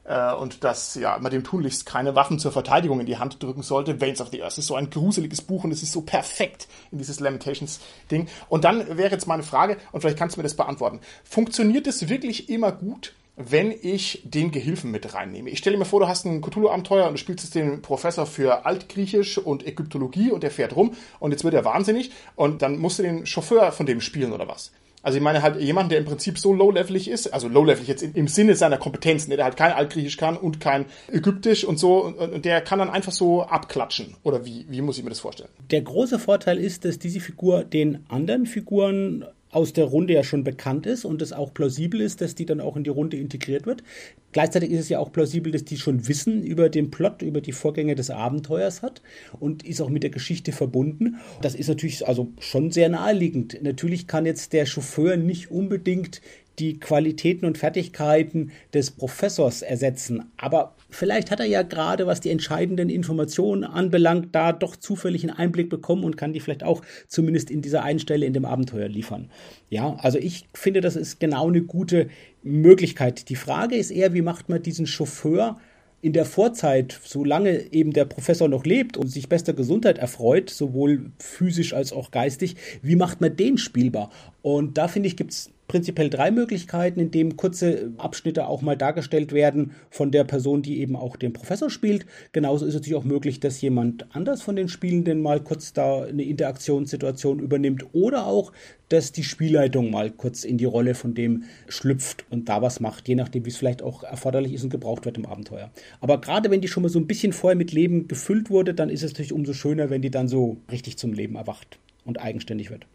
äh, 0.10 0.34
und 0.34 0.64
dass 0.64 0.96
ja, 0.96 1.18
man 1.20 1.32
dem 1.32 1.44
tunlichst 1.44 1.86
keine 1.86 2.16
Waffen 2.16 2.40
zur 2.40 2.52
Verteidigung 2.52 3.00
in 3.00 3.06
die 3.06 3.18
Hand 3.18 3.42
drücken 3.42 3.62
sollte. 3.62 4.02
Veins 4.02 4.20
of 4.20 4.30
the 4.32 4.42
Earth 4.42 4.58
ist 4.58 4.68
so 4.68 4.76
ein 4.76 4.90
gruseliges 4.90 5.42
Buch 5.42 5.64
und 5.64 5.72
es 5.72 5.84
ist 5.84 5.92
so 5.92 6.02
perfekt 6.02 6.68
in 6.92 6.98
dieses 6.98 7.20
Lamentations-Ding. 7.20 8.28
Und 8.50 8.64
dann 8.64 8.98
wäre 8.98 9.12
jetzt 9.12 9.28
meine 9.28 9.44
Frage, 9.44 9.78
und 9.92 10.02
vielleicht 10.02 10.18
kannst 10.18 10.36
du 10.36 10.40
mir 10.40 10.44
das 10.44 10.56
beantworten. 10.56 11.00
Funktioniert 11.24 11.88
es 11.88 12.10
wirklich 12.10 12.50
immer 12.50 12.72
gut, 12.72 13.14
wenn 13.36 13.72
ich 13.72 14.22
den 14.26 14.52
Gehilfen 14.52 14.92
mit 14.92 15.14
reinnehme. 15.14 15.50
Ich 15.50 15.60
stelle 15.60 15.78
mir 15.78 15.86
vor, 15.86 16.02
du 16.02 16.08
hast 16.10 16.26
ein 16.26 16.42
Cthulhu-Abenteuer 16.42 17.08
und 17.08 17.14
du 17.14 17.18
spielst 17.18 17.46
jetzt 17.46 17.56
den 17.56 17.82
Professor 17.82 18.26
für 18.26 18.66
Altgriechisch 18.66 19.38
und 19.38 19.66
Ägyptologie 19.66 20.32
und 20.32 20.44
der 20.44 20.52
fährt 20.52 20.76
rum 20.76 20.96
und 21.20 21.32
jetzt 21.32 21.46
wird 21.46 21.54
er 21.54 21.64
wahnsinnig 21.64 22.12
und 22.36 22.62
dann 22.62 22.80
musst 22.80 23.00
du 23.00 23.04
den 23.04 23.26
Chauffeur 23.26 23.72
von 23.72 23.86
dem 23.86 24.02
spielen 24.02 24.34
oder 24.34 24.48
was. 24.50 24.72
Also 25.02 25.18
ich 25.18 25.24
meine 25.24 25.42
halt 25.42 25.60
jemand, 25.62 25.92
der 25.92 26.00
im 26.00 26.06
Prinzip 26.06 26.38
so 26.38 26.54
low-levelig 26.54 27.10
ist, 27.10 27.34
also 27.34 27.48
low-levelig 27.48 27.88
jetzt 27.88 28.04
im, 28.04 28.28
Sinne 28.28 28.56
seiner 28.56 28.78
Kompetenzen, 28.78 29.32
der 29.32 29.44
halt 29.44 29.58
kein 29.58 29.72
Altgriechisch 29.72 30.18
kann 30.18 30.38
und 30.38 30.60
kein 30.60 30.86
Ägyptisch 31.12 31.64
und 31.64 31.80
so, 31.80 32.06
und, 32.06 32.46
der 32.46 32.62
kann 32.62 32.80
dann 32.80 32.90
einfach 32.90 33.12
so 33.12 33.44
abklatschen. 33.44 34.16
Oder 34.24 34.46
wie, 34.46 34.66
wie 34.70 34.82
muss 34.82 34.98
ich 34.98 35.04
mir 35.04 35.10
das 35.10 35.20
vorstellen? 35.20 35.50
Der 35.72 35.82
große 35.82 36.20
Vorteil 36.20 36.58
ist, 36.58 36.86
dass 36.86 37.00
diese 37.00 37.20
Figur 37.20 37.64
den 37.64 38.06
anderen 38.10 38.46
Figuren 38.46 39.26
aus 39.52 39.74
der 39.74 39.86
Runde 39.86 40.14
ja 40.14 40.24
schon 40.24 40.44
bekannt 40.44 40.86
ist 40.86 41.06
und 41.06 41.22
es 41.22 41.34
auch 41.34 41.54
plausibel 41.54 42.02
ist, 42.02 42.22
dass 42.22 42.36
die 42.36 42.46
dann 42.46 42.62
auch 42.62 42.76
in 42.76 42.84
die 42.84 42.90
Runde 42.90 43.18
integriert 43.18 43.66
wird. 43.66 43.84
Gleichzeitig 44.32 44.70
ist 44.70 44.82
es 44.82 44.90
ja 44.90 45.00
auch 45.00 45.12
plausibel, 45.12 45.52
dass 45.52 45.66
die 45.66 45.78
schon 45.78 46.08
Wissen 46.08 46.44
über 46.44 46.70
den 46.70 46.92
Plot, 46.92 47.24
über 47.24 47.42
die 47.42 47.52
Vorgänge 47.52 47.96
des 47.96 48.12
Abenteuers 48.12 48.84
hat 48.84 49.02
und 49.40 49.64
ist 49.66 49.82
auch 49.82 49.90
mit 49.90 50.04
der 50.04 50.12
Geschichte 50.12 50.52
verbunden. 50.52 51.18
Das 51.42 51.56
ist 51.56 51.68
natürlich 51.68 52.08
also 52.08 52.32
schon 52.40 52.72
sehr 52.72 52.90
naheliegend. 52.90 53.60
Natürlich 53.64 54.06
kann 54.06 54.28
jetzt 54.28 54.54
der 54.54 54.68
Chauffeur 54.68 55.18
nicht 55.18 55.50
unbedingt 55.50 56.22
die 56.60 56.80
Qualitäten 56.80 57.46
und 57.46 57.58
Fertigkeiten 57.58 58.52
des 58.74 58.92
Professors 58.92 59.62
ersetzen. 59.62 60.32
Aber 60.38 60.76
vielleicht 60.90 61.32
hat 61.32 61.40
er 61.40 61.46
ja 61.46 61.62
gerade, 61.62 62.08
was 62.08 62.20
die 62.20 62.30
entscheidenden 62.30 62.90
Informationen 62.90 63.64
anbelangt, 63.64 64.30
da 64.34 64.52
doch 64.52 64.76
zufällig 64.76 65.24
einen 65.24 65.38
Einblick 65.38 65.70
bekommen 65.70 66.04
und 66.04 66.18
kann 66.18 66.34
die 66.34 66.40
vielleicht 66.40 66.64
auch 66.64 66.82
zumindest 67.08 67.50
in 67.50 67.62
dieser 67.62 67.84
einen 67.84 68.00
Stelle 68.00 68.26
in 68.26 68.34
dem 68.34 68.46
Abenteuer 68.46 68.88
liefern. 68.88 69.30
Ja, 69.70 69.96
also 70.00 70.18
ich 70.18 70.48
finde, 70.54 70.82
das 70.82 70.96
ist 70.96 71.20
genau 71.20 71.48
eine 71.48 71.62
gute 71.62 72.10
Möglichkeit. 72.44 73.30
Die 73.30 73.36
Frage 73.36 73.76
ist 73.76 73.92
eher, 73.92 74.14
wie 74.14 74.22
macht 74.22 74.50
man 74.50 74.62
diesen 74.62 74.88
Chauffeur 74.88 75.58
in 76.02 76.14
der 76.14 76.26
Vorzeit, 76.26 76.98
solange 77.04 77.74
eben 77.74 77.92
der 77.92 78.06
Professor 78.06 78.48
noch 78.48 78.66
lebt 78.66 78.96
und 78.98 79.08
sich 79.08 79.28
bester 79.28 79.54
Gesundheit 79.54 79.98
erfreut, 79.98 80.50
sowohl 80.50 81.12
physisch 81.20 81.74
als 81.74 81.92
auch 81.92 82.12
geistig, 82.12 82.56
wie 82.82 82.96
macht 82.96 83.20
man 83.22 83.36
den 83.36 83.58
spielbar? 83.58 84.10
Und 84.42 84.78
da 84.78 84.88
finde 84.88 85.08
ich, 85.08 85.18
gibt 85.18 85.32
es 85.32 85.52
prinzipiell 85.70 86.10
drei 86.10 86.32
Möglichkeiten, 86.32 87.00
in 87.00 87.12
denen 87.12 87.38
kurze 87.38 87.94
Abschnitte 87.98 88.48
auch 88.48 88.62
mal 88.62 88.76
dargestellt 88.76 89.32
werden 89.32 89.72
von 89.90 90.12
der 90.12 90.26
Person, 90.26 90.62
die 90.62 90.80
eben 90.82 90.98
auch 90.98 91.16
den 91.16 91.32
Professor 91.32 91.70
spielt. 91.70 92.06
Genauso 92.34 92.66
ist 92.66 92.74
es 92.74 92.82
natürlich 92.82 92.98
auch 92.98 93.06
möglich, 93.06 93.40
dass 93.40 93.62
jemand 93.62 94.14
anders 94.14 94.42
von 94.42 94.58
den 94.58 94.68
Spielenden 94.68 95.22
mal 95.22 95.40
kurz 95.40 95.72
da 95.72 96.04
eine 96.04 96.24
Interaktionssituation 96.24 97.40
übernimmt 97.40 97.86
oder 97.94 98.26
auch, 98.26 98.52
dass 98.90 99.12
die 99.12 99.24
Spielleitung 99.24 99.92
mal 99.92 100.10
kurz 100.10 100.44
in 100.44 100.58
die 100.58 100.66
Rolle 100.66 100.96
von 100.96 101.14
dem 101.14 101.44
schlüpft 101.68 102.26
und 102.32 102.50
da 102.50 102.64
was 102.64 102.80
macht, 102.80 103.08
je 103.08 103.14
nachdem, 103.14 103.46
wie 103.46 103.50
es 103.50 103.58
vielleicht 103.58 103.84
auch 103.84 104.02
erforderlich 104.02 104.54
ist 104.54 104.64
und 104.64 104.72
gebraucht 104.72 105.06
wird 105.06 105.18
im 105.18 105.28
Abenteuer. 105.28 105.70
Aber 106.02 106.20
gerade 106.20 106.50
wenn 106.50 106.62
die 106.62 106.68
schon 106.68 106.82
mal 106.82 106.90
so 106.90 107.00
ein 107.00 107.06
bisschen 107.06 107.32
vorher 107.32 107.56
mit 107.56 107.72
Leben 107.72 108.08
gefüllt 108.08 108.50
wurde, 108.50 108.74
dann 108.74 108.90
ist 108.90 109.04
es 109.04 109.12
natürlich 109.12 109.34
umso 109.34 109.54
schöner, 109.54 109.92
wenn 109.92 110.02
die 110.02 110.10
dann 110.10 110.28
so 110.28 110.58
richtig 110.72 110.98
zum 110.98 111.14
Leben 111.14 111.36
erwacht 111.36 111.78
und 112.06 112.20
eigenständig 112.20 112.72
wird. 112.72 112.88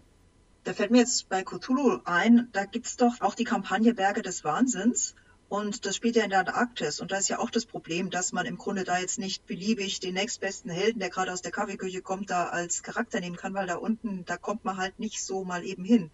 Da 0.65 0.73
fällt 0.73 0.91
mir 0.91 0.99
jetzt 0.99 1.29
bei 1.29 1.45
Cthulhu 1.45 2.01
ein, 2.05 2.49
da 2.53 2.65
gibt's 2.65 2.97
doch 2.97 3.21
auch 3.21 3.35
die 3.35 3.45
Kampagne 3.45 3.93
Berge 3.95 4.23
des 4.23 4.45
Wahnsinns. 4.45 5.15
Und 5.51 5.85
das 5.85 5.95
spielt 5.95 6.17
ja 6.17 6.25
in 6.25 6.31
der 6.31 6.41
Antarktis. 6.41 7.01
Und 7.01 7.13
da 7.13 7.19
ist 7.19 7.29
ja 7.29 7.39
auch 7.39 7.51
das 7.51 7.67
Problem, 7.67 8.11
dass 8.11 8.33
man 8.33 8.47
im 8.47 8.57
Grunde 8.57 8.83
da 8.83 8.99
jetzt 8.99 9.19
nicht 9.19 9.47
beliebig 9.47 10.01
den 10.01 10.15
nächstbesten 10.15 10.71
Helden, 10.71 11.01
der 11.01 11.11
gerade 11.11 11.33
aus 11.33 11.43
der 11.43 11.53
Kaffeeküche 11.53 12.01
kommt, 12.01 12.31
da 12.31 12.47
als 12.47 12.83
Charakter 12.83 13.21
nehmen 13.21 13.37
kann, 13.37 13.53
weil 13.53 13.67
da 13.67 13.77
unten, 13.77 14.25
da 14.25 14.39
kommt 14.39 14.65
man 14.65 14.79
halt 14.79 14.99
nicht 14.99 15.23
so 15.23 15.45
mal 15.45 15.65
eben 15.65 15.85
hin. 15.85 16.11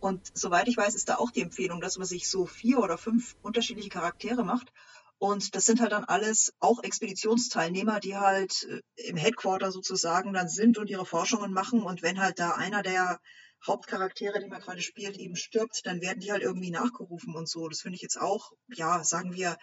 Und 0.00 0.30
soweit 0.32 0.68
ich 0.68 0.76
weiß, 0.76 0.94
ist 0.94 1.08
da 1.08 1.16
auch 1.16 1.32
die 1.32 1.42
Empfehlung, 1.42 1.80
dass 1.80 1.98
man 1.98 2.06
sich 2.06 2.28
so 2.28 2.46
vier 2.46 2.78
oder 2.78 2.98
fünf 2.98 3.34
unterschiedliche 3.42 3.90
Charaktere 3.90 4.44
macht. 4.44 4.72
Und 5.18 5.56
das 5.56 5.66
sind 5.66 5.80
halt 5.80 5.90
dann 5.90 6.04
alles 6.04 6.54
auch 6.60 6.84
Expeditionsteilnehmer, 6.84 7.98
die 7.98 8.16
halt 8.16 8.68
äh, 8.96 9.08
im 9.08 9.16
Headquarter 9.16 9.72
sozusagen 9.72 10.32
dann 10.32 10.48
sind 10.48 10.78
und 10.78 10.88
ihre 10.88 11.04
Forschungen 11.04 11.52
machen. 11.52 11.82
Und 11.82 12.02
wenn 12.02 12.20
halt 12.20 12.38
da 12.38 12.52
einer 12.52 12.82
der 12.82 13.18
Hauptcharaktere, 13.66 14.40
die 14.40 14.48
man 14.48 14.60
gerade 14.60 14.82
spielt, 14.82 15.16
eben 15.16 15.36
stirbt, 15.36 15.84
dann 15.86 16.00
werden 16.00 16.20
die 16.20 16.32
halt 16.32 16.42
irgendwie 16.42 16.70
nachgerufen 16.70 17.34
und 17.34 17.48
so. 17.48 17.68
Das 17.68 17.80
finde 17.80 17.96
ich 17.96 18.02
jetzt 18.02 18.20
auch, 18.20 18.52
ja, 18.68 19.02
sagen 19.04 19.32
wir, 19.34 19.56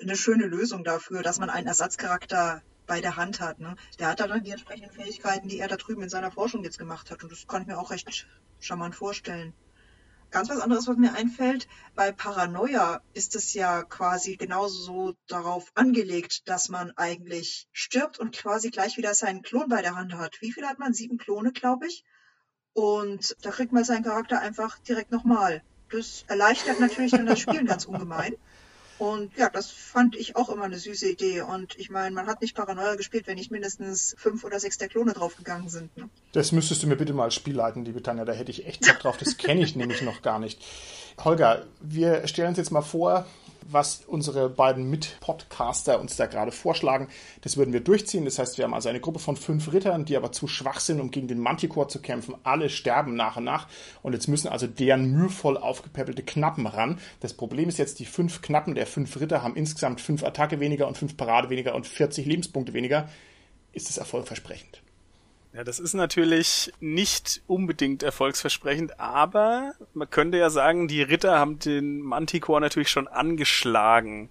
eine 0.00 0.16
schöne 0.16 0.46
Lösung 0.46 0.84
dafür, 0.84 1.22
dass 1.22 1.38
man 1.38 1.50
einen 1.50 1.66
Ersatzcharakter 1.66 2.62
bei 2.86 3.00
der 3.00 3.16
Hand 3.16 3.40
hat. 3.40 3.58
Ne? 3.58 3.76
Der 3.98 4.08
hat 4.08 4.20
dann 4.20 4.44
die 4.44 4.50
entsprechenden 4.50 4.90
Fähigkeiten, 4.90 5.48
die 5.48 5.58
er 5.58 5.68
da 5.68 5.76
drüben 5.76 6.02
in 6.02 6.08
seiner 6.08 6.30
Forschung 6.30 6.64
jetzt 6.64 6.78
gemacht 6.78 7.10
hat. 7.10 7.22
Und 7.22 7.32
das 7.32 7.46
kann 7.46 7.62
ich 7.62 7.68
mir 7.68 7.78
auch 7.78 7.90
recht 7.90 8.26
charmant 8.60 8.94
vorstellen. 8.94 9.54
Ganz 10.30 10.48
was 10.48 10.60
anderes, 10.60 10.88
was 10.88 10.96
mir 10.96 11.14
einfällt, 11.14 11.68
bei 11.94 12.10
Paranoia 12.10 13.02
ist 13.12 13.36
es 13.36 13.54
ja 13.54 13.84
quasi 13.84 14.36
genauso 14.36 14.82
so 14.82 15.16
darauf 15.28 15.70
angelegt, 15.76 16.48
dass 16.48 16.68
man 16.68 16.90
eigentlich 16.96 17.68
stirbt 17.72 18.18
und 18.18 18.34
quasi 18.36 18.70
gleich 18.70 18.96
wieder 18.96 19.14
seinen 19.14 19.42
Klon 19.42 19.68
bei 19.68 19.80
der 19.80 19.94
Hand 19.94 20.14
hat. 20.14 20.40
Wie 20.40 20.50
viel 20.50 20.66
hat 20.66 20.80
man? 20.80 20.92
Sieben 20.92 21.18
Klone, 21.18 21.52
glaube 21.52 21.86
ich. 21.86 22.04
Und 22.74 23.36
da 23.42 23.50
kriegt 23.50 23.72
man 23.72 23.84
seinen 23.84 24.04
Charakter 24.04 24.40
einfach 24.40 24.78
direkt 24.80 25.12
nochmal. 25.12 25.62
Das 25.90 26.24
erleichtert 26.26 26.80
natürlich 26.80 27.12
dann 27.12 27.26
das 27.26 27.38
Spielen 27.38 27.66
ganz 27.66 27.84
ungemein. 27.84 28.34
Und 28.98 29.36
ja, 29.36 29.48
das 29.48 29.70
fand 29.70 30.14
ich 30.14 30.36
auch 30.36 30.48
immer 30.48 30.64
eine 30.64 30.78
süße 30.78 31.08
Idee. 31.08 31.42
Und 31.42 31.76
ich 31.78 31.90
meine, 31.90 32.14
man 32.14 32.26
hat 32.26 32.40
nicht 32.40 32.54
Paranoia 32.54 32.94
gespielt, 32.94 33.26
wenn 33.26 33.36
nicht 33.36 33.50
mindestens 33.50 34.14
fünf 34.18 34.44
oder 34.44 34.60
sechs 34.60 34.78
der 34.78 34.88
Klone 34.88 35.12
draufgegangen 35.12 35.68
sind. 35.68 35.96
Ne? 35.96 36.08
Das 36.32 36.52
müsstest 36.52 36.82
du 36.82 36.86
mir 36.86 36.96
bitte 36.96 37.12
mal 37.12 37.30
spielleiten, 37.30 37.84
liebe 37.84 38.02
Tanja. 38.02 38.24
Da 38.24 38.32
hätte 38.32 38.50
ich 38.50 38.66
echt 38.66 38.86
Bock 38.86 39.00
drauf. 39.00 39.16
Das 39.16 39.36
kenne 39.36 39.62
ich 39.62 39.74
nämlich 39.76 40.02
noch 40.02 40.22
gar 40.22 40.38
nicht. 40.38 40.62
Holger, 41.22 41.64
wir 41.80 42.26
stellen 42.26 42.48
uns 42.48 42.58
jetzt 42.58 42.70
mal 42.70 42.82
vor, 42.82 43.26
was 43.70 44.02
unsere 44.06 44.48
beiden 44.48 44.88
Mit-Podcaster 44.90 46.00
uns 46.00 46.16
da 46.16 46.26
gerade 46.26 46.52
vorschlagen. 46.52 47.08
Das 47.40 47.56
würden 47.56 47.72
wir 47.72 47.80
durchziehen. 47.80 48.24
Das 48.24 48.38
heißt, 48.38 48.58
wir 48.58 48.64
haben 48.64 48.74
also 48.74 48.88
eine 48.88 49.00
Gruppe 49.00 49.18
von 49.18 49.36
fünf 49.36 49.72
Rittern, 49.72 50.04
die 50.04 50.16
aber 50.16 50.32
zu 50.32 50.46
schwach 50.46 50.80
sind, 50.80 51.00
um 51.00 51.10
gegen 51.10 51.28
den 51.28 51.38
Manticore 51.38 51.88
zu 51.88 52.00
kämpfen. 52.00 52.34
Alle 52.44 52.70
sterben 52.70 53.14
nach 53.16 53.36
und 53.36 53.44
nach. 53.44 53.68
Und 54.02 54.12
jetzt 54.12 54.28
müssen 54.28 54.48
also 54.48 54.66
deren 54.66 55.10
mühevoll 55.10 55.56
aufgepeppelte 55.56 56.22
Knappen 56.22 56.66
ran. 56.66 56.98
Das 57.20 57.34
Problem 57.34 57.68
ist 57.68 57.78
jetzt, 57.78 57.98
die 57.98 58.06
fünf 58.06 58.42
Knappen 58.42 58.74
der 58.74 58.86
fünf 58.86 59.18
Ritter 59.20 59.42
haben 59.42 59.56
insgesamt 59.56 60.00
fünf 60.00 60.22
Attacke 60.22 60.60
weniger 60.60 60.86
und 60.86 60.98
fünf 60.98 61.16
Parade 61.16 61.50
weniger 61.50 61.74
und 61.74 61.86
40 61.86 62.26
Lebenspunkte 62.26 62.74
weniger. 62.74 63.08
Ist 63.72 63.90
es 63.90 63.98
erfolgversprechend? 63.98 64.83
Ja, 65.54 65.62
das 65.62 65.78
ist 65.78 65.94
natürlich 65.94 66.72
nicht 66.80 67.42
unbedingt 67.46 68.02
erfolgsversprechend, 68.02 68.98
aber 68.98 69.74
man 69.94 70.10
könnte 70.10 70.36
ja 70.36 70.50
sagen, 70.50 70.88
die 70.88 71.00
Ritter 71.00 71.38
haben 71.38 71.60
den 71.60 72.00
Manticore 72.00 72.60
natürlich 72.60 72.90
schon 72.90 73.06
angeschlagen. 73.06 74.30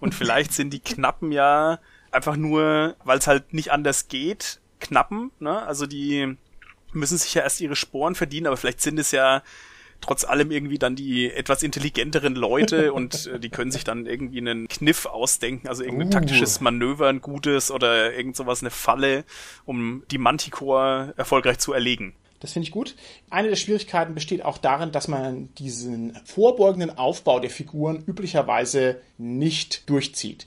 Und 0.00 0.14
vielleicht 0.14 0.54
sind 0.54 0.70
die 0.70 0.80
Knappen 0.80 1.30
ja 1.30 1.78
einfach 2.10 2.36
nur, 2.36 2.96
weil 3.04 3.18
es 3.18 3.26
halt 3.26 3.52
nicht 3.52 3.70
anders 3.70 4.08
geht, 4.08 4.60
Knappen, 4.80 5.30
ne? 5.40 5.62
Also 5.62 5.86
die 5.86 6.38
müssen 6.92 7.18
sich 7.18 7.34
ja 7.34 7.42
erst 7.42 7.60
ihre 7.60 7.76
Sporen 7.76 8.14
verdienen, 8.14 8.46
aber 8.46 8.56
vielleicht 8.56 8.80
sind 8.80 8.98
es 8.98 9.10
ja 9.10 9.42
trotz 10.02 10.24
allem 10.24 10.50
irgendwie 10.50 10.78
dann 10.78 10.94
die 10.94 11.30
etwas 11.30 11.62
intelligenteren 11.62 12.34
Leute 12.34 12.92
und 12.92 13.26
äh, 13.26 13.40
die 13.40 13.48
können 13.48 13.70
sich 13.70 13.84
dann 13.84 14.04
irgendwie 14.06 14.38
einen 14.38 14.68
Kniff 14.68 15.06
ausdenken, 15.06 15.68
also 15.68 15.82
irgendein 15.82 16.08
uh. 16.08 16.10
taktisches 16.10 16.60
Manöver, 16.60 17.08
ein 17.08 17.22
gutes 17.22 17.70
oder 17.70 18.12
irgend 18.12 18.36
sowas, 18.36 18.62
eine 18.62 18.70
Falle, 18.70 19.24
um 19.64 20.02
die 20.10 20.18
Manticore 20.18 21.14
erfolgreich 21.16 21.58
zu 21.58 21.72
erlegen. 21.72 22.14
Das 22.40 22.52
finde 22.52 22.66
ich 22.66 22.72
gut. 22.72 22.96
Eine 23.30 23.48
der 23.48 23.56
Schwierigkeiten 23.56 24.14
besteht 24.14 24.44
auch 24.44 24.58
darin, 24.58 24.90
dass 24.90 25.06
man 25.06 25.54
diesen 25.54 26.18
vorbeugenden 26.24 26.90
Aufbau 26.98 27.38
der 27.38 27.50
Figuren 27.50 28.02
üblicherweise 28.04 29.00
nicht 29.16 29.88
durchzieht. 29.88 30.46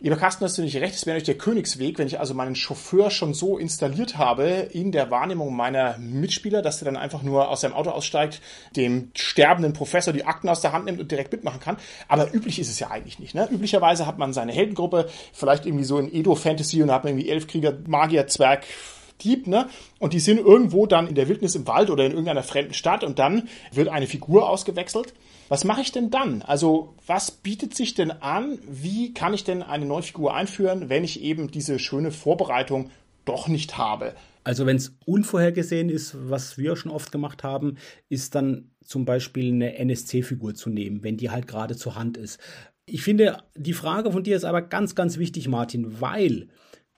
Lieber 0.00 0.14
Carsten, 0.14 0.44
hast 0.44 0.56
du 0.56 0.62
nicht 0.62 0.76
recht, 0.76 0.94
es 0.94 1.06
wäre 1.06 1.16
natürlich 1.16 1.38
der 1.38 1.44
Königsweg, 1.44 1.98
wenn 1.98 2.06
ich 2.06 2.20
also 2.20 2.32
meinen 2.32 2.54
Chauffeur 2.54 3.10
schon 3.10 3.34
so 3.34 3.58
installiert 3.58 4.16
habe 4.16 4.44
in 4.70 4.92
der 4.92 5.10
Wahrnehmung 5.10 5.56
meiner 5.56 5.98
Mitspieler, 5.98 6.62
dass 6.62 6.78
der 6.78 6.86
dann 6.86 6.96
einfach 6.96 7.24
nur 7.24 7.48
aus 7.48 7.62
seinem 7.62 7.72
Auto 7.72 7.90
aussteigt, 7.90 8.40
dem 8.76 9.10
sterbenden 9.16 9.72
Professor 9.72 10.12
die 10.12 10.24
Akten 10.24 10.48
aus 10.48 10.60
der 10.60 10.72
Hand 10.72 10.84
nimmt 10.84 11.00
und 11.00 11.10
direkt 11.10 11.32
mitmachen 11.32 11.58
kann. 11.58 11.78
Aber 12.06 12.32
üblich 12.32 12.60
ist 12.60 12.70
es 12.70 12.78
ja 12.78 12.92
eigentlich 12.92 13.18
nicht. 13.18 13.34
Ne? 13.34 13.48
Üblicherweise 13.50 14.06
hat 14.06 14.18
man 14.18 14.32
seine 14.32 14.52
Heldengruppe, 14.52 15.08
vielleicht 15.32 15.66
irgendwie 15.66 15.84
so 15.84 15.98
in 15.98 16.14
Edo-Fantasy 16.14 16.80
und 16.80 16.92
hat 16.92 17.02
man 17.02 17.14
irgendwie 17.14 17.30
Elfkrieger, 17.30 17.76
Magier, 17.88 18.28
Zwerg, 18.28 18.66
Dieb, 19.22 19.48
ne? 19.48 19.68
Und 19.98 20.12
die 20.12 20.20
sind 20.20 20.38
irgendwo 20.38 20.86
dann 20.86 21.08
in 21.08 21.16
der 21.16 21.26
Wildnis 21.26 21.56
im 21.56 21.66
Wald 21.66 21.90
oder 21.90 22.04
in 22.04 22.12
irgendeiner 22.12 22.44
fremden 22.44 22.72
Stadt 22.72 23.02
und 23.02 23.18
dann 23.18 23.48
wird 23.72 23.88
eine 23.88 24.06
Figur 24.06 24.48
ausgewechselt 24.48 25.12
was 25.48 25.64
mache 25.64 25.80
ich 25.80 25.92
denn 25.92 26.10
dann? 26.10 26.42
Also, 26.42 26.94
was 27.06 27.30
bietet 27.30 27.74
sich 27.74 27.94
denn 27.94 28.10
an? 28.10 28.58
Wie 28.68 29.14
kann 29.14 29.34
ich 29.34 29.44
denn 29.44 29.62
eine 29.62 29.86
neue 29.86 30.02
Figur 30.02 30.34
einführen, 30.34 30.88
wenn 30.88 31.04
ich 31.04 31.22
eben 31.22 31.50
diese 31.50 31.78
schöne 31.78 32.10
Vorbereitung 32.10 32.90
doch 33.24 33.48
nicht 33.48 33.78
habe? 33.78 34.14
Also, 34.44 34.66
wenn 34.66 34.76
es 34.76 34.94
unvorhergesehen 35.06 35.88
ist, 35.88 36.16
was 36.30 36.58
wir 36.58 36.76
schon 36.76 36.92
oft 36.92 37.12
gemacht 37.12 37.42
haben, 37.42 37.76
ist 38.08 38.34
dann 38.34 38.70
zum 38.84 39.04
Beispiel 39.04 39.52
eine 39.52 39.76
NSC-Figur 39.76 40.54
zu 40.54 40.70
nehmen, 40.70 41.02
wenn 41.02 41.16
die 41.16 41.30
halt 41.30 41.46
gerade 41.46 41.76
zur 41.76 41.94
Hand 41.94 42.16
ist. 42.16 42.38
Ich 42.86 43.02
finde, 43.02 43.42
die 43.54 43.74
Frage 43.74 44.12
von 44.12 44.22
dir 44.22 44.36
ist 44.36 44.44
aber 44.44 44.62
ganz, 44.62 44.94
ganz 44.94 45.18
wichtig, 45.18 45.48
Martin, 45.48 46.00
weil 46.00 46.48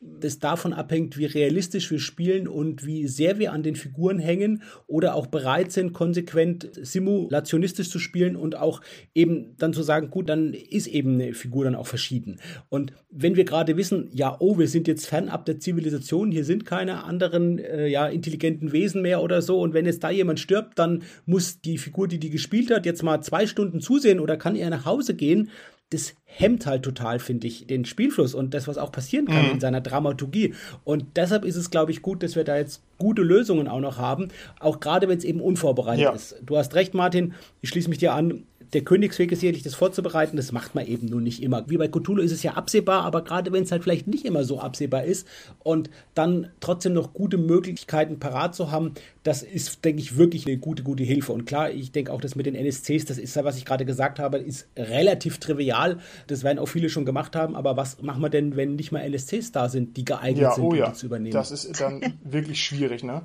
das 0.03 0.39
davon 0.39 0.73
abhängt, 0.73 1.19
wie 1.19 1.27
realistisch 1.27 1.91
wir 1.91 1.99
spielen 1.99 2.49
und 2.49 2.87
wie 2.87 3.07
sehr 3.07 3.39
wir 3.39 3.53
an 3.53 3.63
den 3.63 3.77
Figuren 3.77 4.19
hängen 4.19 4.63
oder 4.87 5.15
auch 5.15 5.27
bereit 5.27 5.73
sind, 5.73 5.93
konsequent 5.93 6.71
simulationistisch 6.73 7.91
zu 7.91 7.99
spielen 7.99 8.35
und 8.35 8.57
auch 8.57 8.81
eben 9.15 9.57
dann 9.59 9.75
zu 9.75 9.83
sagen, 9.83 10.09
gut, 10.09 10.31
dann 10.31 10.55
ist 10.55 10.87
eben 10.87 11.15
eine 11.15 11.35
Figur 11.35 11.65
dann 11.65 11.75
auch 11.75 11.87
verschieden. 11.87 12.41
Und 12.71 12.95
wenn 13.11 13.37
wir 13.37 13.45
gerade 13.45 13.77
wissen, 13.77 14.09
ja, 14.13 14.37
oh, 14.41 14.59
wir 14.59 14.69
sind 14.69 14.89
jetzt 14.89 15.07
fernab 15.07 15.45
der 15.45 15.59
Zivilisation, 15.59 16.31
hier 16.33 16.45
sind 16.45 16.65
keine 16.65 17.05
anderen 17.05 17.59
äh, 17.59 17.87
ja, 17.87 18.07
intelligenten 18.07 18.73
Wesen 18.73 19.03
mehr 19.03 19.23
oder 19.23 19.43
so 19.43 19.61
und 19.61 19.75
wenn 19.75 19.85
jetzt 19.85 20.03
da 20.03 20.11
jemand 20.11 20.41
stirbt, 20.41 20.79
dann 20.79 21.03
muss 21.27 21.61
die 21.61 21.77
Figur, 21.77 22.09
die 22.09 22.19
die 22.19 22.31
gespielt 22.31 22.71
hat, 22.71 22.87
jetzt 22.87 23.03
mal 23.03 23.21
zwei 23.21 23.47
Stunden 23.47 23.81
zusehen 23.81 24.19
oder 24.19 24.39
kann 24.39 24.57
er 24.57 24.71
nach 24.71 24.87
Hause 24.87 25.15
gehen, 25.15 25.51
das 25.91 26.15
hemmt 26.25 26.67
halt 26.67 26.85
total, 26.85 27.19
finde 27.19 27.49
ich, 27.49 27.67
den 27.67 27.85
Spielfluss 27.85 28.35
und 28.35 28.55
das, 28.55 28.69
was 28.69 28.79
auch 28.79 28.93
passieren 28.93 29.27
kann 29.27 29.47
mhm. 29.47 29.51
in 29.53 29.61
seiner 29.61 29.81
Dramaturgie. 29.81 30.55
Und 30.85 31.17
deshalb 31.17 31.45
ist 31.45 31.57
es, 31.57 31.71
glaube 31.71 31.91
ich, 31.91 32.03
gut, 32.03 32.23
dass 32.23 32.37
wir 32.37 32.45
da 32.45 32.57
jetzt 32.57 32.83
gute 32.99 33.23
Lösungen 33.23 33.67
auch 33.67 33.81
noch 33.81 33.99
haben, 33.99 34.29
auch 34.61 34.79
gerade 34.79 35.09
wenn 35.09 35.19
es 35.19 35.25
eben 35.25 35.41
unvorbereitet 35.41 36.05
ja. 36.05 36.13
ist. 36.13 36.37
Du 36.47 36.57
hast 36.57 36.75
recht, 36.75 36.95
Martin, 36.95 37.35
ich 37.61 37.71
schließe 37.71 37.89
mich 37.89 37.99
dir 37.99 38.15
an 38.15 38.45
der 38.73 38.83
Königsweg 38.83 39.33
ist 39.33 39.41
sicherlich, 39.41 39.63
das 39.63 39.75
vorzubereiten. 39.75 40.37
Das 40.37 40.53
macht 40.53 40.75
man 40.75 40.87
eben 40.87 41.07
nur 41.07 41.21
nicht 41.21 41.43
immer. 41.43 41.69
Wie 41.69 41.77
bei 41.77 41.89
Cthulhu 41.89 42.23
ist 42.23 42.33
es 42.33 42.43
ja 42.43 42.53
absehbar, 42.53 43.05
aber 43.05 43.23
gerade 43.23 43.53
wenn 43.53 43.65
es 43.65 43.73
halt 43.73 43.83
vielleicht 43.83 44.07
nicht 44.07 44.25
immer 44.25 44.45
so 44.45 44.61
absehbar 44.61 45.05
ist 45.05 45.27
und 45.61 45.91
dann 46.15 46.49
trotzdem 46.61 46.93
noch 46.93 47.13
gute 47.13 47.37
Möglichkeiten 47.37 48.19
parat 48.19 48.55
zu 48.55 48.71
haben, 48.71 48.95
das 49.23 49.43
ist, 49.43 49.85
denke 49.85 50.01
ich, 50.01 50.17
wirklich 50.17 50.47
eine 50.47 50.57
gute, 50.59 50.83
gute 50.83 51.03
Hilfe. 51.03 51.33
Und 51.33 51.47
klar, 51.47 51.71
ich 51.71 51.93
denke 51.93 52.13
auch, 52.13 52.21
das 52.21 52.37
mit 52.37 52.47
den 52.47 52.55
NSCs, 52.55 53.05
das 53.07 53.19
ist 53.19 53.35
ja, 53.37 53.45
was 53.45 53.57
ich 53.57 53.65
gerade 53.65 53.85
gesagt 53.85 54.19
habe, 54.19 54.39
ist 54.39 54.69
relativ 54.77 55.39
trivial. 55.39 55.99
Das 56.27 56.45
werden 56.45 56.59
auch 56.59 56.67
viele 56.67 56.89
schon 56.89 57.05
gemacht 57.05 57.37
haben. 57.37 57.57
Aber 57.57 57.77
was 57.77 58.01
machen 58.03 58.23
wir 58.23 58.31
denn, 58.31 58.57
wenn 58.57 58.77
nicht 58.77 58.93
mal 58.93 59.01
NSCs 59.01 59.53
da 59.53 59.69
sind, 59.69 59.97
die 59.97 60.05
geeignet 60.05 60.43
ja, 60.43 60.55
sind, 60.55 60.65
oh 60.65 60.69
um 60.69 60.77
ja. 60.77 60.91
die 60.91 60.95
zu 60.95 61.07
übernehmen? 61.07 61.33
Das 61.33 61.51
ist 61.51 61.81
dann 61.81 62.19
wirklich 62.25 62.63
schwierig, 62.63 63.03
ne? 63.03 63.23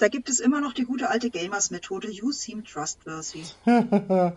Da 0.00 0.08
gibt 0.08 0.30
es 0.30 0.40
immer 0.40 0.62
noch 0.62 0.72
die 0.72 0.84
gute 0.84 1.10
alte 1.10 1.28
Gamers-Methode, 1.28 2.10
you 2.10 2.32
seem 2.32 2.64
trustworthy. 2.64 3.42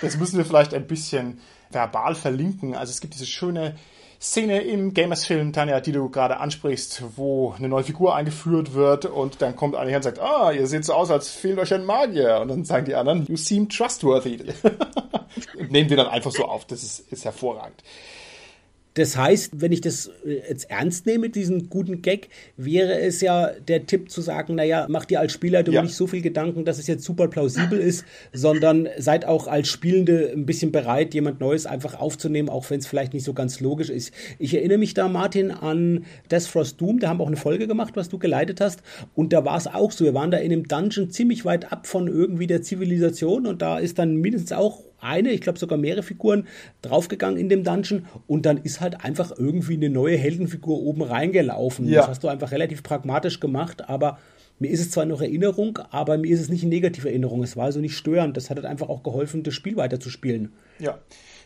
das 0.00 0.16
müssen 0.16 0.38
wir 0.38 0.44
vielleicht 0.44 0.72
ein 0.74 0.86
bisschen 0.86 1.40
verbal 1.70 2.14
verlinken. 2.14 2.76
Also 2.76 2.92
es 2.92 3.00
gibt 3.00 3.14
diese 3.14 3.26
schöne 3.26 3.74
Szene 4.20 4.62
im 4.62 4.94
Gamers-Film, 4.94 5.52
Tanja, 5.52 5.80
die 5.80 5.90
du 5.90 6.08
gerade 6.08 6.38
ansprichst, 6.38 7.02
wo 7.16 7.52
eine 7.58 7.68
neue 7.68 7.82
Figur 7.82 8.14
eingeführt 8.14 8.74
wird 8.74 9.06
und 9.06 9.42
dann 9.42 9.56
kommt 9.56 9.74
einer 9.74 9.90
her 9.90 9.98
und 9.98 10.04
sagt, 10.04 10.20
ah, 10.20 10.52
ihr 10.52 10.68
seht 10.68 10.84
so 10.84 10.92
aus, 10.92 11.10
als 11.10 11.30
fehlt 11.30 11.58
euch 11.58 11.74
ein 11.74 11.84
Magier. 11.84 12.38
Und 12.40 12.48
dann 12.48 12.64
sagen 12.64 12.86
die 12.86 12.94
anderen, 12.94 13.26
you 13.26 13.36
seem 13.36 13.68
trustworthy. 13.68 14.38
Nehmen 15.68 15.90
wir 15.90 15.96
dann 15.96 16.06
einfach 16.06 16.30
so 16.30 16.44
auf, 16.44 16.64
das 16.64 16.84
ist, 16.84 17.12
ist 17.12 17.24
hervorragend. 17.24 17.82
Das 18.94 19.16
heißt, 19.16 19.60
wenn 19.60 19.70
ich 19.70 19.80
das 19.80 20.10
äh, 20.24 20.40
jetzt 20.48 20.70
ernst 20.70 21.06
nehme, 21.06 21.30
diesen 21.30 21.68
guten 21.70 22.02
Gag, 22.02 22.28
wäre 22.56 23.00
es 23.00 23.20
ja 23.20 23.50
der 23.66 23.86
Tipp 23.86 24.10
zu 24.10 24.20
sagen, 24.20 24.56
naja, 24.56 24.86
mach 24.88 25.04
dir 25.04 25.20
als 25.20 25.32
Spieler 25.32 25.66
ja. 25.68 25.82
nicht 25.82 25.94
so 25.94 26.06
viel 26.06 26.22
Gedanken, 26.22 26.64
dass 26.64 26.78
es 26.78 26.86
jetzt 26.86 27.04
super 27.04 27.28
plausibel 27.28 27.78
ist, 27.78 28.04
sondern 28.32 28.88
seid 28.98 29.24
auch 29.24 29.46
als 29.46 29.68
Spielende 29.68 30.32
ein 30.34 30.46
bisschen 30.46 30.72
bereit, 30.72 31.14
jemand 31.14 31.40
Neues 31.40 31.66
einfach 31.66 31.98
aufzunehmen, 31.98 32.48
auch 32.48 32.68
wenn 32.70 32.80
es 32.80 32.86
vielleicht 32.86 33.14
nicht 33.14 33.24
so 33.24 33.34
ganz 33.34 33.60
logisch 33.60 33.90
ist. 33.90 34.12
Ich 34.38 34.54
erinnere 34.54 34.78
mich 34.78 34.94
da, 34.94 35.08
Martin, 35.08 35.50
an 35.50 36.04
Death 36.30 36.44
Frost 36.44 36.80
Doom, 36.80 36.98
da 36.98 37.08
haben 37.08 37.18
wir 37.18 37.24
auch 37.24 37.28
eine 37.28 37.36
Folge 37.36 37.68
gemacht, 37.68 37.94
was 37.96 38.08
du 38.08 38.18
geleitet 38.18 38.60
hast, 38.60 38.82
und 39.14 39.32
da 39.32 39.44
war 39.44 39.56
es 39.56 39.66
auch 39.66 39.92
so, 39.92 40.04
wir 40.04 40.14
waren 40.14 40.30
da 40.30 40.38
in 40.38 40.52
einem 40.52 40.66
Dungeon 40.66 41.10
ziemlich 41.10 41.44
weit 41.44 41.72
ab 41.72 41.86
von 41.86 42.08
irgendwie 42.08 42.46
der 42.46 42.62
Zivilisation 42.62 43.46
und 43.46 43.62
da 43.62 43.78
ist 43.78 43.98
dann 43.98 44.16
mindestens 44.16 44.52
auch 44.52 44.87
eine, 45.00 45.30
ich 45.30 45.40
glaube 45.40 45.58
sogar 45.58 45.78
mehrere 45.78 46.02
Figuren 46.02 46.46
draufgegangen 46.82 47.38
in 47.38 47.48
dem 47.48 47.64
Dungeon 47.64 48.06
und 48.26 48.46
dann 48.46 48.58
ist 48.58 48.80
halt 48.80 49.04
einfach 49.04 49.32
irgendwie 49.36 49.74
eine 49.74 49.90
neue 49.90 50.16
Heldenfigur 50.16 50.80
oben 50.80 51.02
reingelaufen. 51.02 51.88
Ja. 51.88 52.00
Das 52.00 52.08
hast 52.08 52.24
du 52.24 52.28
einfach 52.28 52.50
relativ 52.52 52.82
pragmatisch 52.82 53.40
gemacht, 53.40 53.88
aber 53.88 54.18
mir 54.58 54.70
ist 54.70 54.80
es 54.80 54.90
zwar 54.90 55.04
noch 55.04 55.20
Erinnerung, 55.20 55.78
aber 55.90 56.18
mir 56.18 56.32
ist 56.32 56.40
es 56.40 56.48
nicht 56.48 56.64
in 56.64 56.68
negative 56.68 57.08
Erinnerung. 57.08 57.42
Es 57.42 57.56
war 57.56 57.66
also 57.66 57.80
nicht 57.80 57.96
störend. 57.96 58.36
Das 58.36 58.50
hat 58.50 58.56
halt 58.56 58.66
einfach 58.66 58.88
auch 58.88 59.02
geholfen, 59.04 59.44
das 59.44 59.54
Spiel 59.54 59.76
weiterzuspielen. 59.76 60.52
Ja. 60.80 60.98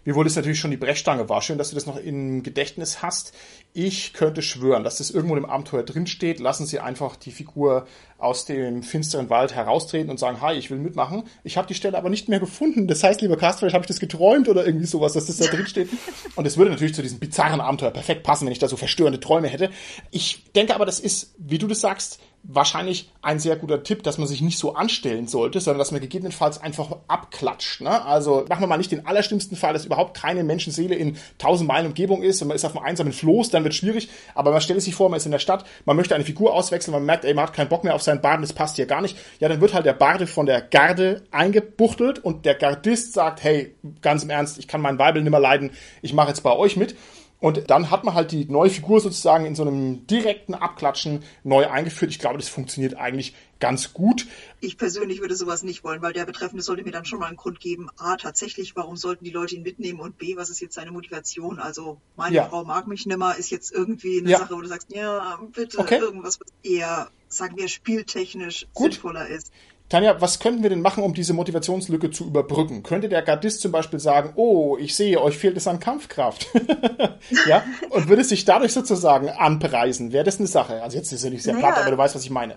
Wiewohl 0.04 0.26
es 0.26 0.36
natürlich 0.36 0.58
schon 0.58 0.70
die 0.70 0.76
Brechstange 0.76 1.28
war. 1.28 1.42
Schön, 1.42 1.58
dass 1.58 1.70
du 1.70 1.74
das 1.74 1.86
noch 1.86 1.96
im 1.96 2.42
Gedächtnis 2.42 3.02
hast. 3.02 3.32
Ich 3.72 4.12
könnte 4.12 4.42
schwören, 4.42 4.84
dass 4.84 4.98
das 4.98 5.10
irgendwo 5.10 5.36
im 5.36 5.44
Abenteuer 5.44 5.82
drinsteht. 5.84 6.40
Lassen 6.40 6.66
Sie 6.66 6.80
einfach 6.80 7.16
die 7.16 7.30
Figur 7.30 7.86
aus 8.18 8.44
dem 8.44 8.82
finsteren 8.82 9.30
Wald 9.30 9.54
heraustreten 9.54 10.10
und 10.10 10.18
sagen, 10.18 10.40
hi, 10.40 10.54
ich 10.54 10.70
will 10.70 10.78
mitmachen. 10.78 11.24
Ich 11.44 11.56
habe 11.56 11.66
die 11.66 11.74
Stelle 11.74 11.98
aber 11.98 12.08
nicht 12.08 12.28
mehr 12.28 12.40
gefunden. 12.40 12.86
Das 12.86 13.02
heißt, 13.02 13.20
lieber 13.20 13.36
Cast, 13.36 13.60
vielleicht 13.60 13.74
habe 13.74 13.82
ich 13.82 13.88
das 13.88 14.00
geträumt 14.00 14.48
oder 14.48 14.66
irgendwie 14.66 14.86
sowas, 14.86 15.12
dass 15.12 15.26
das 15.26 15.38
da 15.38 15.46
drin 15.46 15.66
steht. 15.66 15.88
Und 16.36 16.46
es 16.46 16.56
würde 16.56 16.70
natürlich 16.70 16.94
zu 16.94 17.02
diesem 17.02 17.18
bizarren 17.18 17.60
Abenteuer 17.60 17.90
perfekt 17.90 18.22
passen, 18.22 18.46
wenn 18.46 18.52
ich 18.52 18.58
da 18.58 18.68
so 18.68 18.76
verstörende 18.76 19.20
Träume 19.20 19.48
hätte. 19.48 19.70
Ich 20.10 20.52
denke 20.52 20.74
aber, 20.74 20.86
das 20.86 21.00
ist, 21.00 21.34
wie 21.38 21.58
du 21.58 21.66
das 21.66 21.80
sagst, 21.80 22.20
wahrscheinlich 22.44 23.10
ein 23.22 23.38
sehr 23.38 23.56
guter 23.56 23.84
Tipp, 23.84 24.02
dass 24.02 24.18
man 24.18 24.26
sich 24.26 24.40
nicht 24.40 24.58
so 24.58 24.74
anstellen 24.74 25.28
sollte, 25.28 25.60
sondern 25.60 25.78
dass 25.78 25.92
man 25.92 26.00
gegebenenfalls 26.00 26.60
einfach 26.60 26.96
abklatscht. 27.06 27.82
Ne? 27.82 28.04
Also 28.04 28.44
machen 28.48 28.62
wir 28.62 28.66
mal 28.66 28.78
nicht 28.78 28.90
den 28.90 29.06
allerschlimmsten 29.06 29.56
Fall, 29.56 29.72
dass 29.72 29.84
überhaupt 29.84 30.16
keine 30.16 30.42
Menschenseele 30.42 30.94
in 30.94 31.16
tausend 31.38 31.68
Meilen 31.68 31.86
Umgebung 31.86 32.22
ist 32.22 32.42
und 32.42 32.48
man 32.48 32.56
ist 32.56 32.64
auf 32.64 32.76
einem 32.76 32.84
einsamen 32.84 33.12
Floß, 33.12 33.50
dann 33.50 33.62
wird 33.62 33.74
es 33.74 33.78
schwierig. 33.78 34.08
Aber 34.34 34.50
man 34.50 34.60
stellt 34.60 34.82
sich 34.82 34.94
vor, 34.94 35.08
man 35.08 35.18
ist 35.18 35.26
in 35.26 35.32
der 35.32 35.38
Stadt, 35.38 35.64
man 35.84 35.96
möchte 35.96 36.14
eine 36.16 36.24
Figur 36.24 36.52
auswechseln, 36.52 36.92
man 36.92 37.04
merkt, 37.04 37.24
ey, 37.24 37.34
man 37.34 37.46
hat 37.46 37.54
keinen 37.54 37.68
Bock 37.68 37.84
mehr 37.84 37.94
auf 37.94 38.02
seinen 38.02 38.20
Baden, 38.20 38.42
das 38.42 38.52
passt 38.52 38.76
hier 38.76 38.86
gar 38.86 39.02
nicht. 39.02 39.16
Ja, 39.38 39.48
dann 39.48 39.60
wird 39.60 39.74
halt 39.74 39.86
der 39.86 39.92
Barde 39.92 40.26
von 40.26 40.46
der 40.46 40.60
Garde 40.60 41.22
eingebuchtelt 41.30 42.18
und 42.18 42.44
der 42.44 42.56
Gardist 42.56 43.12
sagt, 43.12 43.44
hey, 43.44 43.74
ganz 44.00 44.24
im 44.24 44.30
Ernst, 44.30 44.58
ich 44.58 44.66
kann 44.66 44.80
meinen 44.80 44.98
Weibel 44.98 45.22
nimmer 45.22 45.40
leiden, 45.40 45.70
ich 46.02 46.12
mache 46.12 46.28
jetzt 46.28 46.42
bei 46.42 46.52
euch 46.56 46.76
mit. 46.76 46.96
Und 47.42 47.70
dann 47.70 47.90
hat 47.90 48.04
man 48.04 48.14
halt 48.14 48.30
die 48.30 48.44
neue 48.44 48.70
Figur 48.70 49.00
sozusagen 49.00 49.44
in 49.46 49.56
so 49.56 49.64
einem 49.64 50.06
direkten 50.06 50.54
Abklatschen 50.54 51.24
neu 51.42 51.66
eingeführt. 51.68 52.12
Ich 52.12 52.20
glaube, 52.20 52.38
das 52.38 52.48
funktioniert 52.48 52.96
eigentlich 52.96 53.34
ganz 53.58 53.92
gut. 53.92 54.28
Ich 54.60 54.78
persönlich 54.78 55.20
würde 55.20 55.34
sowas 55.34 55.64
nicht 55.64 55.82
wollen, 55.82 56.02
weil 56.02 56.12
der 56.12 56.24
Betreffende 56.24 56.62
sollte 56.62 56.84
mir 56.84 56.92
dann 56.92 57.04
schon 57.04 57.18
mal 57.18 57.26
einen 57.26 57.36
Grund 57.36 57.58
geben. 57.58 57.88
A, 57.96 58.16
tatsächlich, 58.16 58.76
warum 58.76 58.96
sollten 58.96 59.24
die 59.24 59.32
Leute 59.32 59.56
ihn 59.56 59.64
mitnehmen? 59.64 59.98
Und 59.98 60.18
B, 60.18 60.36
was 60.36 60.50
ist 60.50 60.60
jetzt 60.60 60.76
seine 60.76 60.92
Motivation? 60.92 61.58
Also, 61.58 62.00
meine 62.14 62.36
ja. 62.36 62.48
Frau 62.48 62.62
mag 62.62 62.86
mich 62.86 63.06
nimmer, 63.06 63.36
ist 63.36 63.50
jetzt 63.50 63.72
irgendwie 63.72 64.20
eine 64.20 64.30
ja. 64.30 64.38
Sache, 64.38 64.54
wo 64.54 64.60
du 64.60 64.68
sagst, 64.68 64.92
ja, 64.94 65.40
bitte, 65.52 65.80
okay. 65.80 65.98
irgendwas, 65.98 66.38
was 66.38 66.46
eher, 66.62 67.08
sagen 67.26 67.56
wir, 67.56 67.66
spieltechnisch 67.66 68.68
Gut. 68.72 68.92
sinnvoller 68.92 69.26
ist. 69.26 69.50
Tanja, 69.92 70.18
was 70.22 70.38
könnten 70.38 70.62
wir 70.62 70.70
denn 70.70 70.80
machen, 70.80 71.04
um 71.04 71.12
diese 71.12 71.34
Motivationslücke 71.34 72.10
zu 72.10 72.24
überbrücken? 72.24 72.82
Könnte 72.82 73.10
der 73.10 73.20
Gardist 73.20 73.60
zum 73.60 73.72
Beispiel 73.72 73.98
sagen, 73.98 74.32
oh, 74.36 74.78
ich 74.80 74.96
sehe, 74.96 75.20
euch 75.20 75.36
fehlt 75.36 75.54
es 75.58 75.66
an 75.66 75.80
Kampfkraft. 75.80 76.46
ja? 77.46 77.62
Und 77.90 78.08
würde 78.08 78.24
sich 78.24 78.46
dadurch 78.46 78.72
sozusagen 78.72 79.28
anpreisen? 79.28 80.12
Wäre 80.12 80.24
das 80.24 80.38
eine 80.38 80.46
Sache? 80.46 80.82
Also 80.82 80.96
jetzt 80.96 81.08
ist 81.08 81.18
es 81.18 81.24
ja 81.24 81.30
nicht 81.30 81.42
sehr 81.42 81.52
naja. 81.52 81.66
platt, 81.66 81.82
aber 81.82 81.90
du 81.90 81.98
weißt, 81.98 82.14
was 82.14 82.24
ich 82.24 82.30
meine. 82.30 82.54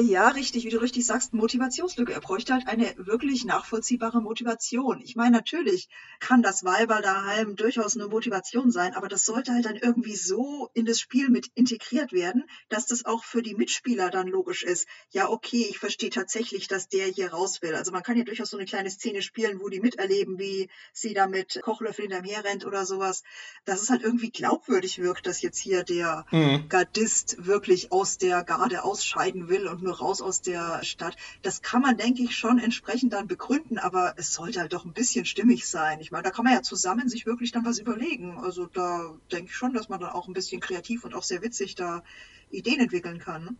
Ja, 0.00 0.28
richtig, 0.28 0.64
wie 0.64 0.70
du 0.70 0.80
richtig 0.80 1.04
sagst, 1.04 1.32
Motivationslücke. 1.34 2.12
Er 2.12 2.20
bräuchte 2.20 2.54
halt 2.54 2.68
eine 2.68 2.94
wirklich 2.98 3.44
nachvollziehbare 3.44 4.22
Motivation. 4.22 5.00
Ich 5.02 5.16
meine, 5.16 5.32
natürlich 5.32 5.88
kann 6.20 6.40
das 6.40 6.62
Weiber 6.62 7.02
daheim 7.02 7.56
durchaus 7.56 7.96
eine 7.96 8.06
Motivation 8.06 8.70
sein, 8.70 8.94
aber 8.94 9.08
das 9.08 9.24
sollte 9.24 9.52
halt 9.52 9.64
dann 9.64 9.74
irgendwie 9.74 10.14
so 10.14 10.70
in 10.72 10.84
das 10.84 11.00
Spiel 11.00 11.30
mit 11.30 11.48
integriert 11.56 12.12
werden, 12.12 12.44
dass 12.68 12.86
das 12.86 13.06
auch 13.06 13.24
für 13.24 13.42
die 13.42 13.56
Mitspieler 13.56 14.08
dann 14.10 14.28
logisch 14.28 14.62
ist. 14.62 14.86
Ja, 15.10 15.28
okay, 15.28 15.66
ich 15.68 15.80
verstehe 15.80 16.10
tatsächlich, 16.10 16.68
dass 16.68 16.88
der 16.88 17.06
hier 17.06 17.32
raus 17.32 17.60
will. 17.62 17.74
Also 17.74 17.90
man 17.90 18.04
kann 18.04 18.16
ja 18.16 18.22
durchaus 18.22 18.50
so 18.50 18.56
eine 18.56 18.66
kleine 18.66 18.90
Szene 18.90 19.20
spielen, 19.20 19.58
wo 19.58 19.68
die 19.68 19.80
miterleben, 19.80 20.38
wie 20.38 20.68
sie 20.92 21.12
da 21.12 21.26
mit 21.26 21.60
Kochlöffel 21.60 22.02
hinterm 22.02 22.24
her 22.24 22.44
rennt 22.44 22.64
oder 22.64 22.86
sowas. 22.86 23.24
Dass 23.64 23.82
es 23.82 23.90
halt 23.90 24.02
irgendwie 24.02 24.30
glaubwürdig 24.30 24.98
wirkt, 25.00 25.26
dass 25.26 25.42
jetzt 25.42 25.58
hier 25.58 25.82
der 25.82 26.24
mhm. 26.30 26.68
Gardist 26.68 27.44
wirklich 27.46 27.90
aus 27.90 28.18
der 28.18 28.44
Garde 28.44 28.84
ausscheiden 28.84 29.48
will 29.48 29.66
und 29.66 29.87
nur 29.88 29.98
raus 29.98 30.20
aus 30.20 30.42
der 30.42 30.84
Stadt. 30.84 31.16
Das 31.42 31.62
kann 31.62 31.82
man, 31.82 31.96
denke 31.96 32.22
ich, 32.22 32.36
schon 32.36 32.58
entsprechend 32.58 33.12
dann 33.12 33.26
begründen, 33.26 33.78
aber 33.78 34.14
es 34.16 34.32
sollte 34.32 34.60
halt 34.60 34.72
doch 34.72 34.84
ein 34.84 34.92
bisschen 34.92 35.24
stimmig 35.24 35.66
sein. 35.66 36.00
Ich 36.00 36.10
meine, 36.10 36.24
da 36.24 36.30
kann 36.30 36.44
man 36.44 36.54
ja 36.54 36.62
zusammen 36.62 37.08
sich 37.08 37.26
wirklich 37.26 37.52
dann 37.52 37.64
was 37.64 37.78
überlegen. 37.78 38.38
Also 38.38 38.66
da 38.66 39.14
denke 39.32 39.46
ich 39.46 39.56
schon, 39.56 39.72
dass 39.72 39.88
man 39.88 40.00
dann 40.00 40.10
auch 40.10 40.28
ein 40.28 40.34
bisschen 40.34 40.60
kreativ 40.60 41.04
und 41.04 41.14
auch 41.14 41.22
sehr 41.22 41.42
witzig 41.42 41.74
da 41.74 42.02
Ideen 42.50 42.80
entwickeln 42.80 43.18
kann. 43.18 43.56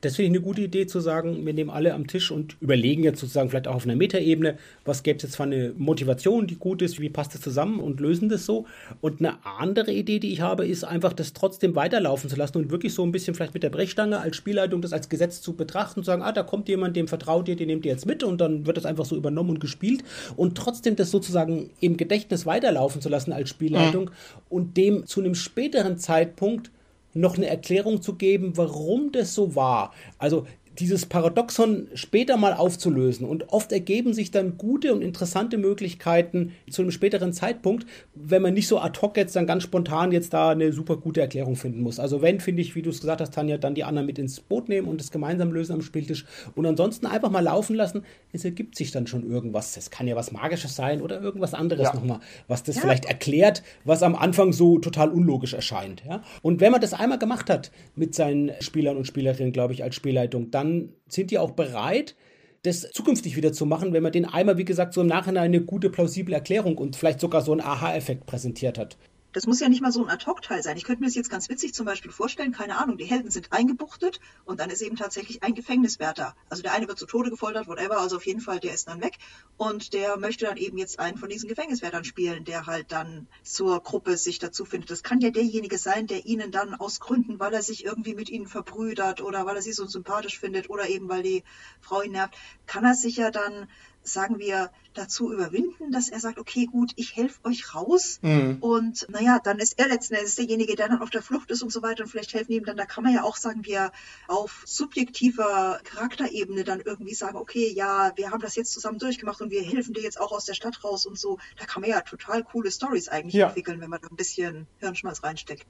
Das 0.00 0.14
finde 0.14 0.26
ich 0.26 0.36
eine 0.36 0.44
gute 0.44 0.60
Idee 0.60 0.86
zu 0.86 1.00
sagen, 1.00 1.44
wir 1.44 1.52
nehmen 1.52 1.70
alle 1.70 1.92
am 1.92 2.06
Tisch 2.06 2.30
und 2.30 2.56
überlegen 2.60 3.02
jetzt 3.02 3.18
sozusagen 3.18 3.50
vielleicht 3.50 3.66
auch 3.66 3.74
auf 3.74 3.84
einer 3.84 3.96
Metaebene, 3.96 4.56
was 4.84 5.02
gäbe 5.02 5.16
es 5.16 5.24
jetzt 5.24 5.36
für 5.36 5.42
eine 5.42 5.72
Motivation, 5.76 6.46
die 6.46 6.54
gut 6.54 6.82
ist, 6.82 7.00
wie 7.00 7.08
passt 7.08 7.34
das 7.34 7.40
zusammen 7.40 7.80
und 7.80 7.98
lösen 7.98 8.28
das 8.28 8.46
so. 8.46 8.66
Und 9.00 9.20
eine 9.20 9.44
andere 9.44 9.92
Idee, 9.92 10.20
die 10.20 10.32
ich 10.32 10.40
habe, 10.40 10.66
ist 10.66 10.84
einfach 10.84 11.12
das 11.12 11.32
trotzdem 11.32 11.74
weiterlaufen 11.74 12.30
zu 12.30 12.36
lassen 12.36 12.58
und 12.58 12.70
wirklich 12.70 12.94
so 12.94 13.02
ein 13.02 13.10
bisschen 13.10 13.34
vielleicht 13.34 13.54
mit 13.54 13.64
der 13.64 13.70
Brechstange 13.70 14.20
als 14.20 14.36
Spielleitung 14.36 14.82
das 14.82 14.92
als 14.92 15.08
Gesetz 15.08 15.40
zu 15.40 15.54
betrachten 15.54 16.00
und 16.00 16.04
zu 16.04 16.10
sagen, 16.12 16.22
ah, 16.22 16.32
da 16.32 16.44
kommt 16.44 16.68
jemand, 16.68 16.96
dem 16.96 17.08
vertraut 17.08 17.48
ihr, 17.48 17.56
den 17.56 17.66
nehmt 17.66 17.84
ihr 17.84 17.92
jetzt 17.92 18.06
mit 18.06 18.22
und 18.22 18.40
dann 18.40 18.66
wird 18.66 18.76
das 18.76 18.86
einfach 18.86 19.04
so 19.04 19.16
übernommen 19.16 19.50
und 19.50 19.60
gespielt 19.60 20.04
und 20.36 20.56
trotzdem 20.56 20.94
das 20.94 21.10
sozusagen 21.10 21.70
im 21.80 21.96
Gedächtnis 21.96 22.46
weiterlaufen 22.46 23.00
zu 23.00 23.08
lassen 23.08 23.32
als 23.32 23.48
Spielleitung 23.48 24.04
mhm. 24.04 24.10
und 24.48 24.76
dem 24.76 25.06
zu 25.06 25.20
einem 25.20 25.34
späteren 25.34 25.98
Zeitpunkt 25.98 26.70
noch 27.14 27.36
eine 27.36 27.46
Erklärung 27.46 28.02
zu 28.02 28.14
geben, 28.14 28.56
warum 28.56 29.12
das 29.12 29.34
so 29.34 29.54
war. 29.54 29.92
Also 30.18 30.46
dieses 30.78 31.06
Paradoxon 31.06 31.88
später 31.94 32.36
mal 32.36 32.54
aufzulösen. 32.54 33.26
Und 33.26 33.52
oft 33.52 33.72
ergeben 33.72 34.12
sich 34.12 34.30
dann 34.30 34.56
gute 34.58 34.92
und 34.92 35.02
interessante 35.02 35.58
Möglichkeiten 35.58 36.52
zu 36.70 36.82
einem 36.82 36.90
späteren 36.92 37.32
Zeitpunkt, 37.32 37.86
wenn 38.14 38.42
man 38.42 38.54
nicht 38.54 38.68
so 38.68 38.78
ad 38.78 39.00
hoc 39.00 39.16
jetzt 39.16 39.34
dann 39.34 39.46
ganz 39.46 39.64
spontan 39.64 40.12
jetzt 40.12 40.32
da 40.32 40.50
eine 40.50 40.72
super 40.72 40.96
gute 40.96 41.20
Erklärung 41.20 41.56
finden 41.56 41.80
muss. 41.80 41.98
Also 41.98 42.22
wenn, 42.22 42.40
finde 42.40 42.62
ich, 42.62 42.76
wie 42.76 42.82
du 42.82 42.90
es 42.90 43.00
gesagt 43.00 43.20
hast, 43.20 43.34
Tanja, 43.34 43.58
dann 43.58 43.74
die 43.74 43.84
anderen 43.84 44.06
mit 44.06 44.18
ins 44.18 44.40
Boot 44.40 44.68
nehmen 44.68 44.86
und 44.86 45.00
das 45.00 45.10
gemeinsam 45.10 45.52
lösen 45.52 45.72
am 45.72 45.82
Spieltisch 45.82 46.24
und 46.54 46.64
ansonsten 46.64 47.06
einfach 47.06 47.30
mal 47.30 47.40
laufen 47.40 47.74
lassen, 47.74 48.04
es 48.32 48.44
ergibt 48.44 48.76
sich 48.76 48.92
dann 48.92 49.06
schon 49.06 49.28
irgendwas. 49.28 49.76
Es 49.76 49.90
kann 49.90 50.06
ja 50.06 50.14
was 50.14 50.32
Magisches 50.32 50.76
sein 50.76 51.02
oder 51.02 51.20
irgendwas 51.20 51.54
anderes 51.54 51.88
ja. 51.88 51.94
nochmal, 51.94 52.20
was 52.46 52.62
das 52.62 52.76
ja. 52.76 52.82
vielleicht 52.82 53.06
erklärt, 53.06 53.62
was 53.84 54.02
am 54.02 54.14
Anfang 54.14 54.52
so 54.52 54.78
total 54.78 55.08
unlogisch 55.10 55.54
erscheint. 55.54 56.02
Ja? 56.08 56.22
Und 56.42 56.60
wenn 56.60 56.70
man 56.70 56.80
das 56.80 56.94
einmal 56.94 57.18
gemacht 57.18 57.50
hat 57.50 57.72
mit 57.96 58.14
seinen 58.14 58.52
Spielern 58.60 58.96
und 58.96 59.06
Spielerinnen, 59.06 59.52
glaube 59.52 59.72
ich, 59.72 59.82
als 59.82 59.94
Spielleitung, 59.94 60.50
dann 60.50 60.67
dann 60.68 60.92
sind 61.08 61.30
die 61.30 61.38
auch 61.38 61.52
bereit, 61.52 62.14
das 62.62 62.90
zukünftig 62.92 63.36
wieder 63.36 63.52
zu 63.52 63.66
machen, 63.66 63.92
wenn 63.92 64.02
man 64.02 64.12
den 64.12 64.24
einmal, 64.24 64.58
wie 64.58 64.64
gesagt, 64.64 64.94
so 64.94 65.00
im 65.00 65.06
Nachhinein 65.06 65.44
eine 65.44 65.60
gute, 65.60 65.90
plausible 65.90 66.34
Erklärung 66.34 66.76
und 66.76 66.96
vielleicht 66.96 67.20
sogar 67.20 67.42
so 67.42 67.52
einen 67.52 67.60
Aha-Effekt 67.60 68.26
präsentiert 68.26 68.78
hat. 68.78 68.96
Das 69.32 69.46
muss 69.46 69.60
ja 69.60 69.68
nicht 69.68 69.82
mal 69.82 69.92
so 69.92 70.02
ein 70.02 70.08
Ad-Hoc-Teil 70.08 70.62
sein. 70.62 70.78
Ich 70.78 70.84
könnte 70.84 71.00
mir 71.00 71.06
das 71.06 71.14
jetzt 71.14 71.28
ganz 71.28 71.50
witzig 71.50 71.74
zum 71.74 71.84
Beispiel 71.84 72.10
vorstellen, 72.10 72.50
keine 72.50 72.78
Ahnung, 72.78 72.96
die 72.96 73.04
Helden 73.04 73.30
sind 73.30 73.52
eingebuchtet 73.52 74.20
und 74.46 74.58
dann 74.58 74.70
ist 74.70 74.80
eben 74.80 74.96
tatsächlich 74.96 75.42
ein 75.42 75.54
Gefängniswärter. 75.54 76.34
Also 76.48 76.62
der 76.62 76.72
eine 76.72 76.88
wird 76.88 76.98
zu 76.98 77.04
Tode 77.04 77.28
gefoltert, 77.28 77.68
whatever, 77.68 78.00
also 78.00 78.16
auf 78.16 78.26
jeden 78.26 78.40
Fall, 78.40 78.58
der 78.58 78.72
ist 78.72 78.88
dann 78.88 79.02
weg 79.02 79.18
und 79.58 79.92
der 79.92 80.16
möchte 80.16 80.46
dann 80.46 80.56
eben 80.56 80.78
jetzt 80.78 80.98
einen 80.98 81.18
von 81.18 81.28
diesen 81.28 81.48
Gefängniswärtern 81.48 82.04
spielen, 82.04 82.44
der 82.44 82.66
halt 82.66 82.90
dann 82.90 83.28
zur 83.42 83.82
Gruppe 83.82 84.16
sich 84.16 84.38
dazu 84.38 84.64
findet. 84.64 84.90
Das 84.90 85.02
kann 85.02 85.20
ja 85.20 85.30
derjenige 85.30 85.76
sein, 85.76 86.06
der 86.06 86.24
ihnen 86.24 86.50
dann 86.50 86.74
aus 86.74 86.98
Gründen, 86.98 87.38
weil 87.38 87.52
er 87.52 87.62
sich 87.62 87.84
irgendwie 87.84 88.14
mit 88.14 88.30
ihnen 88.30 88.46
verbrüdert 88.46 89.20
oder 89.20 89.44
weil 89.44 89.56
er 89.56 89.62
sie 89.62 89.72
so 89.72 89.86
sympathisch 89.86 90.38
findet 90.38 90.70
oder 90.70 90.88
eben 90.88 91.08
weil 91.10 91.22
die 91.22 91.44
Frau 91.82 92.00
ihn 92.00 92.12
nervt, 92.12 92.34
kann 92.66 92.84
er 92.84 92.94
sich 92.94 93.16
ja 93.16 93.30
dann 93.30 93.68
sagen 94.02 94.38
wir, 94.38 94.70
dazu 94.98 95.32
überwinden, 95.32 95.92
dass 95.92 96.08
er 96.08 96.20
sagt, 96.20 96.38
okay, 96.38 96.66
gut, 96.66 96.92
ich 96.96 97.16
helfe 97.16 97.38
euch 97.44 97.74
raus. 97.74 98.18
Mhm. 98.22 98.58
Und 98.60 99.06
naja, 99.08 99.38
dann 99.42 99.58
ist 99.58 99.78
er 99.78 99.88
letzten 99.88 100.14
Endes 100.14 100.34
derjenige, 100.34 100.74
der 100.74 100.88
dann 100.88 101.00
auf 101.00 101.10
der 101.10 101.22
Flucht 101.22 101.50
ist 101.50 101.62
und 101.62 101.70
so 101.70 101.82
weiter 101.82 102.02
und 102.04 102.10
vielleicht 102.10 102.34
helfen 102.34 102.52
ihm 102.52 102.64
dann. 102.64 102.76
Da 102.76 102.84
kann 102.84 103.04
man 103.04 103.14
ja 103.14 103.22
auch, 103.22 103.36
sagen 103.36 103.64
wir, 103.64 103.92
auf 104.26 104.62
subjektiver 104.66 105.80
Charakterebene 105.84 106.64
dann 106.64 106.80
irgendwie 106.80 107.14
sagen, 107.14 107.36
okay, 107.36 107.72
ja, 107.72 108.12
wir 108.16 108.30
haben 108.30 108.40
das 108.40 108.56
jetzt 108.56 108.72
zusammen 108.72 108.98
durchgemacht 108.98 109.40
und 109.40 109.50
wir 109.50 109.62
helfen 109.62 109.94
dir 109.94 110.02
jetzt 110.02 110.20
auch 110.20 110.32
aus 110.32 110.44
der 110.44 110.54
Stadt 110.54 110.82
raus 110.84 111.06
und 111.06 111.18
so. 111.18 111.38
Da 111.58 111.64
kann 111.64 111.80
man 111.80 111.90
ja 111.90 112.00
total 112.00 112.42
coole 112.42 112.70
Stories 112.70 113.08
eigentlich 113.08 113.34
ja. 113.34 113.48
entwickeln, 113.48 113.80
wenn 113.80 113.90
man 113.90 114.00
da 114.00 114.08
ein 114.08 114.16
bisschen 114.16 114.66
Hirnschmalz 114.78 115.22
reinsteckt. 115.22 115.66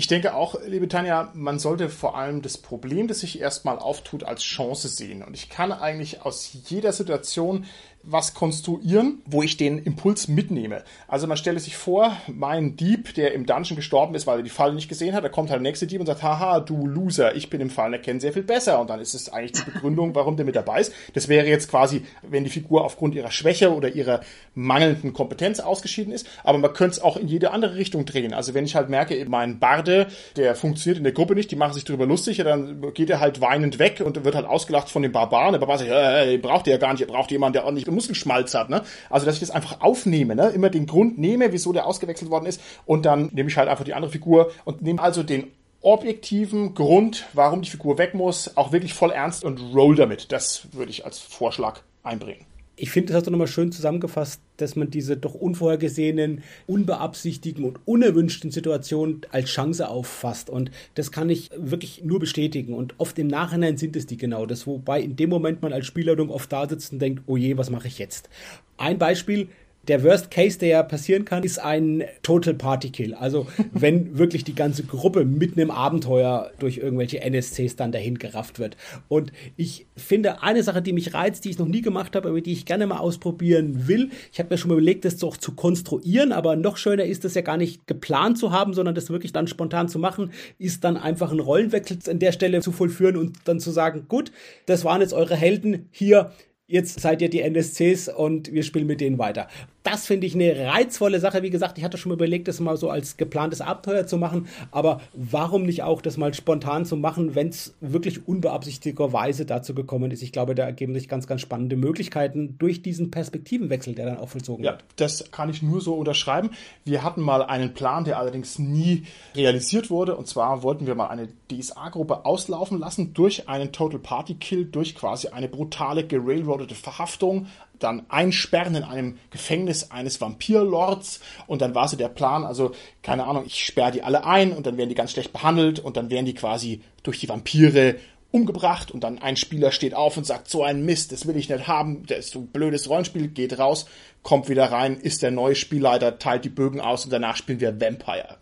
Ich 0.00 0.06
denke 0.06 0.34
auch, 0.34 0.54
liebe 0.66 0.88
Tanja, 0.88 1.30
man 1.34 1.58
sollte 1.58 1.90
vor 1.90 2.16
allem 2.16 2.40
das 2.40 2.56
Problem, 2.56 3.06
das 3.06 3.20
sich 3.20 3.38
erstmal 3.38 3.78
auftut, 3.78 4.24
als 4.24 4.42
Chance 4.42 4.88
sehen. 4.88 5.22
Und 5.22 5.34
ich 5.34 5.50
kann 5.50 5.72
eigentlich 5.72 6.22
aus 6.22 6.56
jeder 6.68 6.94
Situation 6.94 7.66
was 8.02 8.32
konstruieren, 8.32 9.20
wo 9.26 9.42
ich 9.42 9.58
den 9.58 9.78
Impuls 9.78 10.26
mitnehme. 10.26 10.82
Also 11.06 11.26
man 11.26 11.36
stelle 11.36 11.60
sich 11.60 11.76
vor, 11.76 12.16
mein 12.28 12.76
Dieb, 12.76 13.14
der 13.14 13.34
im 13.34 13.44
Dungeon 13.44 13.76
gestorben 13.76 14.14
ist, 14.14 14.26
weil 14.26 14.38
er 14.38 14.42
die 14.42 14.50
Falle 14.50 14.74
nicht 14.74 14.88
gesehen 14.88 15.14
hat, 15.14 15.22
da 15.22 15.28
kommt 15.28 15.50
halt 15.50 15.58
der 15.58 15.68
nächste 15.68 15.86
Dieb 15.86 16.00
und 16.00 16.06
sagt, 16.06 16.22
haha, 16.22 16.60
du 16.60 16.86
Loser, 16.86 17.36
ich 17.36 17.50
bin 17.50 17.60
im 17.60 17.68
Fallen 17.68 17.92
erkennen 17.92 18.20
sehr 18.20 18.32
viel 18.32 18.42
besser. 18.42 18.80
Und 18.80 18.88
dann 18.88 19.00
ist 19.00 19.12
es 19.12 19.28
eigentlich 19.28 19.52
die 19.52 19.70
Begründung, 19.70 20.14
warum 20.14 20.36
der 20.36 20.46
mit 20.46 20.56
dabei 20.56 20.80
ist. 20.80 20.94
Das 21.12 21.28
wäre 21.28 21.46
jetzt 21.46 21.68
quasi, 21.68 22.02
wenn 22.22 22.44
die 22.44 22.50
Figur 22.50 22.84
aufgrund 22.84 23.14
ihrer 23.14 23.30
Schwäche 23.30 23.74
oder 23.74 23.90
ihrer 23.90 24.20
mangelnden 24.54 25.12
Kompetenz 25.12 25.60
ausgeschieden 25.60 26.12
ist. 26.12 26.26
Aber 26.42 26.56
man 26.56 26.72
könnte 26.72 26.96
es 26.96 27.02
auch 27.02 27.18
in 27.18 27.28
jede 27.28 27.50
andere 27.50 27.76
Richtung 27.76 28.06
drehen. 28.06 28.32
Also 28.32 28.54
wenn 28.54 28.64
ich 28.64 28.76
halt 28.76 28.88
merke, 28.88 29.22
mein 29.28 29.58
Barde, 29.58 30.06
der 30.36 30.54
funktioniert 30.54 30.98
in 30.98 31.04
der 31.04 31.12
Gruppe 31.12 31.34
nicht, 31.34 31.50
die 31.50 31.56
machen 31.56 31.74
sich 31.74 31.84
darüber 31.84 32.06
lustig, 32.06 32.38
ja, 32.38 32.44
dann 32.44 32.80
geht 32.94 33.10
er 33.10 33.20
halt 33.20 33.42
weinend 33.42 33.78
weg 33.78 34.00
und 34.02 34.24
wird 34.24 34.34
halt 34.34 34.46
ausgelacht 34.46 34.88
von 34.88 35.02
den 35.02 35.12
Barbaren. 35.12 35.52
Der 35.52 35.58
Barbar 35.58 35.76
sagt, 35.76 35.90
äh, 35.90 36.38
braucht 36.38 36.66
ihr 36.66 36.72
ja 36.72 36.78
gar 36.78 36.92
nicht, 36.92 37.00
ihr 37.00 37.06
braucht 37.06 37.30
jemanden, 37.30 37.54
der 37.54 37.64
ordentlich 37.64 37.90
Muskelschmalz 38.00 38.54
hat. 38.54 38.70
Ne? 38.70 38.82
Also, 39.10 39.26
dass 39.26 39.34
ich 39.34 39.40
das 39.40 39.50
einfach 39.50 39.80
aufnehme, 39.80 40.34
ne? 40.34 40.48
immer 40.48 40.70
den 40.70 40.86
Grund 40.86 41.18
nehme, 41.18 41.52
wieso 41.52 41.72
der 41.72 41.86
ausgewechselt 41.86 42.30
worden 42.30 42.46
ist 42.46 42.60
und 42.86 43.04
dann 43.04 43.30
nehme 43.32 43.48
ich 43.48 43.56
halt 43.56 43.68
einfach 43.68 43.84
die 43.84 43.94
andere 43.94 44.10
Figur 44.10 44.50
und 44.64 44.82
nehme 44.82 45.02
also 45.02 45.22
den 45.22 45.48
objektiven 45.82 46.74
Grund, 46.74 47.26
warum 47.32 47.62
die 47.62 47.70
Figur 47.70 47.96
weg 47.98 48.14
muss, 48.14 48.56
auch 48.56 48.72
wirklich 48.72 48.92
voll 48.92 49.10
ernst 49.10 49.44
und 49.44 49.60
roll 49.74 49.96
damit. 49.96 50.32
Das 50.32 50.72
würde 50.72 50.90
ich 50.90 51.04
als 51.04 51.18
Vorschlag 51.18 51.80
einbringen 52.02 52.44
ich 52.80 52.90
finde, 52.90 53.08
das 53.08 53.18
hast 53.18 53.26
du 53.26 53.30
nochmal 53.30 53.46
schön 53.46 53.72
zusammengefasst, 53.72 54.40
dass 54.56 54.74
man 54.74 54.90
diese 54.90 55.16
doch 55.16 55.34
unvorhergesehenen, 55.34 56.42
unbeabsichtigten 56.66 57.64
und 57.64 57.78
unerwünschten 57.84 58.50
Situationen 58.50 59.20
als 59.30 59.50
Chance 59.50 59.86
auffasst. 59.86 60.48
Und 60.48 60.70
das 60.94 61.12
kann 61.12 61.28
ich 61.28 61.50
wirklich 61.54 62.02
nur 62.04 62.18
bestätigen. 62.18 62.72
Und 62.72 62.94
oft 62.96 63.18
im 63.18 63.26
Nachhinein 63.26 63.76
sind 63.76 63.96
es 63.96 64.06
die 64.06 64.16
genau 64.16 64.46
das, 64.46 64.66
wobei 64.66 65.02
in 65.02 65.14
dem 65.14 65.28
Moment 65.28 65.60
man 65.60 65.74
als 65.74 65.86
Spielleitung 65.86 66.30
oft 66.30 66.50
da 66.50 66.66
sitzt 66.66 66.94
und 66.94 67.00
denkt, 67.00 67.22
oh 67.26 67.36
je, 67.36 67.58
was 67.58 67.68
mache 67.68 67.86
ich 67.86 67.98
jetzt? 67.98 68.30
Ein 68.78 68.98
Beispiel, 68.98 69.48
der 69.88 70.04
Worst 70.04 70.30
Case, 70.30 70.58
der 70.58 70.68
ja 70.68 70.82
passieren 70.82 71.24
kann, 71.24 71.42
ist 71.42 71.58
ein 71.58 72.04
Total 72.22 72.54
Party 72.54 72.90
Kill. 72.90 73.14
Also 73.14 73.46
wenn 73.72 74.18
wirklich 74.18 74.44
die 74.44 74.54
ganze 74.54 74.84
Gruppe 74.84 75.24
mitten 75.24 75.58
im 75.60 75.70
Abenteuer 75.70 76.50
durch 76.58 76.78
irgendwelche 76.78 77.20
NSCs 77.20 77.76
dann 77.76 77.92
dahin 77.92 78.18
gerafft 78.18 78.58
wird. 78.58 78.76
Und 79.08 79.32
ich 79.56 79.86
finde 79.96 80.42
eine 80.42 80.62
Sache, 80.62 80.82
die 80.82 80.92
mich 80.92 81.14
reizt, 81.14 81.44
die 81.44 81.50
ich 81.50 81.58
noch 81.58 81.66
nie 81.66 81.80
gemacht 81.80 82.14
habe, 82.14 82.28
aber 82.28 82.40
die 82.40 82.52
ich 82.52 82.66
gerne 82.66 82.86
mal 82.86 82.98
ausprobieren 82.98 83.88
will. 83.88 84.10
Ich 84.32 84.38
habe 84.38 84.50
mir 84.50 84.58
schon 84.58 84.68
mal 84.68 84.74
überlegt, 84.74 85.04
das 85.04 85.22
auch 85.24 85.36
zu 85.36 85.52
konstruieren, 85.52 86.32
aber 86.32 86.56
noch 86.56 86.76
schöner 86.76 87.04
ist 87.04 87.24
es 87.24 87.34
ja 87.34 87.42
gar 87.42 87.56
nicht 87.56 87.86
geplant 87.86 88.38
zu 88.38 88.52
haben, 88.52 88.74
sondern 88.74 88.94
das 88.94 89.10
wirklich 89.10 89.32
dann 89.32 89.46
spontan 89.46 89.88
zu 89.88 89.98
machen, 89.98 90.32
ist 90.58 90.84
dann 90.84 90.96
einfach 90.96 91.30
einen 91.30 91.40
Rollenwechsel 91.40 91.98
an 92.08 92.18
der 92.18 92.32
Stelle 92.32 92.60
zu 92.60 92.72
vollführen 92.72 93.16
und 93.16 93.38
dann 93.44 93.60
zu 93.60 93.70
sagen, 93.70 94.06
gut, 94.08 94.32
das 94.66 94.84
waren 94.84 95.00
jetzt 95.00 95.12
eure 95.12 95.36
Helden, 95.36 95.88
hier 95.90 96.32
jetzt 96.70 97.00
seid 97.00 97.20
ihr 97.20 97.28
die 97.28 97.42
NSCs 97.42 98.08
und 98.08 98.52
wir 98.52 98.62
spielen 98.62 98.86
mit 98.86 99.00
denen 99.00 99.18
weiter 99.18 99.48
das 99.82 100.06
finde 100.06 100.26
ich 100.26 100.34
eine 100.34 100.66
reizvolle 100.66 101.20
Sache. 101.20 101.42
Wie 101.42 101.50
gesagt, 101.50 101.78
ich 101.78 101.84
hatte 101.84 101.96
schon 101.96 102.10
mal 102.10 102.16
überlegt, 102.16 102.48
das 102.48 102.60
mal 102.60 102.76
so 102.76 102.90
als 102.90 103.16
geplantes 103.16 103.60
Abenteuer 103.60 104.06
zu 104.06 104.18
machen, 104.18 104.48
aber 104.70 105.00
warum 105.14 105.62
nicht 105.62 105.82
auch 105.82 106.02
das 106.02 106.16
mal 106.16 106.34
spontan 106.34 106.84
zu 106.84 106.96
machen, 106.96 107.34
wenn 107.34 107.48
es 107.48 107.74
wirklich 107.80 108.26
unbeabsichtigterweise 108.28 109.46
dazu 109.46 109.74
gekommen 109.74 110.10
ist? 110.10 110.22
Ich 110.22 110.32
glaube, 110.32 110.54
da 110.54 110.64
ergeben 110.64 110.94
sich 110.94 111.08
ganz, 111.08 111.26
ganz 111.26 111.40
spannende 111.40 111.76
Möglichkeiten 111.76 112.56
durch 112.58 112.82
diesen 112.82 113.10
Perspektivenwechsel, 113.10 113.94
der 113.94 114.06
dann 114.06 114.18
auch 114.18 114.28
vollzogen 114.28 114.64
ja, 114.64 114.72
wird. 114.72 114.82
Ja, 114.82 114.86
das 114.96 115.30
kann 115.30 115.48
ich 115.48 115.62
nur 115.62 115.80
so 115.80 115.94
unterschreiben. 115.94 116.50
Wir 116.84 117.02
hatten 117.02 117.22
mal 117.22 117.42
einen 117.42 117.72
Plan, 117.74 118.04
der 118.04 118.18
allerdings 118.18 118.58
nie 118.58 119.04
realisiert 119.34 119.90
wurde. 119.90 120.16
Und 120.16 120.26
zwar 120.26 120.62
wollten 120.62 120.86
wir 120.86 120.94
mal 120.94 121.08
eine 121.08 121.28
DSA-Gruppe 121.50 122.24
auslaufen 122.24 122.78
lassen 122.78 123.14
durch 123.14 123.48
einen 123.48 123.72
Total 123.72 123.98
Party 123.98 124.34
Kill, 124.34 124.66
durch 124.66 124.94
quasi 124.94 125.28
eine 125.28 125.48
brutale, 125.48 126.06
gerailroadete 126.06 126.74
Verhaftung 126.74 127.46
dann 127.82 128.04
einsperren 128.08 128.74
in 128.74 128.84
einem 128.84 129.18
Gefängnis 129.30 129.90
eines 129.90 130.20
Vampirlords 130.20 131.20
und 131.46 131.60
dann 131.62 131.74
war 131.74 131.88
so 131.88 131.96
der 131.96 132.08
Plan, 132.08 132.44
also 132.44 132.72
keine 133.02 133.26
Ahnung, 133.26 133.44
ich 133.46 133.64
sperre 133.64 133.92
die 133.92 134.02
alle 134.02 134.24
ein 134.24 134.52
und 134.52 134.66
dann 134.66 134.76
werden 134.76 134.88
die 134.88 134.94
ganz 134.94 135.12
schlecht 135.12 135.32
behandelt 135.32 135.80
und 135.80 135.96
dann 135.96 136.10
werden 136.10 136.26
die 136.26 136.34
quasi 136.34 136.82
durch 137.02 137.18
die 137.18 137.28
Vampire 137.28 137.96
umgebracht 138.30 138.90
und 138.90 139.02
dann 139.02 139.18
ein 139.18 139.36
Spieler 139.36 139.72
steht 139.72 139.94
auf 139.94 140.16
und 140.16 140.24
sagt, 140.24 140.48
so 140.48 140.62
ein 140.62 140.84
Mist, 140.84 141.10
das 141.12 141.26
will 141.26 141.36
ich 141.36 141.48
nicht 141.48 141.66
haben, 141.66 142.06
das 142.06 142.18
ist 142.18 142.32
so 142.32 142.40
ein 142.40 142.46
blödes 142.46 142.88
Rollenspiel, 142.88 143.28
geht 143.28 143.58
raus, 143.58 143.86
kommt 144.22 144.48
wieder 144.48 144.70
rein, 144.70 144.98
ist 144.98 145.22
der 145.22 145.32
neue 145.32 145.56
Spielleiter, 145.56 146.18
teilt 146.18 146.44
die 146.44 146.50
Bögen 146.50 146.80
aus 146.80 147.04
und 147.04 147.12
danach 147.12 147.36
spielen 147.36 147.60
wir 147.60 147.80
Vampire. 147.80 148.36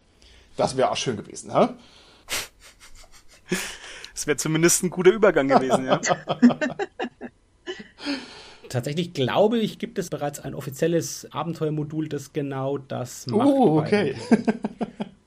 Das 0.57 0.77
wäre 0.77 0.91
auch 0.91 0.97
schön 0.97 1.17
gewesen, 1.17 1.53
hä? 1.53 1.69
Das 4.13 4.27
wäre 4.27 4.37
zumindest 4.37 4.83
ein 4.83 4.91
guter 4.91 5.13
Übergang 5.13 5.47
gewesen, 5.47 5.87
ja. 5.87 6.01
Tatsächlich 8.69 9.13
glaube 9.13 9.59
ich, 9.59 9.79
gibt 9.79 9.99
es 9.99 10.11
bereits 10.11 10.41
ein 10.41 10.55
offizielles 10.55 11.29
Abenteuermodul, 11.31 12.09
das 12.09 12.33
genau 12.33 12.79
das 12.79 13.27
macht. 13.27 13.47
Oh, 13.47 13.79
okay. 13.79 14.15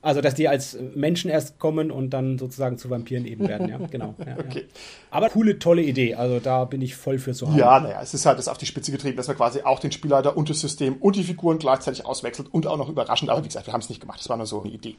Also, 0.04 0.20
dass 0.20 0.34
die 0.34 0.48
als 0.48 0.76
Menschen 0.96 1.30
erst 1.30 1.60
kommen 1.60 1.92
und 1.92 2.10
dann 2.10 2.36
sozusagen 2.36 2.76
zu 2.76 2.90
Vampiren 2.90 3.24
eben 3.24 3.46
werden, 3.46 3.68
ja, 3.68 3.78
genau. 3.88 4.16
Ja, 4.18 4.36
okay. 4.36 4.62
Ja. 4.62 4.80
Aber 5.12 5.28
coole, 5.28 5.60
tolle 5.60 5.82
Idee. 5.82 6.16
Also, 6.16 6.40
da 6.40 6.64
bin 6.64 6.82
ich 6.82 6.96
voll 6.96 7.20
für 7.20 7.34
zu 7.34 7.46
haben. 7.46 7.56
Ja, 7.56 7.78
naja, 7.78 8.00
es 8.02 8.12
ist 8.12 8.26
halt 8.26 8.36
das 8.38 8.48
auf 8.48 8.58
die 8.58 8.66
Spitze 8.66 8.90
getrieben, 8.90 9.16
dass 9.16 9.28
man 9.28 9.36
quasi 9.36 9.62
auch 9.62 9.78
den 9.78 9.92
Spielleiter 9.92 10.36
und 10.36 10.50
das 10.50 10.60
System 10.60 10.96
und 10.96 11.14
die 11.14 11.22
Figuren 11.22 11.58
gleichzeitig 11.58 12.04
auswechselt 12.04 12.48
und 12.52 12.66
auch 12.66 12.76
noch 12.76 12.88
überraschend. 12.88 13.30
Aber 13.30 13.44
wie 13.44 13.46
gesagt, 13.46 13.68
wir 13.68 13.72
haben 13.72 13.80
es 13.80 13.88
nicht 13.88 14.00
gemacht. 14.00 14.18
Das 14.18 14.28
war 14.28 14.36
nur 14.36 14.46
so 14.46 14.60
eine 14.60 14.72
Idee 14.72 14.96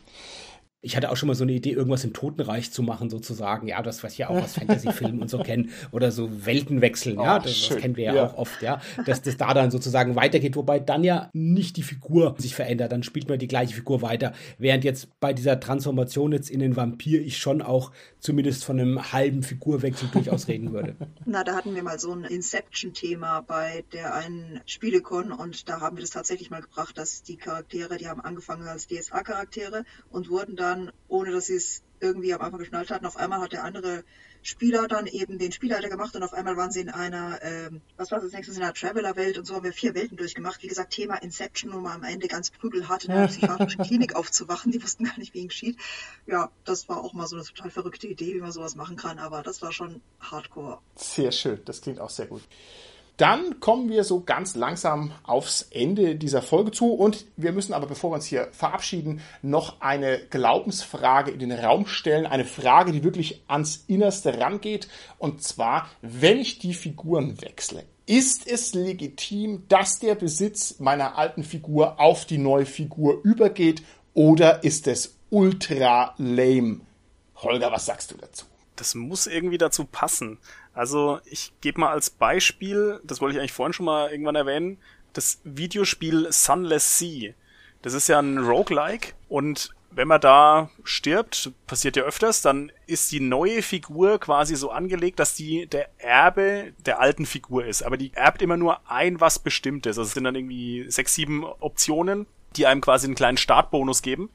ich 0.86 0.98
hatte 0.98 1.10
auch 1.10 1.16
schon 1.16 1.28
mal 1.28 1.34
so 1.34 1.46
eine 1.46 1.54
Idee, 1.54 1.72
irgendwas 1.72 2.04
im 2.04 2.12
Totenreich 2.12 2.72
zu 2.72 2.84
machen, 2.84 3.10
sozusagen. 3.10 3.70
Ja, 3.70 3.82
das, 3.82 4.04
was 4.04 4.18
wir 4.18 4.30
auch 4.30 4.36
aus 4.36 4.56
Fantasy-Filmen 4.56 5.22
und 5.22 5.30
so 5.30 5.38
kennen. 5.44 5.72
Oder 5.92 6.12
so 6.12 6.46
Weltenwechseln, 6.46 7.18
oh, 7.18 7.24
ja. 7.24 7.40
Das, 7.40 7.70
das, 7.70 7.78
kennen 7.78 7.96
wir 7.96 8.04
ja, 8.04 8.16
ja, 8.16 8.26
auch 8.26 8.36
oft, 8.36 8.62
ja. 8.62 8.82
Dass 9.06 9.22
das 9.22 9.38
da 9.38 9.54
dann 9.54 9.72
sozusagen 9.72 10.18
weitergeht, 10.18 10.58
wobei 10.58 10.80
dann 10.80 11.06
ja 11.06 11.30
nicht 11.32 11.78
die 11.78 11.84
Figur 11.84 12.36
sich 12.38 12.54
verändert. 12.54 12.92
Dann 12.92 13.02
spielt 13.02 13.30
man 13.30 13.40
die 13.40 13.48
gleiche 13.48 13.74
Figur 13.74 14.02
weiter. 14.02 14.34
Während 14.58 14.84
jetzt 14.84 15.18
bei 15.22 15.32
dieser 15.32 15.58
Transformation 15.62 16.34
jetzt 16.34 16.50
in 16.50 16.60
den 16.60 16.76
Vampir 16.76 17.22
ich 17.22 17.38
schon 17.38 17.62
auch 17.62 17.92
zumindest 18.20 18.66
von 18.66 18.78
einem 18.78 19.14
halben 19.14 19.42
Figurwechsel 19.42 20.10
durchaus 20.10 20.50
reden 20.50 20.74
würde. 20.74 20.98
Na, 21.26 21.46
da 21.46 21.56
hatten 21.56 21.76
wir 21.76 21.84
mal 21.84 21.98
so 21.98 22.12
ein 22.12 22.26
Inception-Thema 22.26 23.42
bei 23.48 23.86
der 23.94 24.16
einen 24.16 24.60
Spielecon 24.66 25.32
und 25.32 25.70
da 25.70 25.80
haben 25.80 25.96
wir 25.96 26.02
das 26.02 26.10
tatsächlich 26.10 26.50
mal 26.50 26.62
gebracht, 26.62 26.98
dass 26.98 27.24
die 27.24 27.38
Charaktere, 27.38 27.98
die 27.98 28.10
haben 28.10 28.20
angefangen 28.20 28.68
als 28.68 28.88
DSA-Charaktere 28.88 29.86
und 30.10 30.30
wurden 30.30 30.58
dann 30.58 30.73
dann, 30.74 30.92
ohne 31.08 31.32
dass 31.32 31.48
sie 31.48 31.56
es 31.56 31.84
irgendwie 32.00 32.34
am 32.34 32.42
Anfang 32.42 32.60
geschnallt 32.60 32.92
hatten, 32.92 33.06
auf 33.06 33.16
einmal 33.16 33.40
hat 33.40 33.54
der 33.54 33.64
andere 33.64 34.04
Spieler 34.42 34.90
dann 34.90 35.08
eben 35.08 35.38
den 35.38 35.54
Spielleiter 35.54 35.88
gemacht 35.88 36.16
und 36.18 36.24
auf 36.24 36.34
einmal 36.34 36.58
waren 36.58 36.70
sie 36.70 36.82
in 36.82 36.90
einer, 36.90 37.42
ähm, 37.42 37.82
was 37.96 38.12
war 38.12 38.20
das 38.20 38.34
nächstes, 38.34 38.58
in 38.58 38.64
einer 38.64 38.74
Traveler-Welt 38.74 39.38
und 39.38 39.46
so 39.46 39.56
haben 39.56 39.64
wir 39.64 39.72
vier 39.72 39.96
Welten 39.96 40.18
durchgemacht. 40.18 40.62
Wie 40.64 40.68
gesagt, 40.68 40.92
Thema 40.92 41.16
Inception, 41.16 41.72
um 41.72 41.86
am 41.86 42.04
Ende 42.04 42.28
ganz 42.28 42.52
prügelhart 42.52 43.06
in 43.06 43.12
einer 43.12 43.28
psychiatrischen 43.30 43.84
Klinik 43.88 44.16
aufzuwachen. 44.16 44.74
Die 44.74 44.84
wussten 44.84 45.06
gar 45.06 45.18
nicht, 45.18 45.34
wie 45.34 45.40
ihnen 45.40 45.48
geschieht. 45.48 45.78
Ja, 46.28 46.52
das 46.66 46.90
war 46.90 47.02
auch 47.02 47.14
mal 47.14 47.26
so 47.28 47.38
eine 47.38 47.46
total 47.46 47.72
verrückte 47.72 48.08
Idee, 48.08 48.34
wie 48.34 48.42
man 48.42 48.52
sowas 48.52 48.76
machen 48.76 48.98
kann, 48.98 49.18
aber 49.18 49.42
das 49.42 49.62
war 49.62 49.72
schon 49.72 50.02
hardcore. 50.20 50.80
Sehr 50.96 51.32
schön, 51.32 51.62
das 51.64 51.80
klingt 51.80 52.02
auch 52.02 52.10
sehr 52.10 52.28
gut. 52.28 52.42
Dann 53.18 53.60
kommen 53.60 53.90
wir 53.90 54.04
so 54.04 54.22
ganz 54.22 54.56
langsam 54.56 55.12
aufs 55.24 55.68
Ende 55.70 56.16
dieser 56.16 56.42
Folge 56.42 56.72
zu 56.72 56.94
und 56.94 57.26
wir 57.38 57.52
müssen 57.52 57.74
aber, 57.74 57.86
bevor 57.86 58.10
wir 58.10 58.16
uns 58.16 58.26
hier 58.26 58.48
verabschieden, 58.52 59.22
noch 59.44 59.82
eine 59.82 60.20
Glaubensfrage 60.30 61.30
in 61.30 61.40
den 61.40 61.52
Raum 61.52 61.86
stellen. 61.86 62.26
Eine 62.26 62.46
Frage, 62.46 62.92
die 62.92 63.04
wirklich 63.04 63.44
ans 63.48 63.84
Innerste 63.88 64.40
rangeht. 64.40 64.88
Und 65.20 65.44
zwar, 65.44 65.90
wenn 66.02 66.40
ich 66.40 66.58
die 66.58 66.74
Figuren 66.74 67.40
wechsle, 67.42 67.84
ist 68.08 68.48
es 68.48 68.74
legitim, 68.74 69.64
dass 69.70 70.00
der 70.00 70.16
Besitz 70.16 70.80
meiner 70.80 71.16
alten 71.18 71.44
Figur 71.44 72.00
auf 72.00 72.26
die 72.26 72.40
neue 72.40 72.66
Figur 72.66 73.22
übergeht 73.24 73.84
oder 74.14 74.64
ist 74.64 74.88
es 74.88 75.16
ultra 75.30 76.14
lame? 76.18 76.82
Holger, 77.36 77.72
was 77.72 77.86
sagst 77.86 78.12
du 78.12 78.18
dazu? 78.18 78.46
Das 78.76 78.96
muss 78.96 79.28
irgendwie 79.28 79.58
dazu 79.58 79.86
passen. 79.86 80.40
Also 80.74 81.20
ich 81.26 81.54
gebe 81.62 81.82
mal 81.82 81.92
als 81.92 82.10
Beispiel, 82.10 83.00
das 83.04 83.22
wollte 83.22 83.36
ich 83.36 83.40
eigentlich 83.40 83.54
vorhin 83.54 83.74
schon 83.74 83.86
mal 83.86 84.10
irgendwann 84.10 84.36
erwähnen, 84.36 84.78
das 85.14 85.40
Videospiel 85.44 86.32
Sunless 86.32 86.98
Sea. 86.98 87.34
Das 87.82 87.94
ist 87.94 88.08
ja 88.08 88.20
ein 88.20 88.40
Roguelike 88.40 89.14
und 89.30 89.76
wenn 89.96 90.08
man 90.08 90.22
da 90.22 90.70
stirbt, 90.84 91.52
passiert 91.68 91.96
ja 91.96 92.04
öfters, 92.04 92.42
dann 92.42 92.72
ist 92.88 93.12
die 93.12 93.20
neue 93.20 93.62
Figur 93.62 94.20
quasi 94.20 94.56
so 94.56 94.72
angelegt, 94.72 95.20
dass 95.20 95.36
die 95.36 95.68
der 95.68 95.90
Erbe 96.00 96.74
der 96.86 97.00
alten 97.00 97.26
Figur 97.26 97.66
ist. 97.66 97.84
Aber 97.84 97.98
die 97.98 98.12
erbt 98.14 98.42
immer 98.42 98.58
nur 98.58 98.90
ein 98.90 99.22
was 99.22 99.40
Bestimmtes. 99.40 99.98
Also 99.98 100.08
es 100.08 100.14
sind 100.14 100.24
dann 100.24 100.36
irgendwie 100.36 100.86
sechs, 100.90 101.14
sieben 101.14 101.44
Optionen, 101.44 102.26
die 102.56 102.66
einem 102.66 102.82
quasi 102.82 103.08
einen 103.08 103.16
kleinen 103.16 103.38
Startbonus 103.38 104.02
geben. 104.02 104.30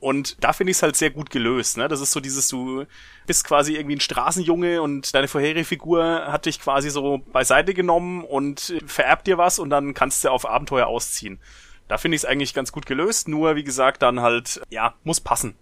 Und 0.00 0.42
da 0.42 0.54
finde 0.54 0.70
ich 0.70 0.78
es 0.78 0.82
halt 0.82 0.96
sehr 0.96 1.10
gut 1.10 1.30
gelöst. 1.30 1.76
Ne? 1.76 1.86
Das 1.86 2.00
ist 2.00 2.12
so 2.12 2.20
dieses, 2.20 2.48
du 2.48 2.86
bist 3.26 3.46
quasi 3.46 3.74
irgendwie 3.74 3.96
ein 3.96 4.00
Straßenjunge 4.00 4.80
und 4.80 5.14
deine 5.14 5.28
vorherige 5.28 5.64
Figur 5.64 6.26
hat 6.26 6.46
dich 6.46 6.58
quasi 6.58 6.88
so 6.88 7.18
beiseite 7.32 7.74
genommen 7.74 8.24
und 8.24 8.74
vererbt 8.86 9.26
dir 9.26 9.36
was 9.36 9.58
und 9.58 9.68
dann 9.68 9.92
kannst 9.92 10.24
du 10.24 10.30
auf 10.30 10.48
Abenteuer 10.48 10.86
ausziehen. 10.86 11.38
Da 11.86 11.98
finde 11.98 12.16
ich 12.16 12.22
es 12.22 12.24
eigentlich 12.24 12.54
ganz 12.54 12.72
gut 12.72 12.86
gelöst, 12.86 13.28
nur 13.28 13.56
wie 13.56 13.64
gesagt, 13.64 14.00
dann 14.02 14.20
halt, 14.20 14.62
ja, 14.70 14.94
muss 15.04 15.20
passen. 15.20 15.54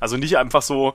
Also 0.00 0.16
nicht 0.16 0.38
einfach 0.38 0.62
so, 0.62 0.94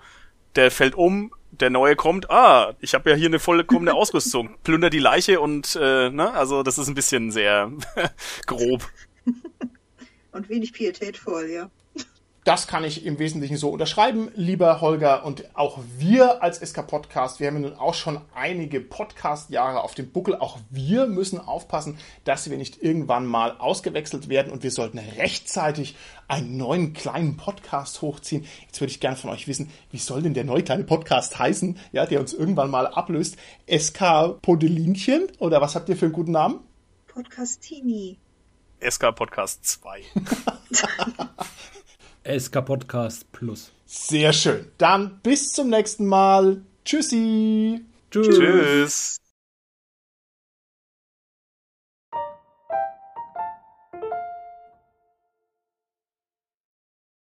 der 0.55 0.71
fällt 0.71 0.95
um, 0.95 1.31
der 1.51 1.69
neue 1.69 1.95
kommt, 1.95 2.31
ah, 2.31 2.73
ich 2.79 2.93
habe 2.93 3.09
ja 3.09 3.15
hier 3.15 3.27
eine 3.27 3.39
vollkommene 3.39 3.93
Ausrüstung, 3.93 4.57
plünder 4.63 4.89
die 4.89 4.99
Leiche 4.99 5.39
und, 5.39 5.77
äh, 5.79 6.09
ne, 6.09 6.33
also 6.33 6.63
das 6.63 6.77
ist 6.77 6.87
ein 6.87 6.95
bisschen 6.95 7.31
sehr 7.31 7.71
grob. 8.47 8.89
Und 10.33 10.49
wenig 10.49 10.71
pietätvoll, 10.71 11.49
ja. 11.49 11.71
Das 12.47 12.65
kann 12.65 12.85
ich 12.85 13.05
im 13.05 13.19
Wesentlichen 13.19 13.57
so 13.57 13.69
unterschreiben, 13.71 14.31
lieber 14.33 14.79
Holger. 14.79 15.25
Und 15.25 15.53
auch 15.53 15.79
wir 15.97 16.41
als 16.41 16.59
SK 16.59 16.87
Podcast, 16.87 17.41
wir 17.41 17.47
haben 17.47 17.59
nun 17.59 17.73
auch 17.73 17.93
schon 17.93 18.21
einige 18.33 18.79
Podcast-Jahre 18.79 19.81
auf 19.81 19.95
dem 19.95 20.13
Buckel. 20.13 20.33
Auch 20.37 20.57
wir 20.69 21.07
müssen 21.07 21.41
aufpassen, 21.41 21.99
dass 22.23 22.49
wir 22.49 22.55
nicht 22.55 22.81
irgendwann 22.81 23.25
mal 23.25 23.57
ausgewechselt 23.57 24.29
werden 24.29 24.53
und 24.53 24.63
wir 24.63 24.71
sollten 24.71 24.97
rechtzeitig 24.97 25.97
einen 26.29 26.55
neuen 26.55 26.93
kleinen 26.93 27.35
Podcast 27.35 28.01
hochziehen. 28.01 28.45
Jetzt 28.65 28.79
würde 28.79 28.91
ich 28.91 29.01
gerne 29.01 29.17
von 29.17 29.29
euch 29.31 29.49
wissen, 29.49 29.69
wie 29.91 29.97
soll 29.97 30.21
denn 30.21 30.33
der 30.33 30.45
neue 30.45 30.63
kleine 30.63 30.85
Podcast 30.85 31.37
heißen, 31.37 31.77
ja, 31.91 32.05
der 32.05 32.21
uns 32.21 32.33
irgendwann 32.33 32.71
mal 32.71 32.87
ablöst? 32.87 33.35
SK 33.69 34.41
Podelinchen 34.41 35.27
oder 35.39 35.59
was 35.59 35.75
habt 35.75 35.89
ihr 35.89 35.97
für 35.97 36.05
einen 36.05 36.13
guten 36.13 36.31
Namen? 36.31 36.61
Podcastini. 37.07 38.19
SK 38.79 39.13
Podcast 39.13 39.65
2. 39.65 40.01
SK 42.27 42.61
Podcast 42.65 43.31
Plus. 43.31 43.71
Sehr 43.85 44.33
schön. 44.33 44.67
Dann 44.77 45.19
bis 45.23 45.53
zum 45.53 45.69
nächsten 45.69 46.05
Mal. 46.05 46.61
Tschüssi. 46.83 47.81
Tschüss. 48.11 48.37
Tschüss. 48.37 49.17